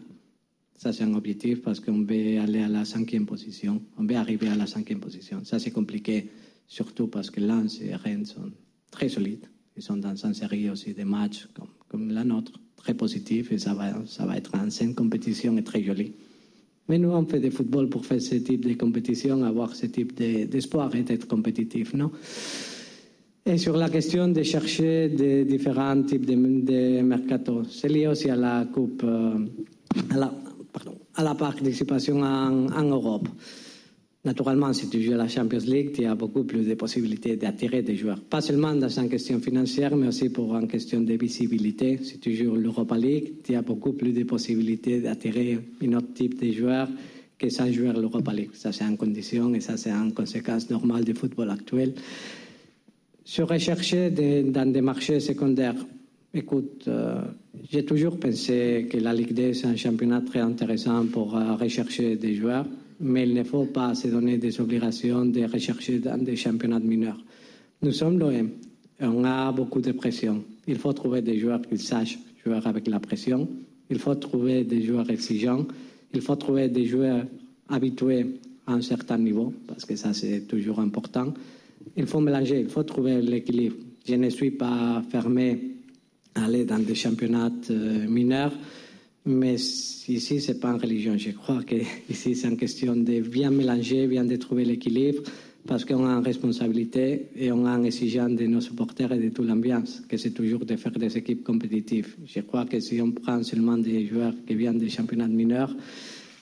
Ça, 0.77 0.93
c'est 0.93 1.05
un 1.05 1.15
objectif 1.15 1.63
parce 1.63 1.81
qu'on 1.81 2.03
veut 2.03 2.39
aller 2.39 2.61
à 2.61 2.69
la 2.69 2.85
cinquième 2.85 3.25
position. 3.25 3.81
On 3.97 4.05
veut 4.05 4.17
arriver 4.17 4.49
à 4.49 4.55
la 4.55 4.67
cinquième 4.67 5.01
position. 5.01 5.43
Ça, 5.45 5.59
c'est 5.59 5.71
compliqué, 5.71 6.29
surtout 6.69 7.07
parce 7.07 7.31
que 7.31 7.41
Lens 7.41 7.81
et 7.81 7.95
Rennes 7.95 8.27
sont 8.27 8.53
très 8.91 9.09
solides. 9.09 9.47
Ils 9.77 9.83
sont 9.83 9.97
dans 9.97 10.15
une 10.15 10.35
série 10.35 10.69
aussi 10.69 10.93
de 10.93 11.05
matchs 11.05 11.49
comme, 11.55 11.69
comme 11.89 12.11
la 12.11 12.23
nôtre, 12.23 12.61
très 12.77 12.93
positifs 12.93 13.51
et 13.51 13.59
ça 13.59 13.73
va, 13.73 13.95
ça 14.07 14.27
va 14.27 14.37
être 14.37 14.55
une 14.55 14.71
saine 14.71 14.95
compétition 14.95 15.57
et 15.57 15.65
très 15.65 15.83
jolie. 15.83 16.13
Mais 16.89 16.99
nous, 16.99 17.11
on 17.11 17.25
fait 17.25 17.41
du 17.41 17.51
football 17.51 17.89
pour 17.89 18.05
faire 18.05 18.21
ce 18.21 18.35
type 18.37 18.67
de 18.67 18.75
compétition, 18.75 19.43
avoir 19.43 19.75
ce 19.75 19.87
type 19.87 20.15
d'espoir 20.15 20.91
de, 20.91 20.99
et 20.99 21.03
d'être 21.03 21.27
compétitif, 21.27 21.95
non? 21.95 22.11
Et 23.47 23.59
sur 23.59 23.77
la 23.77 23.91
question 23.91 24.29
de 24.29 24.43
chercher 24.43 25.09
des 25.09 25.45
différents 25.45 26.03
types 26.03 26.25
de, 26.25 27.03
mercato, 27.03 27.63
c'est 27.71 27.89
lié 27.89 28.07
aussi 28.07 28.31
à 28.31 28.37
la 28.37 28.67
coupe, 28.73 29.03
euh, 29.05 29.39
à, 30.11 31.23
la, 31.23 31.35
participation 31.35 32.23
en 32.23 32.83
Europe. 32.83 33.29
Naturellement, 34.25 34.73
si 34.73 34.89
tu 34.89 35.03
joues 35.03 35.13
la 35.13 35.29
Champions 35.29 35.67
League, 35.67 35.93
tu 35.93 36.07
as 36.07 36.15
beaucoup 36.15 36.45
plus 36.45 36.67
de 36.67 36.73
possibilités 36.75 37.37
d'attirer 37.37 37.83
des 37.83 37.95
joueurs. 37.95 38.21
Pas 38.23 38.41
seulement 38.41 38.75
dans 38.75 38.89
une 38.99 39.11
question 39.11 39.39
financière, 39.39 39.95
mais 39.97 40.07
aussi 40.09 40.31
pour 40.31 40.57
une 40.57 40.67
question 40.67 41.03
de 41.03 41.13
visibilité. 41.13 41.99
Si 42.03 42.19
tu 42.19 42.35
joues 42.35 42.55
l'Europa 42.57 42.97
League, 42.97 43.35
tu 43.45 43.55
as 43.55 43.61
beaucoup 43.61 43.93
plus 43.93 44.13
de 44.13 44.25
possibilités 44.25 45.01
d'attirer 45.01 45.59
un 45.83 45.93
autre 45.93 46.15
type 46.15 46.43
de 46.43 46.51
joueurs 46.53 46.89
que 47.37 47.51
sans 47.51 47.71
jouer 47.71 47.93
l'Europa 47.93 48.33
League. 48.33 48.53
Ça, 48.55 48.73
c'est 48.73 48.85
une 48.85 48.97
condition 48.97 49.55
et 49.55 49.61
ça, 49.61 49.77
c'est 49.77 49.91
une 49.91 50.15
conséquence 50.15 50.71
normale 50.71 51.05
du 51.05 51.13
football 51.13 51.51
actuel. 51.51 51.93
Sur 53.27 53.49
rechercher 53.49 54.09
dans 54.11 54.73
des 54.73 54.81
marchés 54.81 55.21
secondaires, 55.21 55.77
écoute, 56.33 56.85
euh, 56.89 57.21
j'ai 57.71 57.85
toujours 57.85 58.19
pensé 58.19 58.87
que 58.91 58.97
la 58.97 59.13
Ligue 59.13 59.35
2, 59.35 59.53
c'est 59.53 59.67
un 59.67 59.77
championnat 59.77 60.23
très 60.23 60.41
intéressant 60.41 61.05
pour 61.05 61.37
euh, 61.37 61.57
rechercher 61.57 62.17
des 62.17 62.35
joueurs 62.37 62.65
mais 63.01 63.25
il 63.25 63.35
ne 63.35 63.43
faut 63.45 63.67
pas 63.67 63.95
se 63.95 64.09
donner 64.09 64.39
des 64.39 64.61
obligations 64.61 65.27
de 65.27 65.45
rechercher 65.45 65.99
dans 65.99 66.23
des 66.23 66.37
championnats 66.37 66.81
mineurs. 66.81 67.23
Nous 67.83 67.93
sommes 67.93 68.19
l'OM, 68.19 68.51
on 69.01 69.25
a 69.25 69.53
beaucoup 69.53 69.81
de 69.81 69.93
pression. 69.93 70.45
Il 70.67 70.79
faut 70.79 70.93
trouver 70.93 71.23
des 71.23 71.39
joueurs 71.39 71.61
qui 71.63 71.79
sachent 71.79 72.19
jouer 72.45 72.59
avec 72.65 72.87
la 72.89 73.01
pression, 73.01 73.49
il 73.91 73.99
faut 73.99 74.15
trouver 74.15 74.65
des 74.65 74.83
joueurs 74.83 75.09
exigeants, 75.11 75.67
il 76.13 76.21
faut 76.21 76.37
trouver 76.37 76.69
des 76.69 76.87
joueurs 76.87 77.25
habitués 77.69 78.27
à 78.67 78.73
un 78.75 78.83
certain 78.83 79.19
niveau, 79.19 79.53
parce 79.67 79.85
que 79.85 79.97
ça 79.97 80.13
c'est 80.13 80.47
toujours 80.47 80.81
important. 80.81 81.33
Il 81.97 82.07
faut 82.07 82.21
mélanger, 82.21 82.61
il 82.61 82.69
faut 82.69 82.83
trouver 82.83 83.21
l'équilibre. 83.21 83.77
Je 84.07 84.15
ne 84.15 84.29
suis 84.31 84.51
pas 84.51 85.03
fermé 85.11 85.77
à 86.35 86.45
aller 86.45 86.65
dans 86.65 86.79
des 86.79 86.95
championnats 86.95 87.51
euh, 87.71 88.07
mineurs, 88.09 88.53
mais 89.27 89.55
ici, 89.55 90.41
ce 90.41 90.53
n'est 90.53 90.59
pas 90.59 90.71
une 90.71 90.81
religion. 90.81 91.17
Je 91.17 91.31
crois 91.31 91.63
que 91.63 91.77
ici, 92.11 92.35
c'est 92.35 92.49
une 92.49 92.57
question 92.57 92.95
de 92.95 93.21
bien 93.21 93.51
mélanger, 93.51 94.07
bien 94.07 94.25
de 94.25 94.37
trouver 94.37 94.65
l'équilibre, 94.65 95.23
parce 95.67 95.85
qu'on 95.85 96.07
a 96.07 96.11
une 96.11 96.25
responsabilité 96.25 97.29
et 97.37 97.51
on 97.51 97.65
a 97.65 97.71
une 97.71 97.87
exigence 97.87 98.33
de 98.33 98.47
nos 98.47 98.61
supporters 98.61 99.13
et 99.13 99.19
de 99.19 99.31
toute 99.31 99.47
l'ambiance, 99.47 100.03
que 100.07 100.17
c'est 100.17 100.33
toujours 100.33 100.67
de 100.67 100.77
faire 100.77 100.93
des 100.93 101.17
équipes 101.17 101.43
compétitives. 101.43 102.17
Je 102.27 102.41
crois 102.41 102.67
que 102.67 102.79
si 102.81 103.01
on 103.01 103.13
prend 103.13 103.43
seulement 103.43 103.79
des 103.79 104.07
joueurs 104.07 104.35
qui 104.47 104.55
viennent 104.55 104.79
des 104.79 104.91
championnats 104.91 105.29
mineurs, 105.29 105.75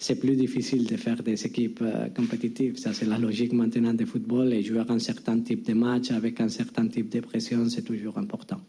c'est 0.00 0.18
plus 0.18 0.34
difficile 0.34 0.84
de 0.84 0.96
faire 0.96 1.22
des 1.22 1.46
équipes 1.46 1.80
euh, 1.82 2.08
compétitives. 2.08 2.76
Ça, 2.76 2.92
c'est 2.92 3.06
la 3.06 3.18
logique 3.18 3.52
maintenant 3.52 3.94
du 3.94 4.04
football 4.04 4.52
et 4.52 4.60
jouer 4.60 4.82
un 4.88 4.98
certain 4.98 5.38
type 5.38 5.64
de 5.64 5.74
match 5.74 6.10
avec 6.10 6.40
un 6.40 6.48
certain 6.48 6.88
type 6.88 7.08
de 7.08 7.20
pression, 7.20 7.68
c'est 7.68 7.82
toujours 7.82 8.18
important. 8.18 8.60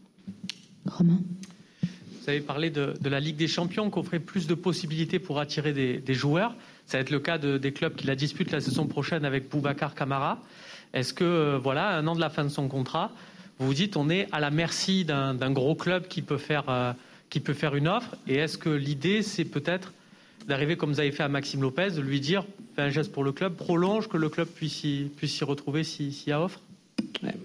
Romain? 0.86 1.22
Vous 2.24 2.30
avez 2.30 2.40
parlé 2.40 2.70
de, 2.70 2.94
la 3.04 3.20
Ligue 3.20 3.36
des 3.36 3.50
Champions 3.50 3.90
qui 3.90 4.00
offrait 4.00 4.20
plus 4.20 4.48
de 4.48 4.54
possibilités 4.54 5.20
pour 5.20 5.40
attirer 5.40 5.74
des, 5.74 6.14
joueurs. 6.14 6.56
Ça 6.86 6.98
va 6.98 7.02
être 7.02 7.10
le 7.10 7.20
cas 7.20 7.38
de, 7.38 7.58
des 7.58 7.74
clubs 7.74 7.96
qui 7.96 8.08
la 8.08 8.16
disputent 8.16 8.52
la 8.52 8.62
saison 8.62 8.88
prochaine 8.88 9.26
avec 9.26 9.50
Boubacar 9.50 9.94
Camara. 9.94 10.40
Est-ce 10.94 11.14
que, 11.14 11.58
voilà, 11.62 11.90
un 11.98 12.08
an 12.08 12.16
de 12.16 12.22
la 12.22 12.30
fin 12.30 12.46
de 12.46 12.50
son 12.50 12.70
contrat, 12.70 13.12
vous 13.60 13.68
vous 13.68 13.74
dites 13.74 13.98
on 13.98 14.10
est 14.10 14.28
à 14.32 14.40
la 14.40 14.52
merci 14.52 15.04
d'un 15.04 15.52
gros 15.52 15.76
club 15.76 16.08
qui 16.08 16.22
peut 16.22 16.38
faire, 16.38 16.96
qui 17.30 17.42
peut 17.42 17.54
faire 17.54 17.76
une 17.76 17.90
offre? 17.90 18.16
Et 18.26 18.36
est-ce 18.36 18.58
que 18.58 18.70
l'idée, 18.70 19.22
c'est 19.22 19.46
peut-être 19.46 19.92
d'arriver 20.48 20.78
comme 20.78 20.94
vous 20.94 21.02
avez 21.02 21.12
fait 21.12 21.24
à 21.24 21.30
Maxime 21.30 21.62
Lopez, 21.62 21.92
de 21.92 22.02
lui 22.02 22.22
dire 22.22 22.46
fais 22.76 22.84
un 22.84 22.90
geste 22.90 23.12
pour 23.12 23.26
le 23.26 23.34
club, 23.34 23.56
prolonge, 23.56 24.08
que 24.08 24.18
le 24.18 24.30
club 24.30 24.48
puisse 24.48 24.74
s'y, 24.74 25.12
puisse 25.18 25.34
s'y 25.34 25.44
retrouver 25.44 25.84
s'il 25.84 26.14
y 26.26 26.32
a 26.32 26.42
offre? 26.42 26.62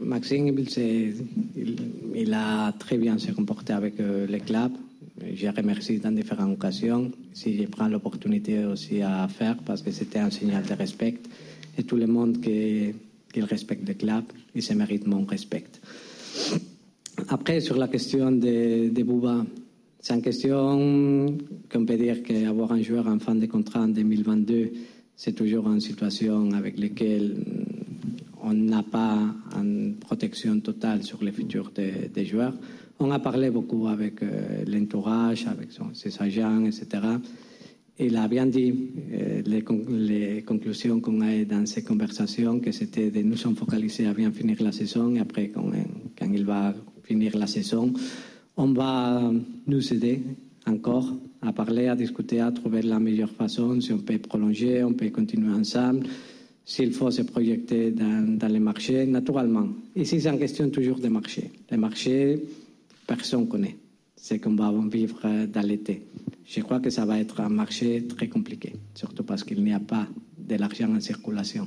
Maxime, 0.01 0.49
il, 0.49 1.77
il, 2.21 2.35
a 2.35 2.73
très 2.73 2.99
bien 2.99 3.19
se 3.19 3.33
comporté 3.33 3.73
avec 3.73 4.01
euh, 4.01 4.27
le 4.27 4.39
club. 4.39 4.73
J'ai 5.35 5.51
remercié 5.51 5.99
dans 5.99 6.13
différentes 6.13 6.53
occasions. 6.55 7.11
Si 7.33 7.57
je 7.57 7.67
prends 7.67 7.89
l'opportunité 7.89 8.65
aussi 8.65 9.03
à 9.03 9.27
faire, 9.29 9.57
parce 9.65 9.83
que 9.83 9.91
c'était 9.91 10.21
un 10.21 10.31
signal 10.31 10.65
de 10.65 10.75
respect. 10.75 11.19
Et 11.77 11.83
tout 11.83 11.97
le 11.97 12.07
monde 12.07 12.41
qui 12.41 12.93
respecte 13.41 13.87
le 13.87 13.95
club, 13.95 14.25
il 14.55 14.63
se 14.63 14.75
mérite 14.75 15.07
mon 15.07 15.25
respect. 15.25 15.67
Après, 17.29 17.61
sur 17.61 17.77
la 17.77 17.89
question 17.89 18.31
de, 18.31 18.91
de 18.91 19.03
Bouba, 19.03 19.45
c'est 20.01 20.15
une 20.15 20.23
question 20.23 21.37
qu'on 21.71 21.85
peut 21.85 21.97
dire 21.97 22.23
qu'avoir 22.23 22.73
un 22.73 22.83
joueur 22.83 23.07
en 23.09 23.19
fin 23.19 23.35
de 23.35 23.47
contrat 23.47 23.81
en 23.81 23.89
2022, 23.89 24.71
c'est 25.17 25.33
toujours 25.33 25.69
une 25.69 25.81
situation 25.81 26.53
avec 26.53 26.79
laquelle 26.79 27.35
on 28.49 28.55
n'a 28.55 28.83
pas 28.83 29.19
une 29.57 29.97
protection 29.97 30.59
totale 30.61 31.03
sur 31.03 31.23
le 31.23 31.31
futur 31.33 31.71
des, 31.75 32.25
joueurs. 32.25 32.55
On 32.99 33.11
a 33.11 33.19
parlé 33.19 33.51
beaucoup 33.51 33.87
avec 33.89 34.23
euh, 34.23 34.65
l'entourage, 34.67 35.47
avec 35.47 35.69
ses 35.93 36.23
agents, 36.23 36.65
etc. 36.65 36.87
Il 37.99 38.17
a 38.17 38.27
bien 38.27 38.47
dit 38.47 38.73
euh, 39.13 39.43
les, 39.45 40.43
conclusions 40.43 41.01
qu'on 41.01 41.21
a 41.21 41.45
dans 41.45 41.67
ces 41.67 41.85
conversations, 41.85 42.59
que 42.59 42.73
c'était 42.73 43.11
de 43.11 43.23
nous 43.23 43.37
focaliser 43.37 44.07
à 44.07 44.15
bien 44.15 44.33
finir 44.33 44.63
la 44.63 44.73
saison 44.73 45.15
et 45.15 45.21
après, 45.21 45.51
quand 45.51 46.33
il 46.33 46.45
va 46.45 46.75
finir 47.05 47.37
la 47.37 47.47
saison, 47.47 47.93
on 48.57 48.73
va 48.73 49.31
nous 49.67 49.93
aider 49.93 50.23
encore 50.67 51.13
à 51.43 51.53
parler, 51.53 51.87
à 51.87 51.97
discuter, 51.97 52.41
à 52.41 52.51
trouver 52.51 52.83
la 52.83 52.99
meilleure 52.99 53.31
façon, 53.31 53.81
si 53.81 53.93
on 53.93 53.99
peut 53.99 54.19
prolonger, 54.19 54.83
on 54.83 54.95
peut 54.95 55.11
continuer 55.11 55.53
ensemble, 55.53 56.07
s'il 56.69 56.93
faut 56.93 57.11
se 57.11 57.23
projeter 57.23 57.93
dans, 57.93 58.53
les 58.53 58.59
marchés, 58.59 59.07
naturellement. 59.07 59.69
Ici, 59.97 60.21
c'est 60.21 60.29
une 60.29 60.39
question 60.39 60.69
toujours 60.69 60.99
de 60.99 61.09
marché. 61.09 61.51
Les 61.71 61.79
marchés, 61.79 62.39
personne 63.07 63.41
ne 63.41 63.47
connaît 63.47 63.77
ce 64.15 64.35
qu'on 64.35 64.55
va 64.55 64.71
vivre 64.93 65.47
dans 65.47 65.67
l'été. 65.67 66.03
Je 66.45 66.61
crois 66.61 66.81
que 66.81 66.91
ça 66.91 67.07
va 67.07 67.19
être 67.19 67.41
un 67.41 67.49
marché 67.49 68.07
très 68.07 68.29
compliqué, 68.29 68.75
surtout 68.95 69.25
parce 69.25 69.45
qu'il 69.45 69.65
n'y 69.65 69.73
a 69.73 69.81
pas 69.81 70.07
de 70.37 70.57
l'argent 70.57 70.95
en 70.95 71.01
circulation. 71.01 71.67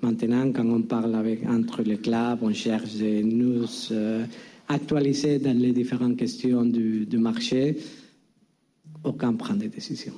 Maintenant, 0.00 0.50
quand 0.52 0.66
on 0.66 0.80
parle 0.80 1.14
avec, 1.16 1.46
entre 1.46 1.82
les 1.82 1.98
clubs, 1.98 2.38
on 2.40 2.54
cherche 2.54 2.94
des 2.94 3.22
news 3.22 3.66
euh, 3.90 4.24
actualisées 4.68 5.38
dans 5.38 5.56
les 5.56 5.72
différentes 5.72 6.16
questions 6.16 6.64
du, 6.64 7.04
du 7.04 7.18
marché, 7.18 7.76
aucun 9.04 9.34
prend 9.34 9.54
de 9.54 9.66
décision. 9.66 10.14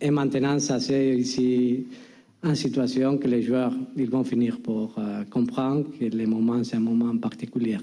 Et 0.00 0.12
maintenant, 0.12 0.60
ça 0.60 0.78
c'est 0.78 1.16
ici 1.18 1.86
une 2.44 2.54
situation 2.54 3.16
que 3.16 3.26
les 3.26 3.42
joueurs 3.42 3.72
ils 3.96 4.10
vont 4.10 4.22
finir 4.22 4.60
par 4.60 4.98
euh, 4.98 5.24
comprendre 5.24 5.86
que 5.98 6.04
le 6.04 6.26
moment, 6.26 6.62
c'est 6.62 6.76
un 6.76 6.80
moment 6.80 7.16
particulier. 7.16 7.78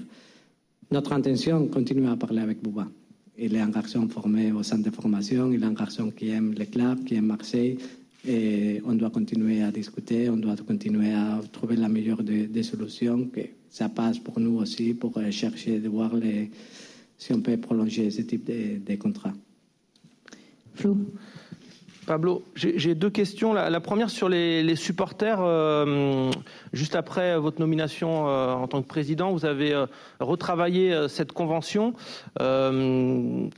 Notre 0.90 1.12
intention, 1.12 1.66
continuer 1.66 2.08
à 2.08 2.16
parler 2.16 2.42
avec 2.42 2.62
Bouba. 2.62 2.86
Il 3.36 3.56
est 3.56 3.60
un 3.60 3.70
garçon 3.70 4.08
formé 4.08 4.52
au 4.52 4.62
centre 4.62 4.88
de 4.88 4.94
formation, 4.94 5.50
il 5.50 5.62
est 5.62 5.66
un 5.66 5.72
garçon 5.72 6.10
qui 6.10 6.28
aime 6.28 6.54
le 6.56 6.64
club, 6.66 7.02
qui 7.04 7.16
aime 7.16 7.26
Marseille, 7.26 7.76
et 8.26 8.80
on 8.84 8.92
doit 8.94 9.10
continuer 9.10 9.62
à 9.62 9.72
discuter, 9.72 10.28
on 10.28 10.36
doit 10.36 10.54
continuer 10.56 11.12
à 11.12 11.40
trouver 11.50 11.76
la 11.76 11.88
meilleure 11.88 12.22
des, 12.22 12.62
solutions, 12.62 13.26
que 13.32 13.40
ça 13.68 13.88
passe 13.88 14.18
pour 14.18 14.38
nous 14.38 14.58
aussi, 14.58 14.94
pour 14.94 15.16
euh, 15.16 15.30
chercher 15.30 15.80
de 15.80 15.88
voir 15.88 16.14
les, 16.14 16.50
si 17.18 17.32
on 17.32 17.40
peut 17.40 17.56
prolonger 17.56 18.10
ce 18.10 18.22
type 18.22 18.46
de, 18.46 18.94
contrat. 18.96 19.32
Flo 20.74 20.96
Pablo, 22.06 22.44
j'ai 22.56 22.94
deux 22.96 23.10
questions. 23.10 23.52
La, 23.52 23.80
première 23.80 24.10
sur 24.10 24.28
les, 24.28 24.74
supporters. 24.74 25.38
Euh, 25.40 26.32
juste 26.72 26.96
après 26.96 27.38
votre 27.38 27.60
nomination 27.60 28.28
euh, 28.28 28.52
en 28.52 28.66
tant 28.66 28.82
que 28.82 28.88
président, 28.88 29.30
vous 29.32 29.44
avez 29.44 29.72
euh, 29.72 29.86
retravaillé 30.18 31.06
cette 31.08 31.32
convention 31.32 31.94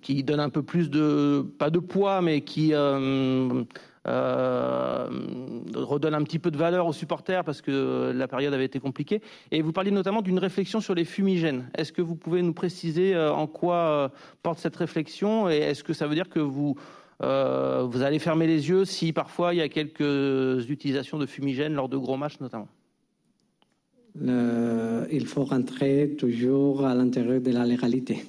qui 0.02 0.24
donne 0.24 0.40
un 0.40 0.50
peu 0.50 0.62
plus 0.62 0.90
de, 0.90 1.46
pas 1.58 1.70
de 1.70 1.78
poids, 1.78 2.20
mais 2.20 2.42
qui 2.42 2.74
redonne 2.74 3.64
un 4.04 6.22
petit 6.22 6.38
peu 6.38 6.50
de 6.50 6.58
valeur 6.58 6.86
aux 6.86 6.92
supporters 6.92 7.44
parce 7.44 7.62
que 7.62 8.12
la 8.14 8.28
période 8.28 8.52
avait 8.52 8.66
été 8.66 8.78
compliquée. 8.78 9.22
Et 9.52 9.62
vous 9.62 9.72
parliez 9.72 9.90
notamment 9.90 10.20
d'une 10.20 10.38
réflexion 10.38 10.80
sur 10.80 10.94
les 10.94 11.06
fumigènes. 11.06 11.70
Est-ce 11.76 11.92
que 11.92 12.02
vous 12.02 12.16
pouvez 12.16 12.42
nous 12.42 12.52
préciser 12.52 13.16
en 13.16 13.46
quoi 13.46 14.10
porte 14.42 14.58
cette 14.58 14.76
réflexion 14.76 15.48
et 15.48 15.56
est-ce 15.56 15.82
que 15.82 15.94
ça 15.94 16.06
veut 16.06 16.14
dire 16.14 16.28
que 16.28 16.40
vous 16.40 16.76
euh, 17.22 17.86
vous 17.88 18.02
allez 18.02 18.18
fermer 18.18 18.46
les 18.46 18.68
yeux 18.68 18.84
si 18.84 19.12
parfois 19.12 19.54
il 19.54 19.58
y 19.58 19.62
a 19.62 19.68
quelques 19.68 20.68
utilisations 20.68 21.18
de 21.18 21.26
fumigènes 21.26 21.74
lors 21.74 21.88
de 21.88 21.96
gros 21.96 22.16
matchs 22.16 22.40
notamment 22.40 22.68
Le, 24.20 25.06
Il 25.12 25.26
faut 25.26 25.44
rentrer 25.44 26.16
toujours 26.18 26.84
à 26.84 26.94
l'intérieur 26.94 27.40
de 27.40 27.50
la 27.50 27.64
légalité. 27.64 28.24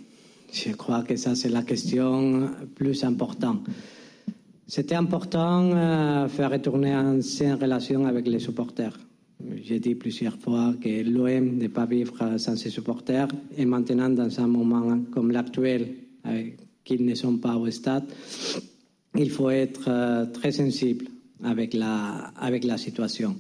Je 0.53 0.71
crois 0.71 1.01
que 1.01 1.15
ça, 1.15 1.35
c'est 1.35 1.49
la 1.49 1.63
question 1.63 2.49
plus 2.75 3.03
importante. 3.03 3.65
C'était 4.67 4.95
important 4.95 5.69
de 5.69 5.73
euh, 5.73 6.27
faire 6.27 6.51
retourner 6.51 6.93
une 6.93 7.21
saine 7.21 7.55
relation 7.55 8.05
avec 8.05 8.27
les 8.27 8.39
supporters. 8.39 8.97
J'ai 9.63 9.79
dit 9.79 9.95
plusieurs 9.95 10.37
fois 10.37 10.73
que 10.81 11.03
l'OM 11.03 11.57
ne 11.57 11.67
pas 11.67 11.85
vivre 11.85 12.37
sans 12.37 12.55
ses 12.55 12.69
supporters 12.69 13.27
et 13.57 13.65
maintenant, 13.65 14.09
dans 14.09 14.39
un 14.39 14.47
moment 14.47 14.99
comme 15.11 15.31
l'actuel, 15.31 15.95
qu'ils 16.85 17.05
ne 17.05 17.15
sont 17.15 17.37
pas 17.37 17.57
au 17.57 17.69
stade, 17.69 18.05
il 19.17 19.29
faut 19.29 19.49
être 19.49 19.85
euh, 19.87 20.25
très 20.25 20.51
sensible 20.51 21.05
avec 21.43 21.73
la, 21.73 22.31
avec 22.37 22.63
la 22.63 22.77
situation. 22.77 23.35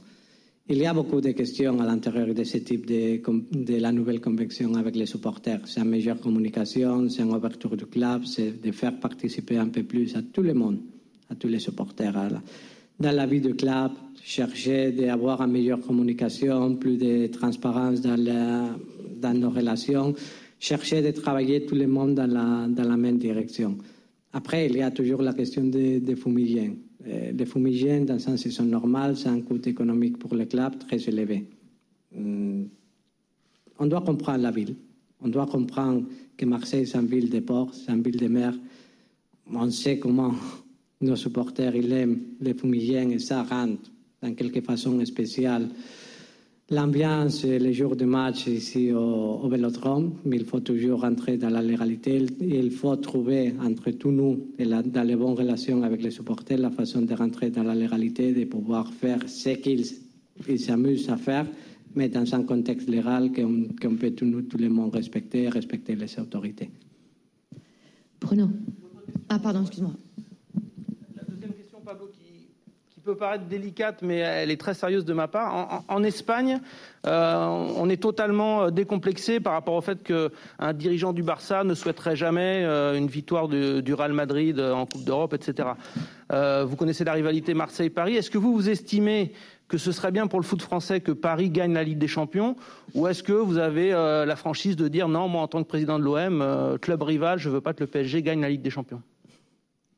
Il 0.67 0.77
y 0.77 0.85
a 0.85 0.93
beaucoup 0.93 1.21
de 1.21 1.31
questions 1.31 1.79
à 1.79 1.85
l'intérieur 1.85 2.33
de 2.33 2.43
ce 2.43 2.57
type 2.57 2.87
de, 2.87 3.21
de 3.51 3.75
la 3.79 3.91
nouvelle 3.91 4.19
convention 4.19 4.73
avec 4.75 4.95
les 4.95 5.05
supporters. 5.05 5.61
C'est 5.65 5.81
une 5.81 5.89
meilleure 5.89 6.19
communication, 6.19 7.07
c'est 7.09 7.21
une 7.21 7.33
ouverture 7.33 7.77
du 7.77 7.85
club, 7.85 8.25
c'est 8.25 8.61
de 8.61 8.71
faire 8.71 8.99
participer 8.99 9.57
un 9.57 9.67
peu 9.69 9.83
plus 9.83 10.15
à 10.15 10.23
tout 10.23 10.41
le 10.41 10.55
monde, 10.55 10.79
à 11.29 11.35
tous 11.35 11.47
les 11.47 11.59
supporters 11.59 12.13
dans 12.99 13.11
la 13.11 13.25
vie 13.25 13.41
du 13.41 13.53
club, 13.55 13.91
chercher 14.23 14.91
d'avoir 14.91 15.41
une 15.41 15.51
meilleure 15.51 15.81
communication, 15.81 16.75
plus 16.75 16.97
de 16.97 17.27
transparence 17.27 18.01
dans, 18.01 18.15
la, 18.15 18.69
dans 19.17 19.33
nos 19.33 19.49
relations, 19.49 20.13
chercher 20.59 21.01
de 21.01 21.11
travailler 21.11 21.65
tout 21.65 21.75
le 21.75 21.87
monde 21.87 22.15
dans 22.15 22.27
la, 22.31 22.67
dans 22.67 22.87
la 22.87 22.97
même 22.97 23.17
direction. 23.17 23.77
Après, 24.35 24.65
il 24.65 24.75
y 24.75 24.81
a 24.81 24.91
toujours 24.91 25.21
la 25.21 25.31
question 25.31 25.63
des, 25.63 26.15
fumigènes. 26.17 26.75
Euh, 27.07 27.31
les 27.31 27.45
fumigènes, 27.45 28.05
dans 28.05 28.19
une 28.19 28.35
saison 28.35 28.65
normale, 28.65 29.15
c'est 29.15 29.29
un 29.29 29.39
coût 29.39 29.61
économique 29.65 30.17
pour 30.17 30.35
le 30.35 30.43
club 30.43 30.77
très 30.77 31.01
élevé. 31.07 31.47
Hum, 32.13 32.67
on 33.79 33.85
doit 33.85 34.01
comprendre 34.01 34.43
la 34.43 34.51
ville. 34.51 34.75
On 35.21 35.29
doit 35.29 35.45
comprendre 35.45 36.03
que 36.35 36.45
Marseille, 36.45 36.85
c'est 36.85 36.97
une 36.97 37.05
ville 37.05 37.29
de 37.29 37.39
port, 37.39 37.73
c'est 37.73 37.93
une 37.93 38.01
ville 38.01 38.17
de 38.17 38.27
mer. 38.27 38.53
On 39.53 39.69
sait 39.69 39.99
comment 39.99 40.33
nos 40.99 41.15
supporters 41.15 41.73
ils 41.73 41.93
aiment 41.93 42.19
les 42.41 42.55
fumigènes 42.55 43.13
et 43.13 43.19
ça 43.19 43.41
rentre 43.41 43.89
dans 44.21 44.33
quelque 44.33 44.59
façon 44.59 45.03
spéciale 45.05 45.69
l'ambiance 46.69 47.43
les 47.43 47.73
jours 47.73 47.95
de 47.95 48.05
match 48.05 48.47
ici 48.47 48.91
au, 48.91 49.39
au 49.43 49.47
Vélodrome, 49.49 50.15
mais 50.25 50.37
il 50.37 50.45
faut 50.45 50.59
toujours 50.59 51.01
rentrer 51.01 51.37
dans 51.37 51.49
la 51.49 51.61
légalité. 51.61 52.25
Il 52.41 52.71
faut 52.71 52.95
trouver 52.95 53.53
entre 53.61 53.91
tous 53.91 54.11
nous, 54.11 54.47
et 54.57 54.65
dans 54.65 55.07
les 55.07 55.15
bonnes 55.15 55.35
relations 55.35 55.83
avec 55.83 56.01
les 56.01 56.11
supporters, 56.11 56.57
la 56.57 56.71
façon 56.71 57.01
de 57.01 57.13
rentrer 57.13 57.49
dans 57.49 57.63
la 57.63 57.75
légalité, 57.75 58.33
de 58.33 58.45
pouvoir 58.45 58.91
faire 58.91 59.19
ce 59.27 59.49
qu'ils 59.49 60.59
s'amusent 60.59 61.09
à 61.09 61.17
faire, 61.17 61.47
mais 61.95 62.09
dans 62.09 62.35
un 62.35 62.43
contexte 62.43 62.89
légal 62.89 63.31
qu'on 63.31 63.67
qu 63.79 63.95
peut 63.95 64.11
tout, 64.11 64.25
nous, 64.25 64.41
tout 64.41 64.57
le 64.57 64.69
monde 64.69 64.93
respecter 64.93 65.47
respecter 65.49 65.95
les 65.95 66.19
autorités. 66.19 66.69
Bruno. 68.19 68.49
Ah, 69.29 69.39
pardon, 69.39 69.61
excuse-moi. 69.61 69.93
La 71.15 71.23
deuxième 71.23 71.53
question, 71.53 71.79
Pablo, 71.85 72.07
qui 72.07 72.47
peut 73.05 73.15
paraître 73.15 73.45
délicate, 73.45 74.01
mais 74.01 74.17
elle 74.17 74.49
est 74.49 74.59
très 74.59 74.73
sérieuse 74.73 75.05
de 75.05 75.13
ma 75.13 75.27
part. 75.27 75.83
En, 75.87 76.03
Espagne, 76.03 76.59
euh, 77.05 77.45
on 77.77 77.87
est 77.87 78.01
totalement 78.01 78.71
décomplexé 78.71 79.39
par 79.39 79.53
rapport 79.53 79.75
au 79.75 79.81
fait 79.81 80.01
qu'un 80.01 80.73
dirigeant 80.73 81.13
du 81.13 81.21
Barça 81.21 81.63
ne 81.63 81.75
souhaiterait 81.75 82.15
jamais 82.15 82.63
euh, 82.63 82.97
une 82.97 83.05
victoire 83.07 83.47
du, 83.47 83.93
Real 83.93 84.13
Madrid 84.13 84.59
en 84.59 84.87
Coupe 84.87 85.03
d'Europe, 85.03 85.35
etc. 85.35 85.69
Euh, 86.31 86.65
vous 86.65 86.75
connaissez 86.75 87.03
la 87.03 87.13
rivalité 87.13 87.53
Marseille-Paris. 87.53 88.15
Est-ce 88.15 88.31
que 88.31 88.39
vous 88.39 88.53
vous 88.53 88.69
estimez 88.69 89.33
que 89.67 89.77
ce 89.77 89.91
serait 89.91 90.11
bien 90.11 90.25
pour 90.25 90.39
le 90.39 90.45
foot 90.45 90.61
français 90.61 90.99
que 90.99 91.11
Paris 91.11 91.49
gagne 91.49 91.73
la 91.73 91.83
Ligue 91.83 91.99
des 91.99 92.07
Champions? 92.07 92.55
Ou 92.95 93.07
est-ce 93.07 93.21
que 93.21 93.33
vous 93.33 93.57
avez 93.57 93.93
euh, 93.93 94.25
la 94.25 94.35
franchise 94.35 94.75
de 94.75 94.87
dire 94.87 95.07
non, 95.07 95.27
moi 95.27 95.43
en 95.43 95.47
tant 95.47 95.63
que 95.63 95.67
président 95.67 95.99
de 95.99 96.03
l'OM, 96.03 96.41
euh, 96.41 96.77
club 96.79 97.03
rival, 97.03 97.37
je 97.37 97.49
veux 97.49 97.61
pas 97.61 97.73
que 97.73 97.83
le 97.83 97.87
PSG 97.87 98.23
gagne 98.23 98.41
la 98.41 98.49
Ligue 98.49 98.63
des 98.63 98.71
Champions? 98.71 99.01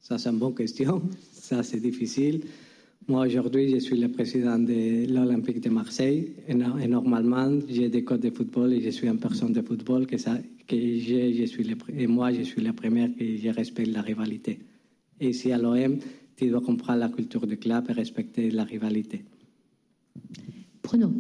Ça, 0.01 0.17
c'est 0.17 0.29
une 0.29 0.39
bonne 0.39 0.55
question. 0.55 1.01
Ça, 1.31 1.63
c'est 1.63 1.79
difficile. 1.79 2.41
Moi, 3.09 3.25
aujourd'hui, 3.25 3.69
je 3.69 3.77
suis 3.77 3.97
le 3.97 4.09
président 4.09 4.59
de 4.59 5.07
l'Olympique 5.09 5.61
de 5.61 5.69
Marseille. 5.69 6.33
Et, 6.45 6.53
normalement, 6.53 7.57
j'ai 7.69 7.87
des 7.87 8.03
codes 8.03 8.19
de 8.19 8.29
football 8.29 8.73
et 8.73 8.81
je 8.81 8.89
suis 8.89 9.07
une 9.07 9.17
personne 9.17 9.53
de 9.53 9.61
football 9.61 10.05
que, 10.05 10.17
ça, 10.17 10.37
et 10.69 12.07
moi, 12.07 12.33
je 12.33 12.41
suis 12.41 12.61
la 12.61 12.73
première 12.73 13.15
qui 13.15 13.37
je 13.37 13.49
respecte 13.49 13.87
la 13.87 14.01
rivalité. 14.01 14.59
Et 15.21 15.29
ici, 15.29 15.53
à 15.53 15.57
l'OM, 15.57 15.99
tu 16.35 16.49
dois 16.49 16.59
comprendre 16.59 16.99
la 16.99 17.07
culture 17.07 17.47
du 17.47 17.55
club 17.55 17.85
et 17.89 17.93
respecter 17.93 18.51
la 18.51 18.65
rivalité. 18.65 19.23
Bruno. 20.83 21.13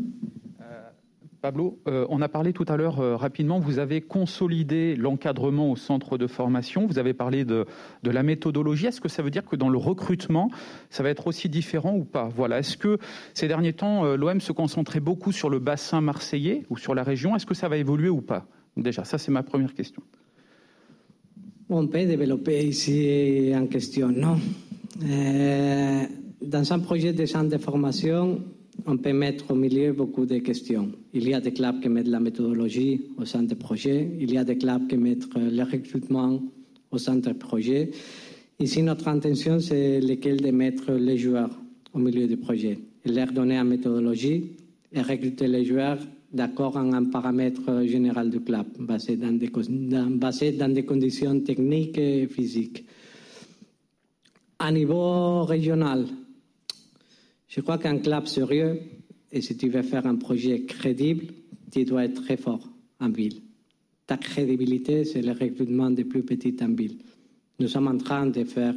Pablo, 1.47 1.79
euh, 1.87 2.05
on 2.09 2.21
a 2.21 2.27
parlé 2.27 2.51
tout 2.51 2.65
à 2.67 2.75
l'heure 2.75 2.99
euh, 2.99 3.15
rapidement, 3.15 3.57
vous 3.57 3.79
avez 3.79 4.01
consolidé 4.01 4.97
l'encadrement 4.97 5.71
au 5.71 5.77
centre 5.77 6.17
de 6.17 6.27
formation, 6.27 6.85
vous 6.85 6.99
avez 6.99 7.13
parlé 7.13 7.45
de, 7.45 7.65
la 8.03 8.21
méthodologie. 8.21 8.87
Est-ce 8.87 8.99
que 8.99 9.07
ça 9.07 9.23
veut 9.23 9.29
dire 9.29 9.45
que 9.45 9.55
dans 9.55 9.69
le 9.69 9.77
recrutement, 9.77 10.51
ça 10.89 11.03
va 11.03 11.09
être 11.09 11.25
aussi 11.25 11.47
différent 11.47 11.95
ou 11.95 12.03
pas? 12.03 12.27
Voilà. 12.35 12.59
Est-ce 12.59 12.75
que 12.75 12.97
ces 13.33 13.47
derniers 13.47 13.71
temps, 13.71 14.03
euh, 14.03 14.17
l'OM 14.17 14.41
se 14.41 14.51
concentrait 14.51 14.99
beaucoup 14.99 15.31
sur 15.31 15.49
le 15.49 15.59
bassin 15.59 16.01
marseillais 16.01 16.65
ou 16.69 16.75
sur 16.75 16.93
la 16.93 17.03
région? 17.03 17.33
Est-ce 17.33 17.45
que 17.45 17.55
ça 17.55 17.69
va 17.69 17.77
évoluer 17.77 18.09
ou 18.09 18.19
pas? 18.19 18.45
Déjà, 18.75 19.05
ça 19.05 19.17
c'est 19.17 19.31
ma 19.31 19.41
première 19.41 19.73
question. 19.73 20.03
On 21.69 21.87
peut 21.87 22.05
développer 22.05 22.67
ici 22.67 23.53
en 23.55 23.67
question, 23.67 24.09
non? 24.09 24.37
Dans 26.41 26.73
un 26.73 26.79
projet 26.79 27.13
de 27.13 27.25
centre 27.25 27.49
de 27.49 27.57
formation, 27.57 28.41
on 28.87 28.97
peut 28.97 29.11
mettre 29.11 29.51
au 29.51 29.55
milieu 29.55 29.91
beaucoup 29.91 30.25
de 30.25 30.37
questions. 30.37 30.89
Il 31.13 31.27
y 31.27 31.33
a 31.33 31.41
des 31.41 31.51
clubs 31.51 31.81
qui 31.81 31.89
mettent 31.89 32.07
la 32.07 32.21
méthodologie 32.21 33.01
au 33.17 33.25
centre 33.25 33.47
des 33.47 33.55
projets, 33.55 34.09
il 34.17 34.33
y 34.33 34.37
a 34.37 34.45
des 34.45 34.57
clubs 34.57 34.87
qui 34.87 34.95
mettent 34.95 35.27
le 35.35 35.63
recrutement 35.63 36.41
au 36.89 36.97
centre 36.97 37.27
des 37.29 37.37
projets. 37.37 37.91
Ici, 38.59 38.81
notre 38.81 39.09
intention, 39.09 39.59
c'est 39.59 39.99
lequel 39.99 40.39
de 40.41 40.51
mettre 40.51 40.93
les 40.93 41.17
joueurs 41.17 41.51
au 41.93 41.99
milieu 41.99 42.27
du 42.27 42.37
projet 42.37 42.79
et 43.03 43.11
leur 43.11 43.31
donner 43.33 43.57
une 43.57 43.67
méthodologie 43.67 44.51
et 44.93 45.01
recruter 45.01 45.47
les 45.47 45.65
joueurs 45.65 45.99
d'accord 46.31 46.77
en 46.77 46.93
un 46.93 47.05
paramètre 47.05 47.83
général 47.85 48.29
du 48.29 48.39
club, 48.39 48.67
basé 48.79 49.17
dans 49.17 49.37
des 50.73 50.83
conditions 50.85 51.39
techniques 51.41 51.97
et 51.97 52.27
physiques. 52.27 52.85
À 54.59 54.71
niveau 54.71 55.43
régional, 55.43 56.05
je 57.47 57.61
crois 57.61 57.77
qu'un 57.77 57.97
club 57.99 58.27
sérieux, 58.27 58.79
et 59.31 59.41
si 59.41 59.57
tu 59.57 59.69
veux 59.69 59.81
faire 59.83 60.05
un 60.05 60.15
projet 60.15 60.61
crédible, 60.61 61.25
tu 61.71 61.83
dois 61.85 62.05
être 62.05 62.23
très 62.23 62.37
fort 62.37 62.67
en 62.99 63.09
ville. 63.09 63.41
Ta 64.05 64.17
crédibilité, 64.17 65.03
c'est 65.03 65.21
le 65.21 65.33
recrutement 65.33 65.89
des 65.89 66.05
plus 66.05 66.23
petites 66.23 66.61
en 66.61 66.73
ville. 66.73 66.97
Nous 67.59 67.67
sommes 67.67 67.87
en 67.87 67.97
train 67.97 68.27
de 68.27 68.43
faire 68.43 68.75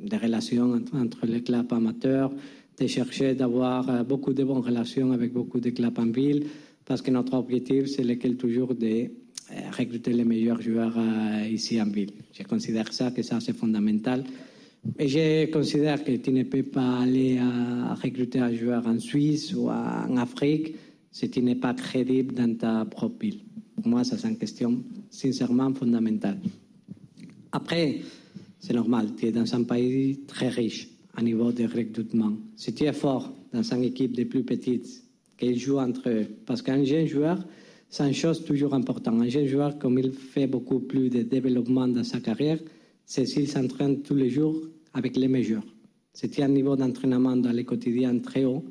des 0.00 0.16
relations 0.16 0.82
entre 0.92 1.26
les 1.26 1.42
clubs 1.42 1.72
amateurs, 1.72 2.32
de 2.78 2.86
chercher 2.86 3.34
d'avoir 3.34 3.88
euh, 3.88 4.02
beaucoup 4.02 4.34
de 4.34 4.44
bonnes 4.44 4.58
relations 4.58 5.12
avec 5.12 5.32
beaucoup 5.32 5.60
de 5.60 5.70
clubs 5.70 5.98
en 5.98 6.10
ville, 6.10 6.46
parce 6.84 7.00
que 7.00 7.10
notre 7.10 7.34
objectif, 7.34 7.86
c'est 7.86 8.04
lequel 8.04 8.36
toujours 8.36 8.74
de 8.74 8.86
euh, 8.86 9.08
recruter 9.76 10.12
les 10.12 10.24
meilleurs 10.24 10.60
joueurs 10.60 10.94
euh, 10.98 11.48
ici 11.48 11.80
en 11.80 11.86
ville. 11.86 12.12
Je 12.32 12.42
considère 12.42 12.92
ça 12.92 13.10
que 13.10 13.22
ça, 13.22 13.40
c'est 13.40 13.56
fondamental. 13.56 14.24
Et 14.98 15.08
je 15.08 15.50
considère 15.50 16.02
que 16.02 16.12
tu 16.12 16.32
ne 16.32 16.44
peux 16.44 16.62
pas 16.62 17.00
aller 17.00 17.38
recruter 18.02 18.38
un 18.38 18.54
joueur 18.54 18.86
en 18.86 18.98
Suisse 18.98 19.54
ou 19.54 19.68
en 19.68 20.16
Afrique 20.16 20.74
si 21.10 21.30
tu 21.30 21.42
n'es 21.42 21.54
pas 21.54 21.74
crédible 21.74 22.34
dans 22.34 22.54
ta 22.56 22.84
propre 22.84 23.20
ville. 23.20 23.40
Pour 23.74 23.88
moi, 23.88 24.04
ça 24.04 24.16
c'est 24.16 24.28
une 24.28 24.38
question 24.38 24.82
sincèrement 25.10 25.72
fondamentale. 25.74 26.38
Après, 27.52 28.00
c'est 28.58 28.74
normal, 28.74 29.10
tu 29.16 29.26
es 29.26 29.32
dans 29.32 29.54
un 29.54 29.64
pays 29.64 30.20
très 30.26 30.48
riche 30.48 30.88
à 31.14 31.22
niveau 31.22 31.52
de 31.52 31.64
recrutement. 31.64 32.32
Si 32.56 32.74
tu 32.74 32.84
es 32.84 32.92
fort 32.92 33.32
dans 33.52 33.62
une 33.62 33.84
équipe 33.84 34.14
de 34.16 34.24
plus 34.24 34.44
petites, 34.44 35.02
qu'ils 35.38 35.58
jouent 35.58 35.78
entre 35.78 36.08
eux, 36.08 36.26
parce 36.46 36.62
qu'un 36.62 36.84
jeune 36.84 37.06
joueur, 37.06 37.38
c'est 37.88 38.06
une 38.06 38.14
chose 38.14 38.44
toujours 38.44 38.74
importante. 38.74 39.20
Un 39.20 39.28
jeune 39.28 39.46
joueur, 39.46 39.78
comme 39.78 39.98
il 39.98 40.12
fait 40.12 40.46
beaucoup 40.46 40.80
plus 40.80 41.08
de 41.08 41.22
développement 41.22 41.86
dans 41.88 42.04
sa 42.04 42.20
carrière, 42.20 42.58
c'est 43.04 43.24
s'il 43.24 43.48
s'entraîne 43.48 44.02
tous 44.02 44.14
les 44.14 44.30
jours 44.30 44.60
avec 44.96 45.16
les 45.16 45.28
meilleurs. 45.28 45.62
C'est 46.14 46.40
un 46.40 46.48
niveau 46.48 46.74
d'entraînement 46.74 47.36
dans 47.36 47.52
le 47.52 47.62
quotidien 47.62 48.18
très 48.18 48.46
haut, 48.46 48.64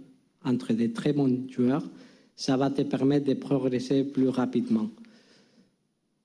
entre 0.43 0.73
des 0.73 0.91
très 0.91 1.13
bons 1.13 1.47
joueurs, 1.49 1.87
ça 2.35 2.57
va 2.57 2.71
te 2.71 2.81
permettre 2.81 3.27
de 3.27 3.35
progresser 3.35 4.03
plus 4.03 4.29
rapidement. 4.29 4.89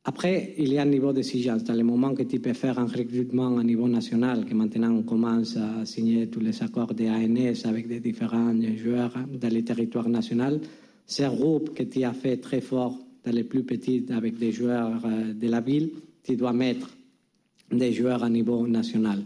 Après, 0.04 0.54
il 0.56 0.72
y 0.72 0.78
a 0.78 0.82
un 0.82 0.86
niveau 0.86 1.12
d'exigence. 1.12 1.62
Dans 1.62 1.74
le 1.74 1.84
moment 1.84 2.14
que 2.14 2.22
tu 2.22 2.40
peux 2.40 2.54
faire 2.54 2.78
un 2.78 2.86
recrutement 2.86 3.58
à 3.58 3.62
niveau 3.62 3.86
national, 3.86 4.46
que 4.46 4.54
maintenant 4.54 4.92
on 4.92 5.02
commence 5.02 5.58
à 5.58 5.84
signer 5.84 6.28
tous 6.28 6.40
les 6.40 6.62
accords 6.62 6.94
des 6.94 7.10
ANS 7.10 7.66
avec 7.66 7.86
des 7.86 8.00
différents 8.00 8.54
joueurs 8.76 9.14
dans 9.30 9.52
les 9.52 9.62
territoires 9.62 10.08
nationaux, 10.08 10.58
un 11.18 11.34
groupe 11.34 11.74
que 11.74 11.82
tu 11.82 12.02
as 12.04 12.14
fait 12.14 12.38
très 12.38 12.62
fort 12.62 12.98
dans 13.22 13.32
les 13.32 13.44
plus 13.44 13.64
petits 13.64 14.06
avec 14.08 14.38
des 14.38 14.52
joueurs 14.52 15.04
euh, 15.04 15.34
de 15.34 15.48
la 15.48 15.60
ville, 15.60 15.90
tu 16.22 16.36
dois 16.36 16.54
mettre 16.54 16.88
des 17.70 17.92
joueurs 17.92 18.24
à 18.24 18.30
niveau 18.30 18.66
national 18.66 19.22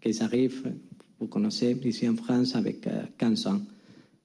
qui 0.00 0.22
arrivent, 0.22 0.72
vous 1.18 1.26
connaissez, 1.26 1.76
ici 1.84 2.08
en 2.08 2.16
France 2.16 2.56
avec 2.56 2.88
15 3.18 3.46
euh, 3.46 3.50
ans. 3.50 3.60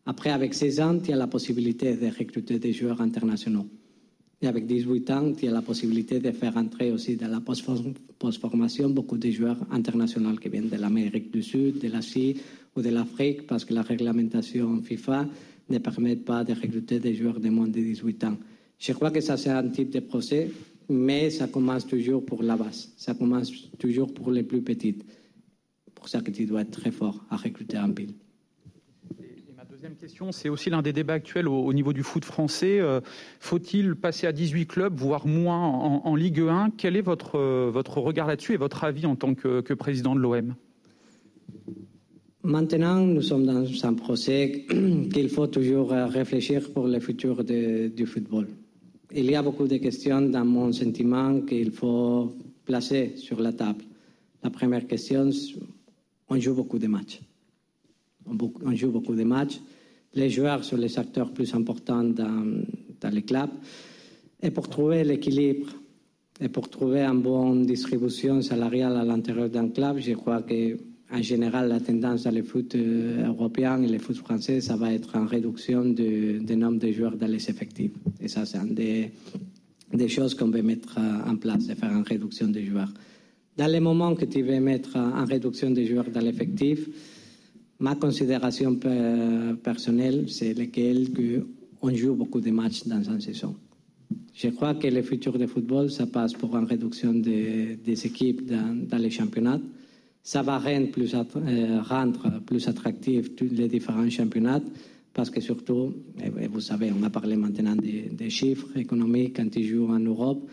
Après, 0.05 0.30
avec 0.30 0.53
16 0.53 0.80
ans, 0.80 0.99
tu 0.99 1.11
as 1.11 1.15
la 1.15 1.28
possibilité 1.28 1.95
de 1.95 2.07
recruter 2.07 2.59
des 2.59 2.73
joueurs 2.73 3.01
internationaux. 3.01 3.67
Et 4.41 4.47
avec 4.47 4.67
18 4.67 5.09
ans, 5.11 5.34
tu 5.34 5.47
as 5.47 5.51
la 5.51 5.61
possibilité 5.61 6.19
de 6.19 6.32
faire 6.32 6.55
entrer 6.57 6.91
aussi 6.91 7.15
dans 7.15 7.30
la 7.30 7.41
post-formation 7.41 8.89
beaucoup 8.89 9.17
de 9.17 9.32
joueurs 9.32 9.57
internationaux 9.71 10.36
qui 10.36 10.49
viennent 10.49 10.69
de 10.69 10.76
l'Amérique 10.76 11.32
du 11.32 11.41
Sud, 11.41 11.80
de 11.80 11.88
l'Asie 11.88 12.38
ou 12.76 12.82
de 12.82 12.89
l'Afrique, 12.89 13.47
parce 13.47 13.65
que 13.65 13.73
la 13.73 13.82
réglementation 13.82 14.82
FIFA 14.82 15.28
ne 15.69 15.78
permet 15.80 16.17
pas 16.17 16.43
de 16.43 16.53
recruter 16.53 16.99
des 16.99 17.15
joueurs 17.15 17.39
de 17.39 17.49
moins 17.49 17.67
de 17.67 17.80
18 17.80 18.23
ans. 18.26 18.38
Je 18.78 18.93
crois 18.93 19.09
que 19.09 19.21
ça, 19.21 19.38
c'est 19.38 19.49
un 19.49 19.67
type 19.69 19.89
de 19.89 20.01
procès, 20.01 20.51
mais 20.89 21.30
ça 21.30 21.47
commence 21.47 21.88
toujours 21.88 22.23
pour 22.23 22.43
la 22.43 22.55
base. 22.55 22.91
Ça 22.97 23.15
commence 23.15 23.51
toujours 23.80 24.13
pour 24.13 24.32
les 24.32 24.43
plus 24.43 24.61
petites 24.61 25.03
pour 26.06 26.12
ça 26.12 26.22
que 26.22 26.30
tu 26.30 26.45
dois 26.45 26.62
être 26.62 26.70
très 26.70 26.91
fort 26.91 27.26
à 27.32 27.36
recruter 27.36 27.78
un 27.78 27.89
pile. 27.89 28.14
Deuxième 29.72 29.95
question, 29.95 30.32
c'est 30.32 30.49
aussi 30.49 30.70
l'un 30.70 30.84
des 30.84 30.93
débats 30.93 31.14
actuels 31.14 31.47
au, 31.47 31.74
niveau 31.74 31.93
du 31.93 32.03
foot 32.03 32.24
français. 32.24 32.80
Euh, 32.80 33.01
faut-il 33.39 33.95
passer 33.95 34.28
à 34.28 34.32
18 34.32 34.68
clubs, 34.68 34.95
voire 34.95 35.26
moins 35.26 35.66
en, 35.66 36.16
Ligue 36.16 36.41
1 36.41 36.74
Quel 36.78 36.95
est 36.95 37.01
votre, 37.01 37.39
euh, 37.39 37.72
votre 37.74 37.97
regard 37.97 38.28
là-dessus 38.28 38.53
et 38.53 38.58
votre 38.58 38.84
avis 38.84 39.08
en 39.08 39.16
tant 39.16 39.34
que, 39.34 39.74
président 39.74 40.14
de 40.14 40.20
l'OM 40.20 40.53
Maintenant, 42.43 42.99
nous 42.99 43.24
sommes 43.24 43.47
dans 43.47 43.66
un 43.86 43.93
procès 43.95 44.66
qu'il 45.12 45.30
faut 45.30 45.47
toujours 45.47 45.91
euh, 45.91 46.06
réfléchir 46.06 46.72
pour 46.72 46.88
le 46.88 46.99
futur 46.99 47.43
du 47.43 48.06
football. 48.06 48.47
Il 49.12 49.26
y 49.26 49.36
a 49.36 49.41
beaucoup 49.41 49.68
de 49.68 49.78
questions 49.78 50.22
dans 50.22 50.45
mon 50.45 50.72
sentiment 50.72 51.41
qu'il 51.41 51.72
faut 51.72 52.32
placer 52.64 53.14
sur 53.18 53.39
la 53.41 53.53
table. 53.53 53.84
La 54.45 54.51
première 54.51 54.86
question, 54.86 55.32
on 56.30 56.39
joue 56.39 56.53
beaucoup 56.53 56.80
de 56.80 56.88
matchs. 56.88 57.21
On, 58.26 58.76
joue 58.76 58.91
beaucoup 58.91 59.15
de 59.15 59.23
matchs. 59.23 59.59
Les 60.13 60.30
joueurs 60.30 60.63
sont 60.63 60.78
les 60.78 60.97
acteurs 60.97 61.32
plus 61.32 61.53
importants 61.53 62.03
dans, 62.03 62.63
les 63.11 63.21
clubs. 63.21 63.51
Et 64.41 64.49
pour 64.49 64.67
trouver 64.67 65.03
l'équilibre 65.03 65.69
et 66.39 66.49
pour 66.49 66.69
trouver 66.69 67.01
une 67.01 67.21
bonne 67.21 67.65
distribution 67.65 68.41
salariale 68.41 68.97
à 68.97 69.03
l'intérieur 69.03 69.49
d'un 69.49 69.69
club, 69.69 69.99
je 69.99 70.13
crois 70.13 70.41
que 70.41 70.78
en 71.11 71.21
général, 71.21 71.69
la 71.69 71.80
tendance 71.80 72.23
dans 72.23 72.32
le 72.32 72.41
foot 72.41 72.73
euh, 72.73 73.28
européen 73.28 73.80
et 73.84 73.88
le 73.88 73.99
foot 73.99 74.17
français, 74.17 74.59
ça 74.59 74.76
va 74.76 74.91
être 74.91 75.15
en 75.15 75.28
réduction 75.28 75.86
du, 75.86 76.41
nombre 76.57 76.80
de 76.80 76.91
joueurs 76.91 77.15
dans 77.15 77.28
les 77.28 77.47
effectifs. 77.47 77.91
Et 78.19 78.28
ça, 78.28 78.43
c'est 78.43 78.57
une 78.57 78.73
des, 78.73 79.11
des 79.93 80.07
choses 80.07 80.34
qu'on 80.34 80.49
veut 80.49 80.63
mettre 80.63 80.97
en 80.97 81.36
place, 81.36 81.67
de 81.67 81.76
faire 81.76 81.91
une 81.91 82.03
réduction 82.03 82.47
des 82.47 82.65
joueurs. 82.65 82.91
Dans 83.58 83.68
les 83.68 83.80
moments 83.80 84.16
que 84.16 84.26
tu 84.26 84.41
veux 84.41 84.60
mettre 84.60 84.97
en 84.97 85.24
réduction 85.26 85.72
des 85.72 85.86
joueurs 85.86 86.10
dans 86.10 86.20
l'effectif, 86.20 86.89
ma 87.80 87.95
considération 87.95 88.78
personnelle, 89.64 90.26
c'est 90.28 90.53
lequel 90.53 91.08
on 91.82 91.93
joue 91.93 92.16
beaucoup 92.16 92.41
de 92.41 92.51
matchs 92.51 92.86
dans 92.86 93.01
une 93.01 93.22
saison. 93.22 93.56
Je 94.34 94.49
crois 94.49 94.74
que 94.74 94.88
le 94.88 95.01
futur 95.01 95.38
du 95.38 95.47
football, 95.47 95.89
ça 95.89 96.06
passe 96.06 96.34
pour 96.34 96.56
une 96.58 96.66
réduction 96.66 97.14
des, 97.14 98.06
équipes 98.06 98.45
dans, 98.45 98.97
les 98.97 99.10
championnats. 99.10 99.62
Ça 100.22 100.41
va 100.41 100.58
rendre 100.58 100.91
plus, 100.91 101.16
euh, 101.16 101.82
rendre 101.82 102.41
plus 102.45 102.68
attractifs 102.68 103.36
tous 103.36 103.49
les 103.51 103.70
différents 103.70 104.10
championnats 104.10 104.62
parce 105.14 105.30
que 105.30 105.39
surtout, 105.39 105.93
vous 106.51 106.60
savez, 106.60 106.91
on 106.91 107.01
a 107.03 107.10
parlé 107.10 107.38
maintenant 107.38 107.76
des, 107.76 108.10
des 108.12 108.30
chiffres 108.30 108.76
économiques 108.76 109.38
quand 109.38 109.56
ils 109.56 109.66
jouent 109.66 109.89
en 109.89 109.99
Europe. 109.99 110.45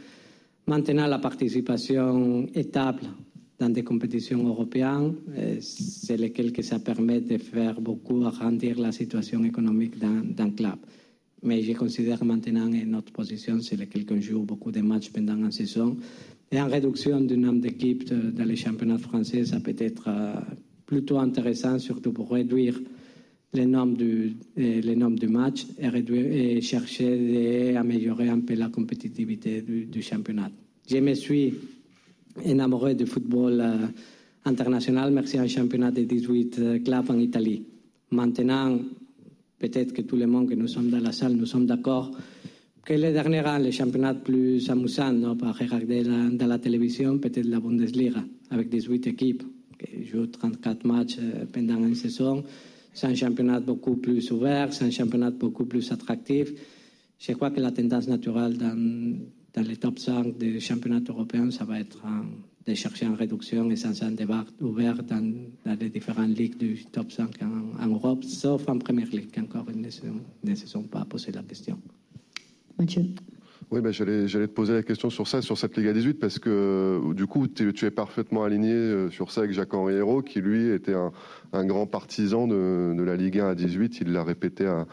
Maintenant, 0.67 1.07
la 1.07 1.19
participation 1.19 2.47
étable 2.55 3.03
dans 3.59 3.69
des 3.69 3.83
compétitions 3.83 4.47
européennes, 4.47 5.15
euh, 5.37 5.57
c'est 5.61 6.17
lequel 6.17 6.53
que 6.53 6.63
ça 6.63 6.79
permet 6.79 7.21
de 7.21 7.39
faire 7.39 7.81
beaucoup 7.81 8.25
agrandir 8.25 8.79
la 8.79 8.93
situation 8.93 9.43
économique 9.45 9.99
d'un 9.99 10.51
club. 10.51 10.77
Mais 11.43 11.63
je 11.63 11.73
considère 11.73 12.25
maintenant 12.25 12.71
que 12.71 12.85
notre 12.85 13.13
position, 13.13 13.61
c'est 13.61 13.77
lequel 13.77 14.07
qu'on 14.07 14.21
joue 14.21 14.43
beaucoup 14.43 14.71
de 14.71 14.81
matchs 14.81 15.11
pendant 15.11 15.37
une 15.37 15.51
saison. 15.51 15.97
Et 16.51 16.61
en 16.61 16.69
réduction 16.69 17.21
du 17.21 17.37
nombre 17.37 17.61
d'équipes 17.61 18.13
dans 18.13 18.45
les 18.45 18.57
championnats 18.57 18.99
français, 18.99 19.45
ça 19.45 19.59
peut 19.59 19.75
être 19.79 20.05
euh, 20.07 20.35
plutôt 20.87 21.19
intéressant, 21.19 21.79
surtout 21.79 22.13
pour 22.13 22.31
réduire 22.31 22.81
les 23.55 23.67
nombre 23.67 23.97
du, 23.97 24.35
les 24.57 24.97
nombres 24.97 25.19
de 25.19 25.27
matchs 25.27 25.67
et, 25.79 26.61
chercher 26.61 27.73
d'améliorer 27.73 28.29
un 28.29 28.41
peu 28.41 28.55
la 28.55 28.69
compétitivité 28.69 29.61
du, 29.61 29.85
du, 29.85 30.03
championnat. 30.03 30.51
Je 30.89 30.97
me 30.99 31.15
suis 31.15 31.55
enamoré 32.47 32.95
du 32.95 33.05
football 33.07 33.61
euh, 33.61 33.87
international 34.47 35.13
merci 35.13 35.37
à 35.37 35.43
un 35.43 35.49
championnat 35.49 35.91
de 35.91 36.03
18 36.03 36.83
clubs 36.83 37.11
en 37.11 37.19
Italie. 37.19 37.63
Maintenant, 38.11 38.79
peut-être 39.59 39.93
que 39.93 40.03
tout 40.03 40.17
le 40.17 40.27
monde 40.27 40.49
que 40.49 40.55
nous 40.55 40.69
sommes 40.69 40.89
dans 40.89 41.01
la 41.01 41.13
salle, 41.13 41.35
nous 41.35 41.47
sommes 41.47 41.67
d'accord 41.67 42.11
que 42.85 42.95
les 42.95 43.13
derniers 43.13 43.47
ans, 43.47 43.59
les 43.59 43.71
championnats 43.71 44.15
plus 44.15 44.69
amusants, 44.71 45.13
non, 45.13 45.37
par 45.37 45.57
regarder 45.57 46.03
la, 46.03 46.31
dans 46.31 46.47
la 46.47 46.59
télévision, 46.59 47.19
peut-être 47.19 47.47
la 47.47 47.61
Bundesliga, 47.61 48.25
avec 48.51 48.71
18 48.71 49.07
équipes 49.07 49.43
qui 49.79 50.05
jouent 50.07 50.27
34 50.27 50.85
matchs 50.85 51.19
pendant 51.53 51.79
une 51.85 51.95
saison. 51.95 52.43
C'est 52.95 53.07
un 53.07 53.15
championnat 53.15 53.61
beaucoup 53.61 53.97
plus 53.97 54.31
ouvert, 54.31 54.73
c'est 54.73 54.85
un 54.85 54.91
championnat 54.91 55.31
beaucoup 55.31 55.65
plus 55.65 55.91
attractif. 55.93 56.53
Je 57.19 57.33
crois 57.33 57.51
que 57.51 57.61
la 57.61 57.71
tendance 57.71 58.09
naturelle 58.09 58.59
dans, 58.59 59.63
les 59.63 59.77
top 59.77 59.99
5 59.99 60.37
des 60.37 60.61
championnats 60.61 61.03
européens, 61.09 61.51
ça 61.51 61.65
va 61.65 61.81
être 61.81 62.03
de 62.67 62.75
chercher 62.75 63.07
une 63.07 63.15
réduction 63.15 63.71
et 63.71 63.77
sans 63.77 64.03
un 64.03 64.13
débat 64.13 64.45
ouvert 64.61 65.03
dans, 65.03 65.33
les 65.81 65.89
différentes 65.89 66.37
ligues 66.37 66.59
du 66.59 66.85
top 66.87 67.13
5 67.13 67.31
en, 67.43 67.83
en 67.83 67.87
Europe, 67.87 68.25
sauf 68.25 68.69
en 68.69 68.79
première 68.79 69.09
ligue, 69.09 69.39
encore 69.39 69.67
ils 69.75 69.81
ne 69.81 69.91
se, 69.91 70.03
ne 70.45 70.55
se 70.55 70.67
sont 70.67 70.83
pas 70.85 71.05
posé 71.05 71.33
la 71.33 71.43
question. 71.43 71.79
Mathieu. 72.79 73.05
Oui, 73.73 73.81
ben, 73.81 73.91
j'allais, 73.91 74.27
te 74.27 74.47
poser 74.53 74.75
la 74.75 74.83
question 74.83 75.09
sur 75.09 75.27
ça, 75.27 75.41
sur 75.41 75.57
cette 75.57 75.79
Liga 75.79 75.95
18, 75.95 76.21
parce 76.21 76.39
que 76.39 77.01
du 77.15 77.27
coup, 77.27 77.49
tu 77.49 77.87
es 77.87 77.91
parfaitement 77.91 78.45
aligné 78.45 79.07
sur 79.11 79.31
ça 79.31 79.41
avec 79.41 79.53
Jacques-Henri 79.55 79.95
Hérault, 79.95 80.21
qui 80.21 80.43
lui 80.43 80.69
était 80.69 80.93
un, 80.93 81.65
grand 81.65 81.87
partisan 81.87 82.47
de, 82.47 83.03
la 83.03 83.17
Ligue 83.17 83.39
1 83.39 83.49
à 83.49 83.55
18. 83.55 84.01
Il 84.03 84.13
l'a 84.13 84.25
répété 84.25 84.67
à, 84.67 84.87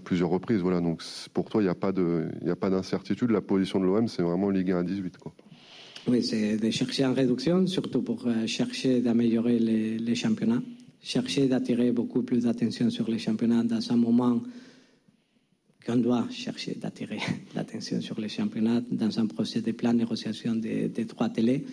plusieurs 0.00 0.28
reprises. 0.28 0.58
Voilà, 0.58 0.80
donc 0.80 1.04
pour 1.34 1.48
toi, 1.48 1.62
il 1.62 1.66
n'y 1.66 1.70
a 1.70 2.56
pas 2.56 2.70
d'incertitude. 2.70 3.30
La 3.30 3.40
position 3.40 3.78
de 3.78 3.84
l'OM, 3.84 4.08
c'est 4.08 4.22
vraiment 4.22 4.50
Ligue 4.50 4.72
1 4.72 4.78
à 4.80 4.82
18, 4.82 5.18
quoi. 5.18 5.32
Oui, 6.08 6.24
c'est 6.24 6.56
de 6.56 6.70
chercher 6.70 7.06
en 7.06 7.14
réduction, 7.14 7.64
surtout 7.68 8.02
pour 8.02 8.26
chercher 8.46 9.00
d'améliorer 9.00 9.60
les 9.60 10.14
championnats, 10.16 10.62
chercher 11.00 11.46
d'attirer 11.46 11.92
beaucoup 11.92 12.22
plus 12.22 12.42
d'attention 12.42 12.90
sur 12.90 13.08
les 13.08 13.20
championnats 13.20 13.62
dans 13.62 13.92
un 13.92 13.96
moment 13.96 14.40
qu'on 15.86 15.96
doit 15.96 16.26
chercher 16.30 16.74
d'attirer 16.74 17.18
l'attention 17.54 18.00
sur 18.00 18.20
les 18.20 18.28
championnats 18.28 18.82
dans 18.90 19.18
un 19.20 19.26
procès 19.26 19.60
de 19.60 19.70
plan 19.72 19.92
de 19.92 19.98
négociation 19.98 20.56
des, 20.56 20.88
des 20.88 21.04
droits 21.04 21.28
télé. 21.28 21.64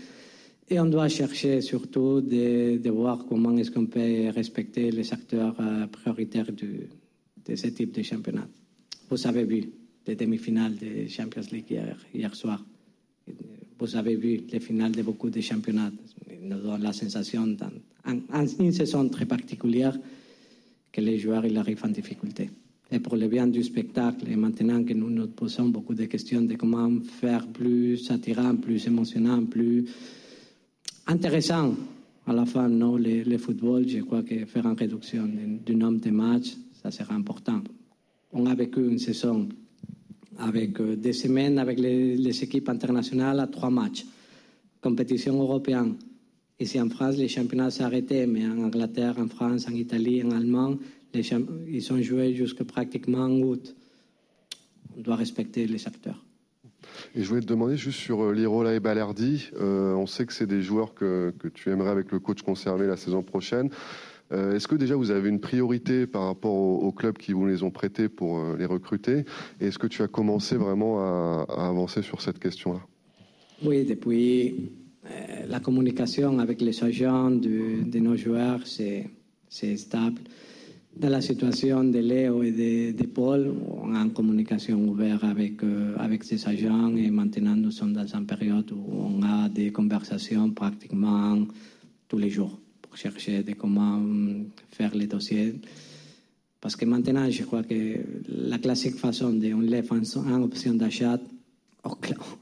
Et 0.70 0.80
on 0.80 0.86
doit 0.86 1.10
chercher 1.10 1.62
surtout 1.62 2.22
de, 2.22 2.90
voir 2.90 3.26
comment 3.28 3.58
est-ce 3.58 3.72
qu'on 3.72 3.88
peut 3.88 4.30
respecter 4.30 4.92
les 4.92 5.12
acteurs 5.12 5.56
euh, 5.60 5.88
prioritaires 5.88 6.52
de 6.52 7.56
ce 7.56 7.68
type 7.68 7.92
de 7.92 8.02
championnat. 8.02 8.48
Vous 9.10 9.28
avez 9.28 9.44
vu 9.44 9.70
les 10.08 10.16
demi-finales 10.16 10.76
de 10.76 11.08
Champions 11.08 11.44
League 11.52 11.78
hier, 12.14 12.36
soir. 12.36 12.64
Vous 13.78 13.96
avez 13.96 14.16
vu 14.16 14.42
les 14.50 14.60
finales 14.60 14.94
de 14.94 15.02
beaucoup 15.02 15.30
de 15.30 15.42
championnats. 15.42 15.92
Nous 16.42 16.60
donne 16.60 16.84
la 16.84 16.94
sensation, 16.94 17.48
dans, 17.48 17.72
en, 18.06 18.20
en, 18.34 18.46
une 18.60 18.72
saison 18.72 19.08
très 19.10 19.26
particulière, 19.26 19.98
que 20.92 21.02
les 21.02 21.18
joueurs 21.20 21.46
ils 21.46 21.58
arrivent 21.58 21.84
en 21.84 21.90
difficulté. 21.90 22.50
Et 22.94 23.00
pour 23.00 23.16
le 23.16 23.28
bien 23.28 23.48
du 23.48 23.64
spectacle, 23.64 24.30
et 24.30 24.36
maintenant 24.36 24.84
que 24.84 24.94
nous 24.94 25.10
nous 25.10 25.26
posons 25.26 25.70
beaucoup 25.70 25.96
de 25.96 26.06
questions 26.06 26.44
de 26.44 26.54
comment 26.54 26.92
faire 27.02 27.48
plus 27.48 28.12
attirant, 28.12 28.56
plus 28.56 28.86
émotionnant, 28.86 29.44
plus 29.46 29.86
intéressant 31.08 31.74
à 32.28 32.34
la 32.34 32.46
fin, 32.46 32.70
non, 32.70 32.96
le, 32.98 33.38
football, 33.40 33.88
je 33.90 33.98
crois 34.02 34.22
que 34.22 34.46
faire 34.46 34.68
une 34.68 34.78
réduction 34.78 35.28
du 35.66 35.76
nombre 35.76 36.02
de 36.02 36.12
matchs, 36.12 36.56
ça 36.84 36.92
sera 36.92 37.16
important. 37.16 37.64
On 38.32 38.46
a 38.46 38.54
vécu 38.54 38.88
une 38.88 39.00
saison 39.00 39.50
avec 40.38 40.80
des 40.80 41.14
semaines 41.14 41.58
avec 41.58 41.80
les, 41.80 42.44
équipes 42.44 42.70
internationales 42.70 43.40
à 43.40 43.48
trois 43.48 43.72
matchs. 43.72 44.06
Compétition 44.82 45.42
européenne. 45.42 45.96
Ici 46.60 46.80
en 46.80 46.90
France, 46.90 47.18
les 47.18 47.28
championnats 47.28 47.70
arrêté, 47.80 48.28
mais 48.28 48.46
en 48.46 48.60
Angleterre, 48.60 49.16
en 49.18 49.28
France, 49.28 49.68
en 49.68 49.74
Italie, 49.74 50.22
en 50.24 50.30
Allemagne, 50.30 50.78
les 51.14 51.30
ils 51.68 51.82
sont 51.82 52.02
joués 52.02 52.34
jusqu'à 52.34 52.64
pratiquement 52.64 53.26
en 53.26 53.42
août. 53.42 53.76
On 54.98 55.02
doit 55.02 55.16
respecter 55.16 55.68
les 55.68 55.88
acteurs. 55.88 56.24
Et 57.16 57.24
je 57.24 57.30
voulais 57.30 57.42
te 57.42 57.48
demander 57.48 57.78
juste 57.78 58.00
sur 58.00 58.32
Lirola 58.32 58.74
et 58.76 58.80
Balerdi. 58.80 59.50
Euh, 59.60 59.94
on 59.94 60.06
sait 60.06 60.26
que 60.26 60.34
c'est 60.34 60.48
des 60.48 60.62
joueurs 60.62 60.94
que, 60.94 61.34
que, 61.40 61.48
tu 61.48 61.70
aimerais 61.70 61.90
avec 61.90 62.12
le 62.12 62.20
coach 62.20 62.42
conserver 62.42 62.88
la 62.88 62.98
saison 62.98 63.24
prochaine. 63.24 63.70
Euh, 64.32 64.56
Est-ce 64.56 64.68
que 64.68 64.76
déjà 64.76 64.96
vous 64.96 65.12
avez 65.12 65.30
une 65.30 65.40
priorité 65.40 66.08
par 66.08 66.26
rapport 66.26 66.54
aux, 66.54 66.80
aux 66.80 66.92
clubs 66.92 67.18
qui 67.18 67.34
vous 67.34 67.48
les 67.48 67.64
ont 67.64 67.72
prêtés 67.72 68.10
pour 68.10 68.40
euh, 68.40 68.58
les 68.58 68.66
recruter? 68.66 69.26
Et 69.62 69.68
est-ce 69.68 69.80
que 69.80 69.88
tu 69.88 70.02
as 70.02 70.08
commencé 70.08 70.56
vraiment 70.56 71.00
à, 71.00 71.46
à 71.50 71.68
avancer 71.68 72.02
sur 72.02 72.22
cette 72.22 72.40
question-là? 72.40 72.82
Oui, 73.64 73.86
depuis 73.86 74.72
euh, 75.06 75.46
la 75.48 75.60
communication 75.60 76.40
avec 76.40 76.62
les 76.62 76.84
agents 76.84 77.32
de, 77.32 77.84
de 77.84 78.00
nos 78.00 78.16
joueurs, 78.16 78.62
c'est 78.66 79.10
stable. 79.78 80.22
Dans 80.96 81.10
la 81.10 81.22
situation 81.22 81.84
de 81.86 81.98
Léo 81.98 82.44
et 82.44 82.52
de, 82.52 82.92
de, 82.96 83.08
Paul, 83.08 83.52
on 83.82 83.96
a 83.96 84.00
une 84.00 84.14
communication 84.14 84.78
ouverte 84.88 85.24
avec, 85.24 85.64
euh, 85.64 85.96
avec 85.98 86.24
ces 86.24 86.48
agents 86.48 86.96
et 86.96 87.10
maintenant 87.10 87.56
nous 87.56 87.72
sommes 87.72 87.94
dans 87.94 88.06
une 88.06 88.28
période 88.28 88.72
où 88.72 88.92
on 88.92 89.24
a 89.24 89.50
des 89.50 89.72
conversations 89.72 90.52
pratiquement 90.52 91.40
tous 92.08 92.20
les 92.20 92.30
jours 92.30 92.60
pour 92.80 92.96
chercher 92.96 93.42
de 93.42 93.54
comment 93.54 94.00
faire 94.70 94.94
les 94.96 95.08
dossiers. 95.08 95.56
Parce 96.62 96.76
que 96.76 96.86
maintenant, 96.86 97.28
je 97.28 97.44
crois 97.44 97.64
que 97.64 97.98
la 98.30 98.60
classique 98.60 98.96
façon 98.96 99.34
de 99.34 99.52
on 99.52 99.62
lève 99.62 99.92
en, 99.92 100.42
option 100.44 100.76
d'achat, 100.76 101.20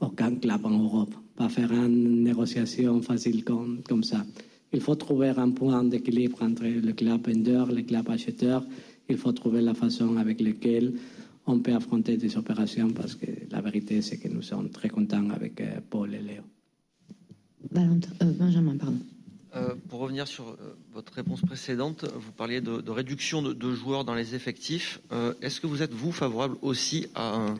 aucun 0.00 0.34
club 0.36 0.66
en 0.66 0.70
Europe, 0.70 1.14
pas 1.36 1.48
faire 1.48 1.72
une 1.72 2.22
négociation 2.22 3.00
facile 3.00 3.44
comme, 3.44 3.80
comme 3.88 4.04
ça. 4.04 4.26
Il 4.72 4.80
faut 4.80 4.94
trouver 4.94 5.28
un 5.30 5.50
point 5.50 5.84
d'équilibre 5.84 6.42
entre 6.42 6.64
le 6.64 6.92
club 6.92 7.26
vendeur, 7.26 7.70
le 7.70 7.82
club 7.82 8.08
acheteur. 8.08 8.64
Il 9.08 9.18
faut 9.18 9.32
trouver 9.32 9.60
la 9.60 9.74
façon 9.74 10.16
avec 10.16 10.40
laquelle 10.40 10.94
on 11.46 11.58
peut 11.58 11.74
affronter 11.74 12.16
des 12.16 12.36
opérations 12.36 12.90
parce 12.90 13.14
que 13.14 13.26
la 13.50 13.60
vérité, 13.60 14.00
c'est 14.00 14.16
que 14.16 14.28
nous 14.28 14.42
sommes 14.42 14.70
très 14.70 14.88
contents 14.88 15.28
avec 15.30 15.60
euh, 15.60 15.80
Paul 15.90 16.14
et 16.14 16.20
Léo. 16.20 16.42
Valentin, 17.70 18.10
euh, 18.22 18.32
Benjamin, 18.32 18.76
pardon. 18.76 18.98
Euh, 19.54 19.74
pour 19.90 20.00
revenir 20.00 20.26
sur 20.26 20.48
euh, 20.48 20.56
votre 20.94 21.12
réponse 21.12 21.42
précédente, 21.42 22.06
vous 22.16 22.32
parliez 22.32 22.62
de, 22.62 22.80
de 22.80 22.90
réduction 22.90 23.42
de, 23.42 23.52
de, 23.52 23.74
joueurs 23.74 24.04
dans 24.04 24.14
les 24.14 24.34
effectifs. 24.34 25.00
Euh, 25.12 25.34
Est-ce 25.42 25.60
que 25.60 25.66
vous 25.66 25.82
êtes, 25.82 25.92
vous, 25.92 26.12
favorable 26.12 26.56
aussi 26.62 27.06
à 27.14 27.36
un, 27.36 27.54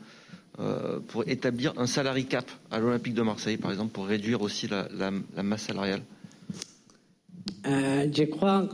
pour 1.09 1.27
établir 1.29 1.73
un 1.79 1.87
salary 1.87 2.27
cap 2.27 2.51
à 2.71 2.79
l'Olympique 2.79 3.15
de 3.15 3.23
Marseille, 3.23 3.57
par 3.57 3.71
exemple, 3.71 3.93
pour 3.93 4.07
réduire 4.07 4.43
aussi 4.43 4.69
la, 4.69 4.89
la, 4.95 5.11
la 5.35 5.43
masse 5.43 5.63
salariale? 5.65 6.03
Euh, 7.67 8.09
je 8.13 8.25
crois 8.25 8.69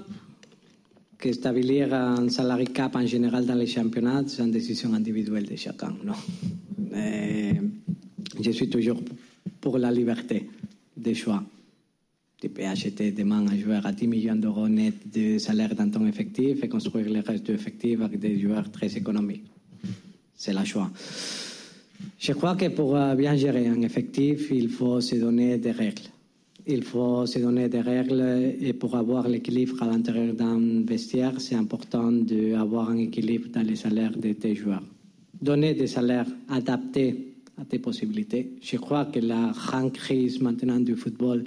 que 1.19 1.29
établir 1.29 1.93
un 1.93 2.29
salary 2.29 2.67
cap 2.67 2.97
en 2.97 3.07
général 3.07 3.45
dans 3.45 3.55
les 3.55 3.67
championnats, 3.67 4.23
c'est 4.27 4.43
une 4.43 4.51
décision 4.51 4.95
individuelle 4.95 5.47
de 5.47 5.57
chacun. 5.57 5.95
Euh, 6.95 7.53
je 8.41 8.51
suis 8.51 8.69
toujours 8.71 9.01
pour 9.61 9.79
la 9.79 9.91
liberté 9.91 10.49
des 10.97 11.15
choix. 11.15 11.43
Tu 12.41 12.49
peux 12.49 12.65
acheter 12.65 13.11
demain 13.11 13.47
un 13.49 13.59
joueur 13.59 13.85
à 13.85 13.93
10 13.93 14.07
millions 14.07 14.37
d'euros 14.37 14.69
net 14.69 14.95
de 15.13 15.39
salaire 15.39 15.75
dans 15.75 15.91
ton 15.91 16.07
effectif 16.07 16.63
et 16.63 16.69
construire 16.69 17.11
le 17.11 17.21
reste 17.21 17.47
de 17.47 17.53
l'effectif 17.53 18.01
avec 18.01 18.21
des 18.21 18.39
joueurs 18.41 18.71
très 18.71 18.97
économiques. 18.97 19.45
C'est 20.37 20.53
le 20.53 20.65
choix. 20.65 20.91
Je 22.17 22.33
crois 22.33 22.55
que 22.55 22.69
pour 22.69 22.97
bien 23.17 23.35
gérer 23.35 23.67
un 23.67 23.83
effectif, 23.83 24.53
il 24.53 24.69
faut 24.69 25.01
se 25.01 25.17
donner 25.17 25.59
des 25.59 25.73
règles 25.73 26.11
il 26.69 26.85
faut 26.85 27.25
se 27.25 27.39
donner 27.39 27.69
des 27.69 27.81
règles 27.81 28.55
et 28.61 28.75
pour 28.75 28.95
avoir 28.95 29.27
l'équilibre 29.27 29.83
à 29.83 29.87
l'intérieur 29.87 30.35
d'un 30.35 30.83
vestiaire, 30.85 31.41
c'est 31.41 31.55
important 31.55 32.13
d'avoir 32.13 32.91
un 32.91 32.99
équilibre 32.99 33.49
dans 33.49 33.63
les 33.63 33.77
salaires 33.77 34.17
de 34.17 34.35
tes 34.35 34.55
joueurs. 34.55 34.83
Donner 35.41 35.73
des 35.73 35.87
salaires 35.87 36.27
adaptés 36.51 37.35
à 37.57 37.65
tes 37.65 37.79
possibilités. 37.79 38.53
Je 38.61 38.77
crois 38.77 39.07
que 39.07 39.19
la 39.19 39.53
grande 39.55 39.93
crise 39.93 40.41
maintenant 40.43 40.79
du 40.79 40.95
football, 40.95 41.45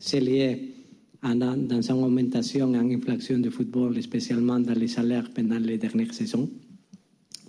c'est 0.00 0.20
lié 0.20 0.74
à, 1.22 1.34
dans 1.34 1.80
une 1.80 2.02
augmentation 2.02 2.74
et 2.74 2.78
une 2.78 2.94
inflation 2.94 3.38
du 3.38 3.50
football, 3.50 4.02
spécialement 4.02 4.58
dans 4.58 4.74
les 4.74 4.88
salaires 4.88 5.30
pendant 5.32 5.58
les 5.58 5.78
dernières 5.78 6.12
saisons. 6.12 6.50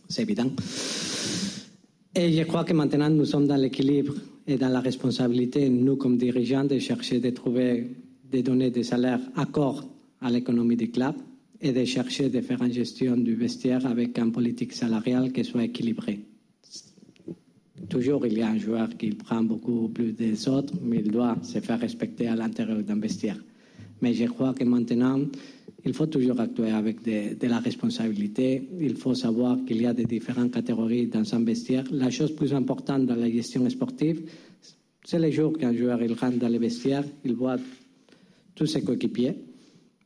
C'est 0.07 0.21
évident. 0.21 0.51
Et 2.13 2.31
je 2.31 2.43
crois 2.43 2.63
que 2.63 2.73
maintenant 2.73 3.09
nous 3.09 3.25
sommes 3.25 3.47
dans 3.47 3.57
l'équilibre 3.57 4.13
et 4.47 4.57
dans 4.57 4.69
la 4.69 4.79
responsabilité, 4.79 5.69
nous 5.69 5.95
comme 5.95 6.17
dirigeants, 6.17 6.65
de 6.65 6.77
chercher 6.79 7.19
de 7.19 7.31
trouver, 7.31 7.91
de 8.31 8.41
donner 8.41 8.69
des 8.69 8.83
salaires 8.83 9.21
accords 9.35 9.83
à 10.21 10.29
l'économie 10.29 10.75
du 10.75 10.89
club 10.91 11.15
et 11.61 11.71
de 11.71 11.83
chercher 11.85 12.29
de 12.29 12.41
faire 12.41 12.61
une 12.61 12.73
gestion 12.73 13.17
du 13.17 13.35
vestiaire 13.35 13.85
avec 13.85 14.17
une 14.19 14.31
politique 14.31 14.73
salariale 14.73 15.31
qui 15.31 15.43
soit 15.43 15.63
équilibrée. 15.63 16.19
Toujours, 17.89 18.25
il 18.25 18.37
y 18.37 18.41
a 18.41 18.49
un 18.49 18.57
joueur 18.57 18.89
qui 18.97 19.11
prend 19.11 19.43
beaucoup 19.43 19.89
plus 19.89 20.11
des 20.11 20.47
autres, 20.47 20.73
mais 20.81 21.01
il 21.03 21.11
doit 21.11 21.37
se 21.43 21.59
faire 21.59 21.79
respecter 21.79 22.27
à 22.27 22.35
l'intérieur 22.35 22.81
d'un 22.83 22.99
vestiaire. 22.99 23.37
Mais 24.05 24.13
je 24.13 24.25
crois 24.25 24.53
que 24.53 24.63
maintenant, 24.63 25.19
il 25.83 25.91
faut 25.95 26.05
toujours 26.05 26.39
actuer 26.39 26.69
avec 26.69 27.01
de, 27.01 27.47
la 27.47 27.57
responsabilité. 27.57 28.69
Il 28.79 28.95
faut 28.97 29.15
savoir 29.15 29.57
qu'il 29.65 29.81
y 29.81 29.87
a 29.87 29.95
des 29.95 30.05
différentes 30.05 30.51
catégories 30.51 31.07
dans 31.07 31.33
un 31.33 31.43
vestiaire. 31.43 31.85
La 31.89 32.11
chose 32.11 32.31
plus 32.35 32.53
importante 32.53 33.07
dans 33.07 33.15
la 33.15 33.27
gestion 33.31 33.67
sportive, 33.67 34.29
c'est 35.03 35.17
le 35.17 35.31
jour 35.31 35.57
qu'un 35.57 35.73
joueur 35.73 36.03
il 36.03 36.13
rentre 36.13 36.37
dans 36.37 36.49
le 36.49 36.59
vestiaire, 36.59 37.03
il 37.23 37.33
voit 37.33 37.57
tous 38.53 38.67
ses 38.67 38.83
coéquipiers 38.83 39.33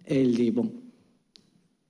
et 0.07 0.21
il 0.21 0.33
dit 0.33 0.51
bon, 0.51 0.71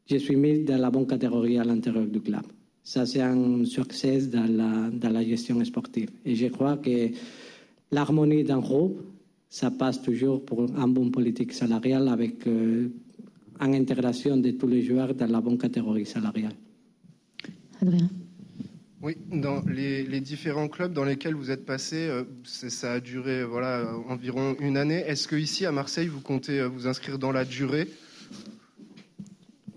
je 0.10 0.18
suis 0.18 0.36
mis 0.36 0.64
dans 0.64 0.80
la 0.80 0.90
bonne 0.90 1.06
catégorie 1.06 1.60
à 1.60 1.64
l'intérieur 1.64 2.08
du 2.08 2.22
club. 2.22 2.42
Ça, 2.82 3.06
c'est 3.06 3.22
un 3.22 3.66
succès 3.66 4.22
dans 4.22 5.12
la 5.12 5.24
gestion 5.24 5.64
sportive. 5.64 6.10
Et 6.26 6.34
je 6.34 6.48
crois 6.48 6.78
que 6.78 7.12
l'harmonie 7.92 8.44
d'un 8.44 8.62
groupe, 8.62 9.00
ça 9.50 9.72
passe 9.72 10.02
toujours 10.02 10.46
pour 10.46 10.68
un 10.78 10.88
bon 10.88 11.10
politique 11.10 11.54
salariale 11.54 12.08
avec 12.08 12.46
euh, 12.48 12.90
une 13.60 13.76
intégration 13.76 14.38
de 14.38 14.52
tous 14.52 14.68
les 14.68 14.84
joueurs 14.84 15.14
dans 15.16 15.30
la 15.30 15.42
bonne 15.42 15.58
catégorie 15.58 16.06
salariale. 16.06 16.54
Adrien. 17.82 18.10
Oui, 19.02 19.16
dans 19.32 19.62
les, 19.66 20.04
les, 20.04 20.20
différents 20.20 20.68
clubs 20.68 20.92
dans 20.92 21.06
lesquels 21.06 21.34
vous 21.34 21.52
êtes 21.52 21.66
passé, 21.66 21.96
euh, 21.96 22.26
ça 22.44 22.94
a 22.94 23.00
duré 23.00 23.46
voilà, 23.46 23.94
environ 24.10 24.58
une 24.60 24.76
année. 24.76 25.04
Est-ce 25.08 25.28
que 25.28 25.38
ici 25.38 25.66
à 25.66 25.72
Marseille, 25.72 26.08
vous 26.08 26.20
comptez 26.20 26.60
euh, 26.60 26.68
vous 26.68 26.86
inscrire 26.86 27.18
dans 27.18 27.32
la 27.32 27.46
durée? 27.46 27.88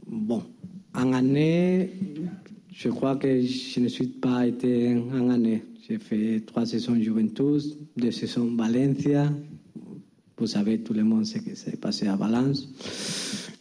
Bon, 0.08 0.42
en 0.92 1.12
année, 1.12 1.92
je 2.72 2.88
crois 2.88 3.14
que 3.16 3.40
je 3.40 3.80
ne 3.80 3.88
suis 3.88 4.08
pas 4.08 4.44
été 4.46 4.96
en 4.96 5.30
année. 5.30 5.64
J'ai 5.88 5.98
fait 5.98 6.40
trois 6.44 6.66
saisons 6.66 7.00
Juventus, 7.00 7.78
deux 7.96 8.10
saisons 8.10 8.54
Valencia. 8.56 9.32
Vous 10.42 10.48
savez, 10.48 10.80
tout 10.80 10.92
le 10.92 11.04
monde 11.04 11.24
ce 11.24 11.38
qui 11.38 11.76
passé 11.76 12.08
à 12.08 12.16
Valence. 12.16 12.66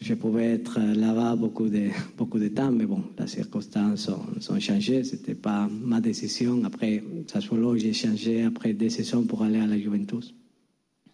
Je 0.00 0.14
pouvais 0.14 0.46
être 0.46 0.80
là-bas 0.80 1.36
beaucoup 1.36 1.68
de, 1.68 1.90
beaucoup 2.18 2.40
de 2.40 2.48
temps, 2.48 2.72
mais 2.72 2.86
bon, 2.86 3.04
les 3.20 3.28
circonstances 3.28 4.00
sont, 4.06 4.18
sont 4.40 4.58
changées. 4.58 5.04
Ce 5.04 5.14
n'était 5.14 5.36
pas 5.36 5.68
ma 5.70 6.00
décision. 6.00 6.60
Après 6.64 7.00
Sassuolo, 7.28 7.76
j'ai 7.76 7.92
changé 7.92 8.42
après 8.42 8.72
deux 8.72 8.88
saisons 8.88 9.22
pour 9.22 9.44
aller 9.44 9.60
à 9.60 9.66
la 9.68 9.78
Juventus. 9.78 10.34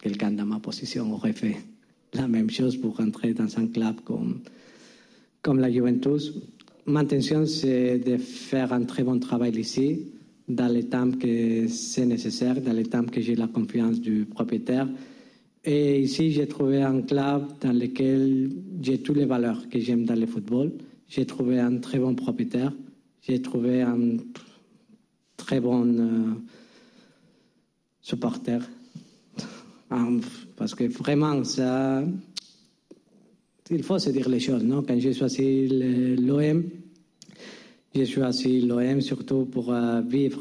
Quelqu'un 0.01 0.31
dans 0.31 0.47
ma 0.47 0.59
position 0.59 1.13
aurait 1.13 1.35
fait 1.35 1.59
la 2.15 2.27
même 2.27 2.49
chose 2.49 2.79
pour 2.79 2.97
rentrer 2.97 3.35
dans 3.35 3.59
un 3.59 3.67
club 3.67 3.97
comme, 4.07 4.41
comme 5.43 5.59
la 5.59 5.71
Juventus. 5.71 6.33
Ma 6.87 7.01
intention, 7.01 7.45
c'est 7.45 7.99
de 7.99 8.17
faire 8.17 8.73
un 8.73 8.85
très 8.85 9.03
bon 9.03 9.19
travail 9.19 9.55
ici, 9.59 9.99
dans 10.49 10.73
les 10.73 10.85
temps 10.85 11.11
que 11.11 11.69
c'est 11.69 12.07
nécessaire, 12.07 12.59
dans 12.59 12.73
les 12.73 12.87
temps 12.87 13.05
que 13.05 13.21
j'ai 13.21 13.35
la 13.35 13.49
confiance 13.49 14.01
du 14.01 14.25
propriétaire. 14.25 14.89
Et 15.65 16.01
ici, 16.01 16.31
j'ai 16.31 16.47
trouvé 16.47 16.83
un 16.83 17.03
club 17.03 17.47
dans 17.61 17.73
lequel 17.73 18.51
j'ai 18.81 18.99
toutes 18.99 19.17
les 19.17 19.27
valeurs 19.27 19.69
que 19.69 19.79
j'aime 19.81 20.05
dans 20.05 20.15
le 20.15 20.27
football. 20.27 20.73
J'ai 21.09 21.27
trouvé 21.27 21.59
un 21.59 21.79
très 21.79 21.99
bon 21.99 22.15
propriétaire. 22.15 22.73
J'ai 23.23 23.43
trouvé 23.43 23.83
un 23.83 24.19
très 25.37 25.61
bon 25.61 25.85
euh, 25.99 26.35
supporter. 28.01 28.61
Parce 30.57 30.75
que 30.75 30.85
vraiment, 30.85 31.43
ça, 31.45 32.05
il 33.71 33.83
faut 33.83 33.99
se 33.99 34.11
dire 34.11 34.29
les 34.29 34.41
choses. 34.41 34.65
Non? 34.65 34.83
Quand 34.83 34.99
j'ai 34.99 35.13
choisi 35.13 35.69
l'OM, 36.17 36.65
j'ai 37.95 38.07
choisi 38.07 38.61
l'OM 38.61 39.01
surtout 39.01 39.45
pour 39.47 39.73
euh, 39.73 40.01
vivre 40.03 40.41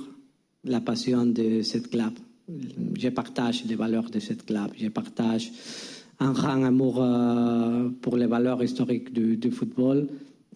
la 0.63 0.81
passion 0.81 1.25
de 1.25 1.61
cette 1.61 1.89
club. 1.89 2.13
Je 2.47 3.09
partage 3.09 3.65
les 3.65 3.75
valeurs 3.75 4.09
de 4.09 4.19
cette 4.19 4.45
club. 4.45 4.71
Je 4.77 4.87
partage 4.87 5.51
un 6.19 6.31
grand 6.31 6.63
amour 6.63 7.01
euh, 7.01 7.89
pour 8.01 8.17
les 8.17 8.25
valeurs 8.25 8.63
historiques 8.63 9.11
du, 9.11 9.51
football. 9.51 10.07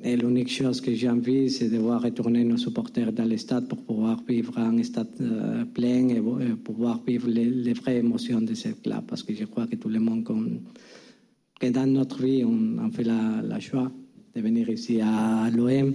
Et 0.03 0.15
l'unique 0.15 0.49
chose 0.49 0.81
que 0.81 0.93
j'ai 0.95 1.09
envie, 1.09 1.49
c'est 1.49 1.69
de 1.69 1.77
voir 1.77 2.01
retourner 2.01 2.43
nos 2.43 2.57
supporters 2.57 3.11
dans 3.11 3.25
les 3.25 3.37
stades 3.37 3.67
pour 3.67 3.83
pouvoir 3.83 4.23
vivre 4.27 4.57
un 4.57 4.81
stade 4.83 5.09
euh, 5.19 5.65
plein 5.65 6.07
et, 6.07 6.21
pouvoir 6.63 7.01
vivre 7.05 7.27
les, 7.29 7.73
vraies 7.73 7.97
émotions 7.97 8.41
de 8.41 8.53
cette 8.55 8.81
club. 8.81 9.03
Parce 9.07 9.21
que 9.21 9.35
je 9.35 9.43
crois 9.45 9.67
que 9.67 9.75
tout 9.75 9.89
le 9.89 9.99
monde, 9.99 10.23
que 11.59 11.67
dans 11.67 11.85
notre 11.85 12.23
vie, 12.23 12.43
on, 12.45 12.89
fait 12.91 13.03
la, 13.03 13.41
la, 13.43 13.59
choix 13.59 13.91
de 14.33 14.41
venir 14.41 14.69
ici 14.69 15.01
à 15.01 15.49
l'OM. 15.51 15.93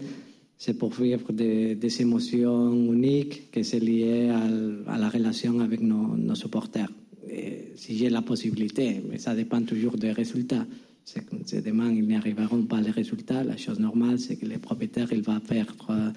C'est 0.58 0.78
pour 0.78 0.90
vivre 0.90 1.32
des, 1.32 1.74
des, 1.74 2.00
émotions 2.00 2.92
uniques 2.92 3.50
qui 3.50 3.62
sont 3.62 3.78
liées 3.78 4.30
à, 4.86 4.98
la 4.98 5.08
relation 5.08 5.60
avec 5.60 5.80
nos, 5.80 6.16
nos 6.16 6.34
supporters. 6.34 6.90
Et 7.28 7.72
si 7.74 7.96
j'ai 7.96 8.08
la 8.08 8.22
possibilité, 8.22 9.02
mais 9.08 9.18
ça 9.18 9.34
dépend 9.34 9.60
toujours 9.62 9.96
des 9.96 10.12
résultats. 10.12 10.66
C'est 11.04 11.64
demain, 11.64 11.92
ils 11.92 12.06
n'y 12.06 12.16
arriveront 12.16 12.62
pas 12.62 12.80
les 12.80 12.90
résultats. 12.90 13.44
La 13.44 13.56
chose 13.56 13.78
normale, 13.78 14.18
c'est 14.18 14.36
que 14.36 14.46
le 14.46 14.58
propriétaire, 14.58 15.12
il 15.12 15.22
va 15.22 15.38
perdre 15.40 16.12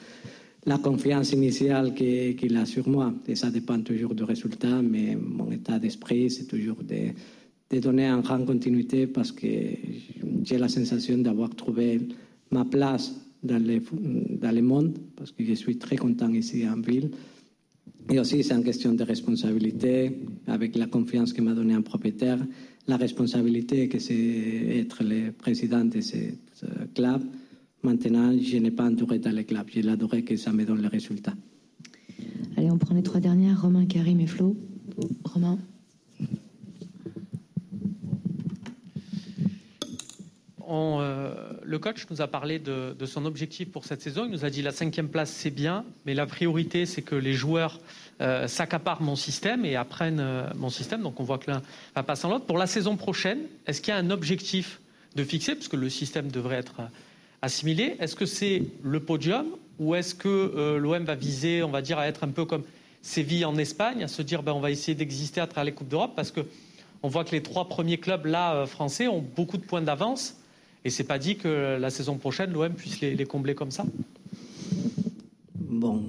la 0.66 0.78
confiance 0.78 1.32
initiale 1.32 1.94
qu'il 1.94 2.36
qu 2.36 2.56
a 2.56 2.66
sur 2.66 2.88
moi. 2.88 3.14
Et 3.28 3.36
ça 3.36 3.52
dépend 3.52 3.80
toujours 3.82 4.16
du 4.16 4.24
résultat, 4.24 4.82
mais 4.82 5.16
mon 5.16 5.52
état 5.52 5.80
d'esprit, 5.80 6.30
c'est 6.30 6.46
toujours 6.46 6.78
de, 6.84 7.12
de, 7.70 7.80
donner 7.80 8.08
une 8.08 8.22
grande 8.22 8.46
continuité 8.46 9.06
parce 9.08 9.32
que 9.32 9.48
j'ai 10.44 10.58
la 10.58 10.70
sensation 10.70 11.18
d'avoir 11.20 11.50
trouvé 11.56 12.02
ma 12.52 12.66
place 12.66 13.14
dans 13.44 13.62
le, 13.62 13.82
dans 14.38 14.52
le 14.52 14.62
monde, 14.62 14.98
parce 15.16 15.32
que 15.32 15.44
je 15.44 15.54
suis 15.54 15.78
très 15.78 15.96
content 15.96 16.32
ici 16.34 16.68
en 16.68 16.80
ville. 16.82 17.12
Et 18.12 18.20
aussi, 18.20 18.44
c'est 18.44 18.56
une 18.56 18.64
question 18.64 18.94
de 18.94 19.04
responsabilité, 19.04 20.18
avec 20.48 20.76
la 20.76 20.88
confiance 20.88 21.32
que 21.32 21.42
m'a 21.42 21.54
donné 21.54 21.74
un 21.74 21.82
propriétaire 21.82 22.40
la 22.90 22.98
responsabilité 22.98 23.88
que 23.88 24.00
c'est 24.00 24.80
être 24.82 25.04
le 25.04 25.32
président 25.32 25.86
de 25.86 26.02
ce 26.02 26.18
club. 26.96 27.24
Maintenant, 27.84 28.36
je 28.38 28.58
n'ai 28.58 28.72
pas 28.72 28.86
entouré 28.86 29.20
dans 29.20 29.34
le 29.34 29.44
club. 29.44 29.68
J'ai 29.72 29.88
adoré 29.88 30.24
que 30.24 30.36
ça 30.36 30.52
me 30.52 30.66
donne 30.66 30.82
les 30.82 30.88
résultats. 30.88 31.36
Allez, 32.58 32.72
on 32.72 32.78
prend 32.78 32.96
les 32.96 33.04
trois 33.04 33.22
dernières. 33.22 33.62
Romain, 33.62 33.86
Karim 33.86 34.20
et 34.20 34.28
Flo. 34.28 34.58
Romain. 35.24 35.60
Euh, 40.70 41.34
le 41.64 41.80
coach 41.80 42.06
nous 42.10 42.22
a 42.22 42.28
parlé 42.28 42.60
de, 42.60 43.06
son 43.06 43.26
objectif 43.26 43.72
pour 43.72 43.86
cette 43.86 44.02
saison. 44.02 44.26
Il 44.26 44.32
nous 44.32 44.46
a 44.46 44.50
dit 44.50 44.62
la 44.62 44.72
cinquième 44.72 45.10
place, 45.10 45.32
c'est 45.32 45.50
bien, 45.50 45.84
mais 46.06 46.14
la 46.14 46.26
priorité, 46.26 46.86
c'est 46.86 47.02
que 47.02 47.16
les 47.16 47.34
joueurs 47.34 47.80
euh, 48.22 48.48
s'accaparent 48.48 49.02
mon 49.02 49.16
système 49.16 49.66
et 49.66 49.76
apprennent 49.76 50.20
euh, 50.20 50.48
mon 50.56 50.70
système. 50.70 51.02
Donc 51.02 51.20
on 51.20 51.24
voit 51.24 51.40
que 51.40 51.50
l'un 51.50 51.62
va 51.96 52.04
passer 52.04 52.26
en 52.26 52.30
l'autre. 52.30 52.46
Pour 52.46 52.58
la 52.58 52.68
saison 52.68 52.98
prochaine, 52.98 53.40
est-ce 53.66 53.82
qu'il 53.82 53.94
y 53.94 53.98
a 53.98 54.00
un 54.00 54.12
objectif 54.12 54.80
de 55.16 55.24
fixer, 55.24 55.56
puisque 55.56 55.74
le 55.74 55.90
système 55.90 56.30
devrait 56.30 56.58
être 56.58 56.82
assimilé 57.42 57.96
Est-ce 58.00 58.16
que 58.16 58.28
c'est 58.28 58.64
le 58.84 59.00
podium 59.00 59.48
ou 59.80 59.96
est-ce 59.96 60.14
que 60.14 60.78
l'OM 60.78 61.04
va 61.04 61.16
viser, 61.16 61.64
on 61.64 61.72
va 61.72 61.82
dire, 61.82 61.98
à 61.98 62.08
être 62.08 62.24
un 62.24 62.30
peu 62.30 62.46
comme 62.46 62.64
Séville 63.02 63.46
en 63.46 63.58
Espagne, 63.58 64.04
à 64.04 64.08
se 64.08 64.22
dire 64.22 64.44
ben, 64.44 64.52
on 64.52 64.60
va 64.60 64.70
essayer 64.70 64.94
d'exister 64.94 65.42
à 65.42 65.48
travers 65.48 65.64
les 65.64 65.72
Coupes 65.72 65.88
d'Europe? 65.88 66.12
Parce 66.16 66.32
que 66.32 66.42
on 67.02 67.08
voit 67.08 67.24
que 67.24 67.32
les 67.32 67.42
trois 67.42 67.70
premiers 67.70 67.98
clubs 67.98 68.26
là 68.26 68.66
français 68.68 69.08
ont 69.08 69.22
beaucoup 69.22 69.58
de 69.58 69.64
points 69.64 69.82
d'avance 69.82 70.39
et 70.86 70.90
c'est 70.90 71.04
pas 71.04 71.20
dit 71.20 71.36
que 71.36 71.78
la 71.80 71.90
saison 71.90 72.18
prochaine 72.18 72.54
l'OM 72.54 72.74
puisse 72.74 73.02
les, 73.02 73.26
combler 73.26 73.56
comme 73.56 73.72
ça? 73.72 73.86
Bon, 75.56 76.04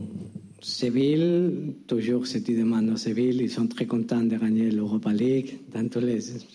Séville, 0.60 1.74
toujours 1.86 2.26
si 2.26 2.42
tu 2.42 2.56
demandes 2.56 2.90
au 2.90 2.96
Séville, 2.96 3.40
ils 3.40 3.50
sont 3.50 3.66
très 3.66 3.86
contents 3.86 4.22
de 4.22 4.36
gagner 4.36 4.70
l'Europa 4.70 5.12
League. 5.12 5.58
Dans 5.72 5.88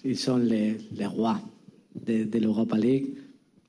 ils 0.03 0.18
sont 0.18 0.38
les, 0.38 0.78
rois 1.05 1.39
de, 2.05 2.24
de 2.24 2.39
l'Europa 2.39 2.78
League. 2.78 3.07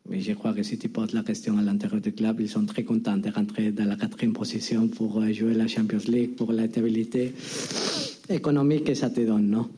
Mais 0.09 0.20
je 0.20 0.32
crois 0.34 0.53
que 0.53 0.62
si 0.62 0.78
tu 0.78 0.88
poses 0.88 1.12
la 1.12 1.22
question 1.22 1.59
à 1.59 1.62
l'intérieur 1.62 2.01
du 2.01 2.12
club, 2.12 2.40
ils 2.40 2.49
sont 2.49 2.64
très 2.64 2.84
contents 2.84 3.16
de 3.16 3.28
rentrer 3.28 3.72
dans 3.72 3.84
la 3.84 3.97
quatrième 3.97 4.32
position 4.32 4.86
pour 4.86 5.20
jouer 5.32 5.55
la 5.55 5.66
Champions 5.66 5.99
League, 6.07 6.36
pour 6.36 6.53
la 6.53 6.68
stabilité 6.68 7.32
économique 8.28 8.84
que 8.84 8.94
ça 8.94 9.11
te 9.11 9.20
donne. 9.20 9.51
Non? 9.51 9.68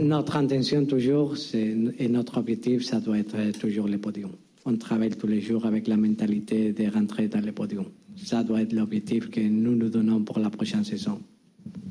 Notre 0.00 0.36
intention 0.36 0.84
toujours, 0.86 1.34
et 1.54 2.08
notre 2.08 2.38
objectif, 2.38 2.84
ça 2.84 3.00
doit 3.00 3.18
être 3.18 3.58
toujours 3.58 3.88
le 3.88 3.98
podium. 3.98 4.30
On 4.64 4.76
travaille 4.76 5.10
tous 5.10 5.26
les 5.26 5.40
jours 5.40 5.66
avec 5.66 5.88
la 5.88 5.96
mentalité 5.96 6.72
de 6.72 6.90
rentrer 6.90 7.28
dans 7.28 7.44
le 7.44 7.52
podium. 7.52 7.86
Ça 8.16 8.42
doit 8.42 8.62
être 8.62 8.72
l'objectif 8.72 9.30
que 9.30 9.40
nous 9.40 9.74
nous 9.74 9.88
donnons 9.88 10.22
pour 10.22 10.38
la 10.38 10.50
prochaine 10.50 10.84
saison. 10.84 11.20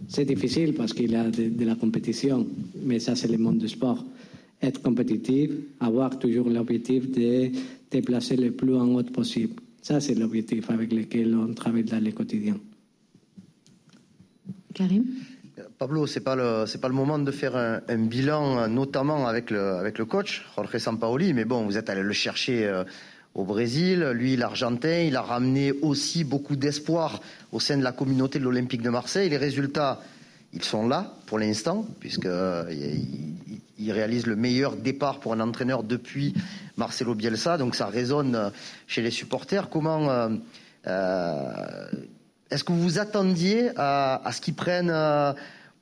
C'est 0.08 0.26
difficile 0.26 0.74
parce 0.74 0.94
qu'il 0.94 1.12
y 1.12 1.16
a 1.16 1.30
de, 1.30 1.66
la 1.66 1.76
compétition, 1.76 2.48
mais 2.84 3.00
ça 3.00 3.16
c'est 3.16 3.28
le 3.28 3.38
monde 3.38 3.58
du 3.58 3.68
sport. 3.68 4.04
Être 4.62 4.82
compétitif, 4.82 5.52
avoir 5.80 6.18
toujours 6.18 6.50
l'objectif 6.50 7.12
de 7.12 7.50
te 7.90 8.00
placer 8.00 8.36
le 8.36 8.52
plus 8.52 8.76
en 8.76 8.96
haut 8.96 9.04
possible. 9.04 9.54
Ça 9.82 10.00
c'est 10.00 10.16
l'objectif 10.16 10.70
avec 10.70 10.92
lequel 10.94 11.36
on 11.36 11.54
travaille 11.54 11.84
dans 11.84 12.04
le 12.04 12.12
quotidien. 12.12 12.58
Karim? 14.74 15.06
Pablo, 15.80 16.08
c'est 16.08 16.22
pas 16.22 16.36
le 16.36 16.66
c'est 16.66 16.82
pas 16.82 16.88
le 16.88 16.96
moment 16.96 17.20
de 17.20 17.32
faire 17.32 17.56
un, 17.56 17.98
bilan, 17.98 18.68
notamment 18.68 19.28
avec 19.28 19.52
le 19.52 19.76
avec 19.76 20.00
le 20.00 20.06
coach 20.06 20.44
Jorge 20.56 20.78
Sampaoli, 20.78 21.34
mais 21.34 21.46
bon, 21.46 21.66
vous 21.66 21.78
êtes 21.78 21.90
allé 21.90 22.02
le 22.02 22.14
chercher 22.14 22.66
euh, 22.66 22.84
au 23.36 23.44
Brésil, 23.44 24.04
lui 24.16 24.36
l'Argentin, 24.36 25.02
il 25.02 25.16
a 25.16 25.22
ramené 25.22 25.72
aussi 25.84 26.24
beaucoup 26.24 26.56
d'espoir 26.56 27.22
au 27.52 27.60
sein 27.60 27.78
de 27.78 27.84
la 27.84 27.92
communauté 27.92 28.40
de 28.40 28.44
l'Olympique 28.44 28.82
de 28.82 28.90
Marseille. 28.90 29.30
Les 29.30 29.38
résultats, 29.38 30.02
ils 30.54 30.64
sont 30.64 30.88
là 30.88 31.14
pour 31.28 31.38
l'instant, 31.38 31.86
puisque 32.00 32.26
euh, 32.26 32.66
il, 33.78 33.92
réalise 33.92 34.26
le 34.26 34.36
meilleur 34.36 34.76
départ 34.76 35.20
pour 35.20 35.34
un 35.34 35.40
entraîneur 35.40 35.84
depuis 35.84 36.34
Marcelo 36.78 37.14
Bielsa, 37.14 37.60
donc 37.60 37.76
ça 37.76 37.86
résonne 37.86 38.52
chez 38.88 39.04
les 39.04 39.12
supporters. 39.12 39.70
Comment 39.70 40.10
euh, 40.10 40.30
euh, 40.88 41.88
est-ce 42.50 42.64
que 42.64 42.72
vous 42.72 42.82
vous 42.82 43.00
attendiez 43.00 43.70
à, 43.76 44.22
à 44.28 44.32
ce 44.32 44.42
qu'ils 44.42 44.56
prennent 44.56 44.90
euh, 44.90 45.34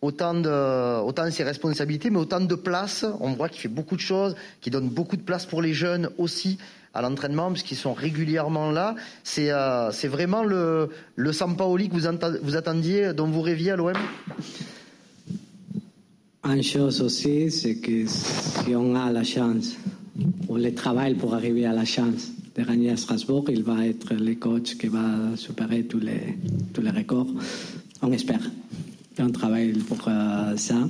autant 0.06 0.34
de, 0.34 1.02
autant 1.02 1.26
de 1.26 1.32
ses 1.32 1.44
responsabilités, 1.44 2.10
mais 2.10 2.20
autant 2.20 2.40
de 2.40 2.56
place 2.56 3.06
On 3.20 3.34
voit 3.34 3.50
qu'il 3.50 3.62
fait 3.62 3.68
beaucoup 3.68 3.96
de 3.96 4.02
choses, 4.02 4.36
qu'il 4.62 4.72
donne 4.72 4.90
beaucoup 4.90 5.18
de 5.18 5.22
place 5.22 5.46
pour 5.46 5.62
les 5.62 5.74
jeunes 5.74 6.10
aussi 6.18 6.58
à 6.94 7.02
l'entraînement, 7.02 7.52
puisqu'ils 7.52 7.76
sont 7.78 7.94
régulièrement 7.94 8.72
là. 8.72 8.96
C'est 9.24 9.52
euh, 9.52 9.92
c'est 9.92 10.08
vraiment 10.08 10.44
le, 10.44 10.90
le 11.16 11.34
Sampaoli 11.34 11.90
que 11.90 11.96
vous, 11.96 12.56
attendiez, 12.56 13.14
dont 13.14 13.28
vous 13.28 13.42
rêviez 13.42 13.72
à 13.72 13.76
l'OM 13.76 13.94
Une 16.46 16.64
chose 16.64 17.02
aussi, 17.02 17.52
c'est 17.52 17.76
que 17.76 18.06
si 18.08 18.76
on 18.76 18.96
a 18.96 19.12
la 19.12 19.24
chance, 19.24 19.76
ou 20.48 20.56
le 20.56 20.74
travail 20.74 21.16
pour 21.16 21.34
arriver 21.34 21.66
à 21.66 21.74
la 21.74 21.86
chance 21.86 22.32
de 22.56 22.64
gagner 22.64 22.92
à 22.92 22.98
Strasbourg, 22.98 23.44
il 23.50 23.64
va 23.64 23.86
être 23.86 24.14
le 24.14 24.36
coach 24.36 24.78
qui 24.78 24.88
va 24.88 25.36
supérer 25.36 25.84
tous 25.84 26.00
les, 26.00 26.38
tous 26.74 26.82
les 26.82 26.92
records. 26.92 27.28
On 28.02 28.12
espère. 28.14 28.40
Et 29.18 29.22
on 29.22 29.30
travaille 29.30 29.74
pour 29.74 30.00
euh, 30.08 30.58
ça. 30.58 30.88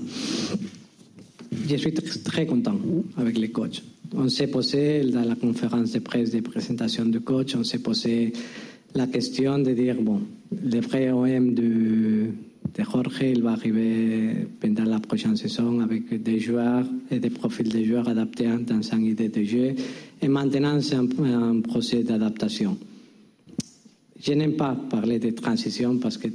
Je 1.68 1.76
suis 1.76 1.94
très 1.94 2.46
content 2.46 2.78
avec 3.18 3.38
les 3.38 3.50
coachs. 3.50 3.84
On 4.14 4.30
s'est 4.30 4.48
posé 4.48 5.02
dans 5.06 5.24
la 5.24 5.36
conférence 5.36 5.92
de 5.92 6.00
presse 6.00 6.32
de 6.32 6.40
présentation 6.40 7.06
de 7.06 7.20
coach, 7.20 7.56
on 7.56 7.64
s'est 7.64 7.80
posé 7.80 8.34
la 8.94 9.08
question 9.08 9.60
de 9.60 9.72
dire 9.74 9.96
bon, 10.02 10.22
le 10.52 10.80
vrai 10.80 11.12
OM 11.12 11.54
de, 11.54 12.28
Jorge, 12.78 13.22
il 13.22 13.42
va 13.42 13.52
arriver 13.52 14.48
pendant 14.60 14.86
la 14.86 15.00
prochaine 15.00 15.36
saison 15.36 15.80
avec 15.82 16.22
des 16.22 16.40
joueurs 16.40 16.86
et 17.12 17.20
des 17.20 17.30
profils 17.30 17.68
de 17.68 17.84
joueurs 17.84 18.08
adaptés 18.08 18.48
dans 18.66 18.82
une 18.82 19.06
idée 19.06 19.30
de 19.30 19.44
jeu. 19.44 19.76
Et 20.22 20.28
maintenant, 20.28 20.80
c'est 20.82 20.96
un, 20.96 21.08
un 21.24 21.62
procès 21.62 22.04
d'adaptation. 22.04 22.78
Je 24.20 24.34
n'aime 24.34 24.56
pas 24.56 24.76
parler 24.90 25.20
de 25.20 25.30
transition 25.32 25.98
parce 25.98 26.18
que 26.18 26.30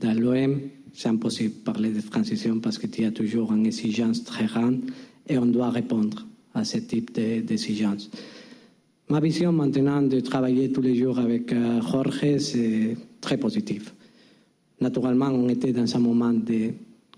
dans 0.00 0.18
l'OM, 0.18 0.60
c'est 0.96 1.08
impossible 1.08 1.54
de 1.54 1.60
parler 1.60 1.90
de 1.90 2.00
transition 2.00 2.58
parce 2.58 2.78
qu'il 2.78 3.02
y 3.02 3.04
a 3.04 3.10
toujours 3.10 3.52
une 3.52 3.66
exigence 3.66 4.24
très 4.24 4.46
grande 4.46 4.80
et 5.28 5.36
on 5.36 5.44
doit 5.44 5.68
répondre 5.68 6.26
à 6.54 6.64
ce 6.64 6.78
type 6.78 7.12
d'exigence. 7.14 8.10
Ma 9.10 9.20
vision 9.20 9.52
maintenant 9.52 10.00
de 10.02 10.20
travailler 10.20 10.72
tous 10.72 10.80
les 10.80 10.96
jours 10.96 11.18
avec 11.18 11.54
Jorge, 11.54 12.38
c'est 12.38 12.96
très 13.20 13.36
positif. 13.36 13.94
Naturellement, 14.80 15.26
on 15.28 15.48
était 15.50 15.72
dans 15.72 15.96
un 15.96 16.00
moment 16.00 16.32
de... 16.32 16.72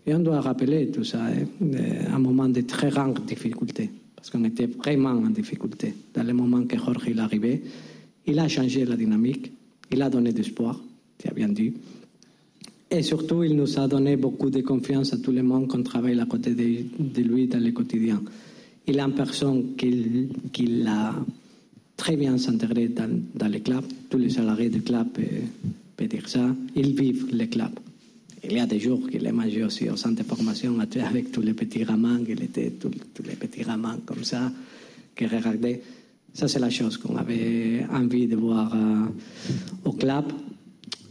Et 0.07 0.15
on 0.15 0.21
doit 0.21 0.41
rappeler 0.41 0.91
tout 0.91 1.05
ça, 1.05 1.25
hein, 1.25 1.47
un 2.13 2.19
moment 2.19 2.49
de 2.49 2.63
très 2.63 2.91
grande 2.91 3.25
difficulté, 3.27 3.91
parce 4.17 4.31
qu'on 4.31 4.45
était 4.45 4.67
vraiment 4.67 5.11
en 5.11 5.31
difficulté. 5.31 5.95
Dans 6.15 6.25
le 6.25 6.33
moment 6.33 6.63
que 6.65 6.77
Jorge 6.77 7.09
est 7.09 7.19
arrivé, 7.19 7.63
il 8.27 8.39
a 8.39 8.49
changé 8.49 8.85
la 8.85 8.97
dynamique, 8.97 9.53
il 9.93 10.03
a 10.03 10.11
donné 10.11 10.33
de 10.33 10.39
l'espoir, 10.39 10.81
tu 11.19 11.29
as 11.29 11.33
bien 11.33 11.49
dit. 11.49 11.75
Et 12.91 13.03
surtout, 13.03 13.45
il 13.45 13.55
nous 13.55 13.79
a 13.79 13.87
donné 13.87 14.17
beaucoup 14.17 14.49
de 14.49 14.63
confiance 14.63 15.13
à 15.13 15.19
tout 15.19 15.33
le 15.33 15.43
monde 15.43 15.69
qu'on 15.69 15.83
travaille 15.83 16.19
à 16.19 16.25
côté 16.25 16.55
de, 16.55 17.23
lui 17.23 17.47
dans 17.47 17.63
le 17.63 17.71
quotidien. 17.73 18.23
Il 18.87 18.99
est 18.99 19.03
une 19.03 19.15
personne 19.15 19.77
qui, 19.77 20.29
qui 20.53 20.85
a 20.87 21.15
très 21.97 22.17
bien 22.17 22.39
s'intégrer 22.39 22.89
dans, 22.89 23.11
dans 23.35 23.49
le 23.49 23.59
club. 23.59 23.85
Tous 24.09 24.17
les 24.17 24.31
salariés 24.31 24.71
du 24.71 24.81
club 24.81 25.09
peuvent 25.97 26.09
dire 26.09 26.29
ça. 26.29 26.55
Ils 26.75 26.95
vivent 26.95 27.29
le 27.31 27.45
club. 27.47 27.73
Il 28.45 28.53
y 28.53 28.61
a 28.61 28.67
des 28.67 28.79
jours 28.79 29.09
qu'il 29.11 29.27
est 29.27 29.33
mangé 29.33 29.65
aussi 29.65 29.91
au 29.91 29.97
centre 29.97 30.23
de 30.23 30.23
formation 30.23 30.79
avec 30.79 31.33
tous 31.33 31.43
les 31.43 31.55
petits 31.55 31.85
ramans, 31.85 32.21
il 32.27 32.43
était 32.43 32.71
tous, 32.71 32.91
les 33.25 33.35
petits 33.35 33.65
ramans 33.65 33.99
comme 34.07 34.25
ça, 34.25 34.51
qui 35.17 35.27
regardaient. 35.27 35.83
Ça, 36.33 36.47
c'est 36.47 36.61
la 36.61 36.71
chose 36.71 36.97
qu'on 36.99 37.17
avait 37.17 37.85
envie 37.91 38.29
de 38.29 38.37
voir 38.37 38.73
euh, 38.75 39.07
au 39.85 39.93
club. 39.93 40.27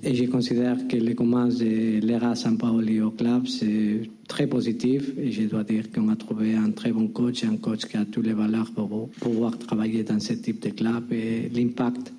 Et 0.04 0.14
je 0.14 0.26
considère 0.26 0.88
que 0.88 0.96
le 0.96 1.14
commence 1.16 1.58
de 1.58 2.00
l'ERA 2.00 2.36
San 2.36 2.58
Paoli 2.58 3.02
au 3.02 3.12
club, 3.12 3.48
c'est 3.48 4.02
très 4.28 4.46
positif. 4.46 5.12
Et 5.18 5.32
je 5.32 5.44
dois 5.44 5.64
dire 5.64 5.92
qu'on 5.92 6.10
a 6.10 6.16
trouvé 6.16 6.54
un 6.54 6.72
très 6.72 6.92
bon 6.92 7.08
coach, 7.08 7.44
un 7.44 7.58
coach 7.58 7.86
qui 7.86 7.98
a 7.98 8.06
toutes 8.06 8.26
les 8.26 8.34
valeurs 8.34 8.72
pour 8.72 9.10
pouvoir 9.10 9.58
travailler 9.58 10.04
dans 10.04 10.20
ce 10.20 10.34
type 10.34 10.62
de 10.62 10.70
club. 10.70 11.12
Et 11.12 11.50
l'impact, 11.50 12.14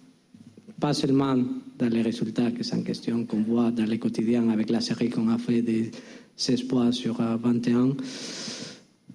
pas 0.81 0.93
seulement 0.93 1.37
dans 1.79 1.89
les 1.89 2.03
résultats 2.03 2.51
que 2.51 2.65
c'est 2.65 2.77
en 2.77 2.83
question 2.83 3.25
qu'on 3.25 3.43
voit 3.43 3.71
dans 3.71 3.87
le 3.87 3.97
quotidien 3.97 4.49
avec 4.51 4.71
la 4.71 4.81
série 4.81 5.09
qu'on 5.09 5.29
a 5.29 5.39
fait 5.39 5.63
de 5.63 5.85
16 6.37 6.63
points 6.65 6.93
sur 6.93 7.15
21, 7.21 7.97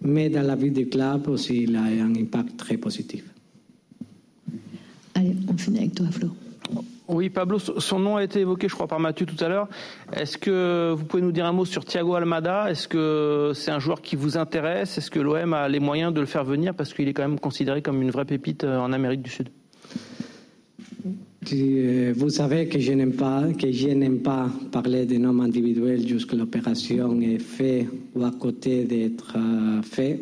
mais 0.01 0.29
dans 0.29 0.41
la 0.41 0.55
vie 0.55 0.71
du 0.71 0.87
club 0.87 1.27
aussi, 1.27 1.63
il 1.63 1.75
a 1.75 1.83
un 1.83 2.15
impact 2.15 2.57
très 2.57 2.77
positif. 2.77 3.23
Allez, 5.15 5.35
on 5.47 5.57
finit 5.57 5.79
avec 5.79 5.95
toi, 5.95 6.07
Flo. 6.11 6.29
Oui, 7.09 7.29
Pablo, 7.29 7.59
son 7.59 7.99
nom 7.99 8.15
a 8.15 8.23
été 8.23 8.39
évoqué, 8.39 8.69
je 8.69 8.73
crois, 8.73 8.87
par 8.87 8.99
Mathieu 8.99 9.25
tout 9.25 9.41
à 9.43 9.49
l'heure. 9.49 9.67
Est-ce 10.13 10.37
que 10.37 10.93
vous 10.95 11.03
pouvez 11.03 11.21
nous 11.21 11.33
dire 11.33 11.45
un 11.45 11.51
mot 11.51 11.65
sur 11.65 11.83
Thiago 11.83 12.15
Almada? 12.15 12.71
Est-ce 12.71 12.87
que 12.87 13.51
c'est 13.53 13.71
un 13.71 13.79
joueur 13.79 14.01
qui 14.01 14.15
vous 14.15 14.37
intéresse? 14.37 14.97
Est-ce 14.97 15.11
que 15.11 15.19
l'OM 15.19 15.53
a 15.53 15.67
les 15.67 15.81
moyens 15.81 16.13
de 16.13 16.21
le 16.21 16.25
faire 16.25 16.45
venir 16.45 16.73
Parce 16.73 16.93
qu'il 16.93 17.07
est 17.09 17.13
quand 17.13 17.27
même 17.27 17.39
considéré 17.39 17.81
comme 17.81 18.01
une 18.01 18.11
vraie 18.11 18.25
pépite 18.25 18.63
en 18.63 18.93
Amérique 18.93 19.21
du 19.21 19.29
Sud? 19.29 19.49
Vous 22.15 22.29
savez 22.29 22.67
que 22.67 22.79
je 22.79 22.93
n'aime 22.93 23.13
pas, 23.13 23.43
que 23.59 23.69
je 23.69 24.17
pas 24.19 24.49
parler 24.71 25.05
de 25.05 25.17
noms 25.17 25.41
individuels 25.41 26.07
jusqu'à 26.07 26.37
l'opération 26.37 27.19
est 27.19 27.37
faite 27.37 27.87
ou 28.15 28.23
à 28.23 28.31
côté 28.31 28.85
d'être 28.85 29.37
faite. 29.83 30.21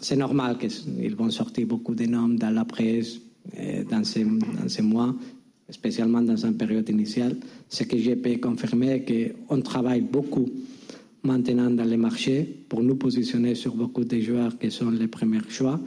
C'est 0.00 0.16
normal 0.16 0.56
qu'ils 0.58 1.16
vont 1.16 1.30
sortir 1.30 1.66
beaucoup 1.66 1.96
de 1.96 2.06
noms 2.06 2.28
dans 2.28 2.50
la 2.50 2.64
presse 2.64 3.20
dans 3.90 3.98
dans 3.98 4.68
ces 4.68 4.82
mois 4.82 5.14
spécialement 5.68 6.22
dans 6.22 6.44
une 6.44 6.56
période 6.56 6.88
initiale, 6.88 7.36
ce 7.68 7.84
que 7.84 7.98
je 7.98 8.12
peux 8.14 8.36
confirmer 8.36 9.04
qu'on 9.04 9.60
travaille 9.60 10.02
beaucoup 10.02 10.48
maintenant 11.22 11.70
dans 11.70 11.84
les 11.84 11.96
marchés 11.96 12.42
pour 12.68 12.82
nous 12.82 12.96
positionner 12.96 13.54
sur 13.54 13.74
beaucoup 13.74 14.04
de 14.04 14.18
joueurs 14.20 14.58
qui 14.58 14.70
sont 14.70 14.90
les 14.90 15.08
premiers 15.08 15.40
choix. 15.48 15.80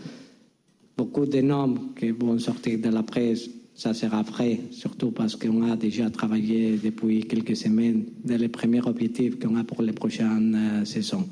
Beaucoup 0.98 1.26
de 1.26 1.42
noms 1.42 1.76
qui 2.00 2.12
vont 2.12 2.40
sortir 2.40 2.80
de 2.80 2.90
la 2.90 3.04
presse, 3.04 3.50
ça 3.74 3.94
sera 3.94 4.22
vrai, 4.22 4.62
surtout 4.72 5.12
parce 5.12 5.36
qu'on 5.36 5.70
a 5.70 5.76
déjà 5.76 6.10
travaillé 6.10 6.78
depuis 6.78 7.26
quelques 7.26 7.58
semaines 7.58 8.06
dans 8.24 8.40
les 8.40 8.48
premiers 8.48 8.82
objectifs 8.88 9.38
qu'on 9.38 9.58
a 9.58 9.66
pour 9.66 9.82
les 9.82 9.92
prochaines 9.92 10.56
euh, 10.56 10.86
saisons. 10.86 11.28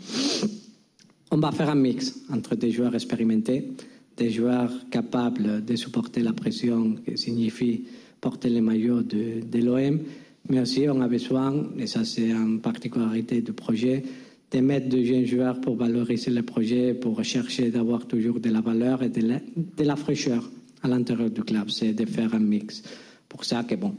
On 1.31 1.37
va 1.37 1.53
faire 1.53 1.69
un 1.69 1.75
mix 1.75 2.19
entre 2.29 2.55
des 2.55 2.71
joueurs 2.71 2.93
expérimentés, 2.93 3.69
des 4.17 4.29
joueurs 4.29 4.71
capables 4.91 5.63
de 5.63 5.75
supporter 5.77 6.21
la 6.21 6.33
pression 6.33 6.95
qui 7.05 7.17
signifie 7.17 7.85
porter 8.23 8.49
le 8.49 8.61
maillot 8.61 9.03
de, 9.03 9.43
de 9.53 9.59
l'OM, 9.59 9.99
mais 10.47 10.61
aussi 10.61 10.87
on 10.87 11.01
a 11.01 11.09
besoin, 11.09 11.51
et 11.77 11.87
ça 11.87 12.05
c'est 12.05 12.29
une 12.31 12.61
particularité 12.61 13.41
du 13.41 13.51
projet, 13.51 14.01
de 14.49 14.59
mettre 14.61 14.87
de 14.87 15.03
jeunes 15.03 15.25
joueurs 15.25 15.59
pour 15.59 15.75
valoriser 15.75 16.31
le 16.31 16.43
projet, 16.43 16.93
pour 16.93 17.21
chercher 17.23 17.69
d'avoir 17.69 18.07
toujours 18.07 18.39
de 18.39 18.49
la 18.49 18.61
valeur 18.61 19.03
et 19.03 19.09
de 19.09 19.21
la, 19.27 19.39
de 19.79 19.83
la 19.83 19.97
fraîcheur 19.97 20.49
à 20.83 20.87
l'intérieur 20.87 21.31
du 21.31 21.43
club. 21.43 21.69
C'est 21.69 21.93
de 21.93 22.05
faire 22.05 22.33
un 22.33 22.39
mix. 22.39 22.81
Pour 23.27 23.43
ça 23.43 23.63
que 23.63 23.75
bon, 23.75 23.93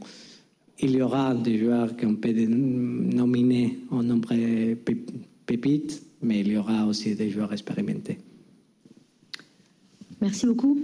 il 0.79 0.91
y 0.95 1.01
aura 1.01 1.35
des 1.35 1.59
joueurs 1.59 1.95
qu'on 1.95 2.15
peut 2.15 2.33
nominer 2.33 3.79
en 3.91 4.01
nombre 4.01 4.33
pépites, 5.45 6.01
mais 6.23 6.39
il 6.39 6.51
y 6.53 6.57
aura 6.57 6.87
aussi 6.87 7.13
des 7.13 7.29
joueurs 7.29 7.53
expérimentés. 7.53 8.17
Merci 10.19 10.47
beaucoup. 10.47 10.79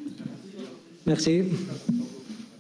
Merci. 1.07 1.43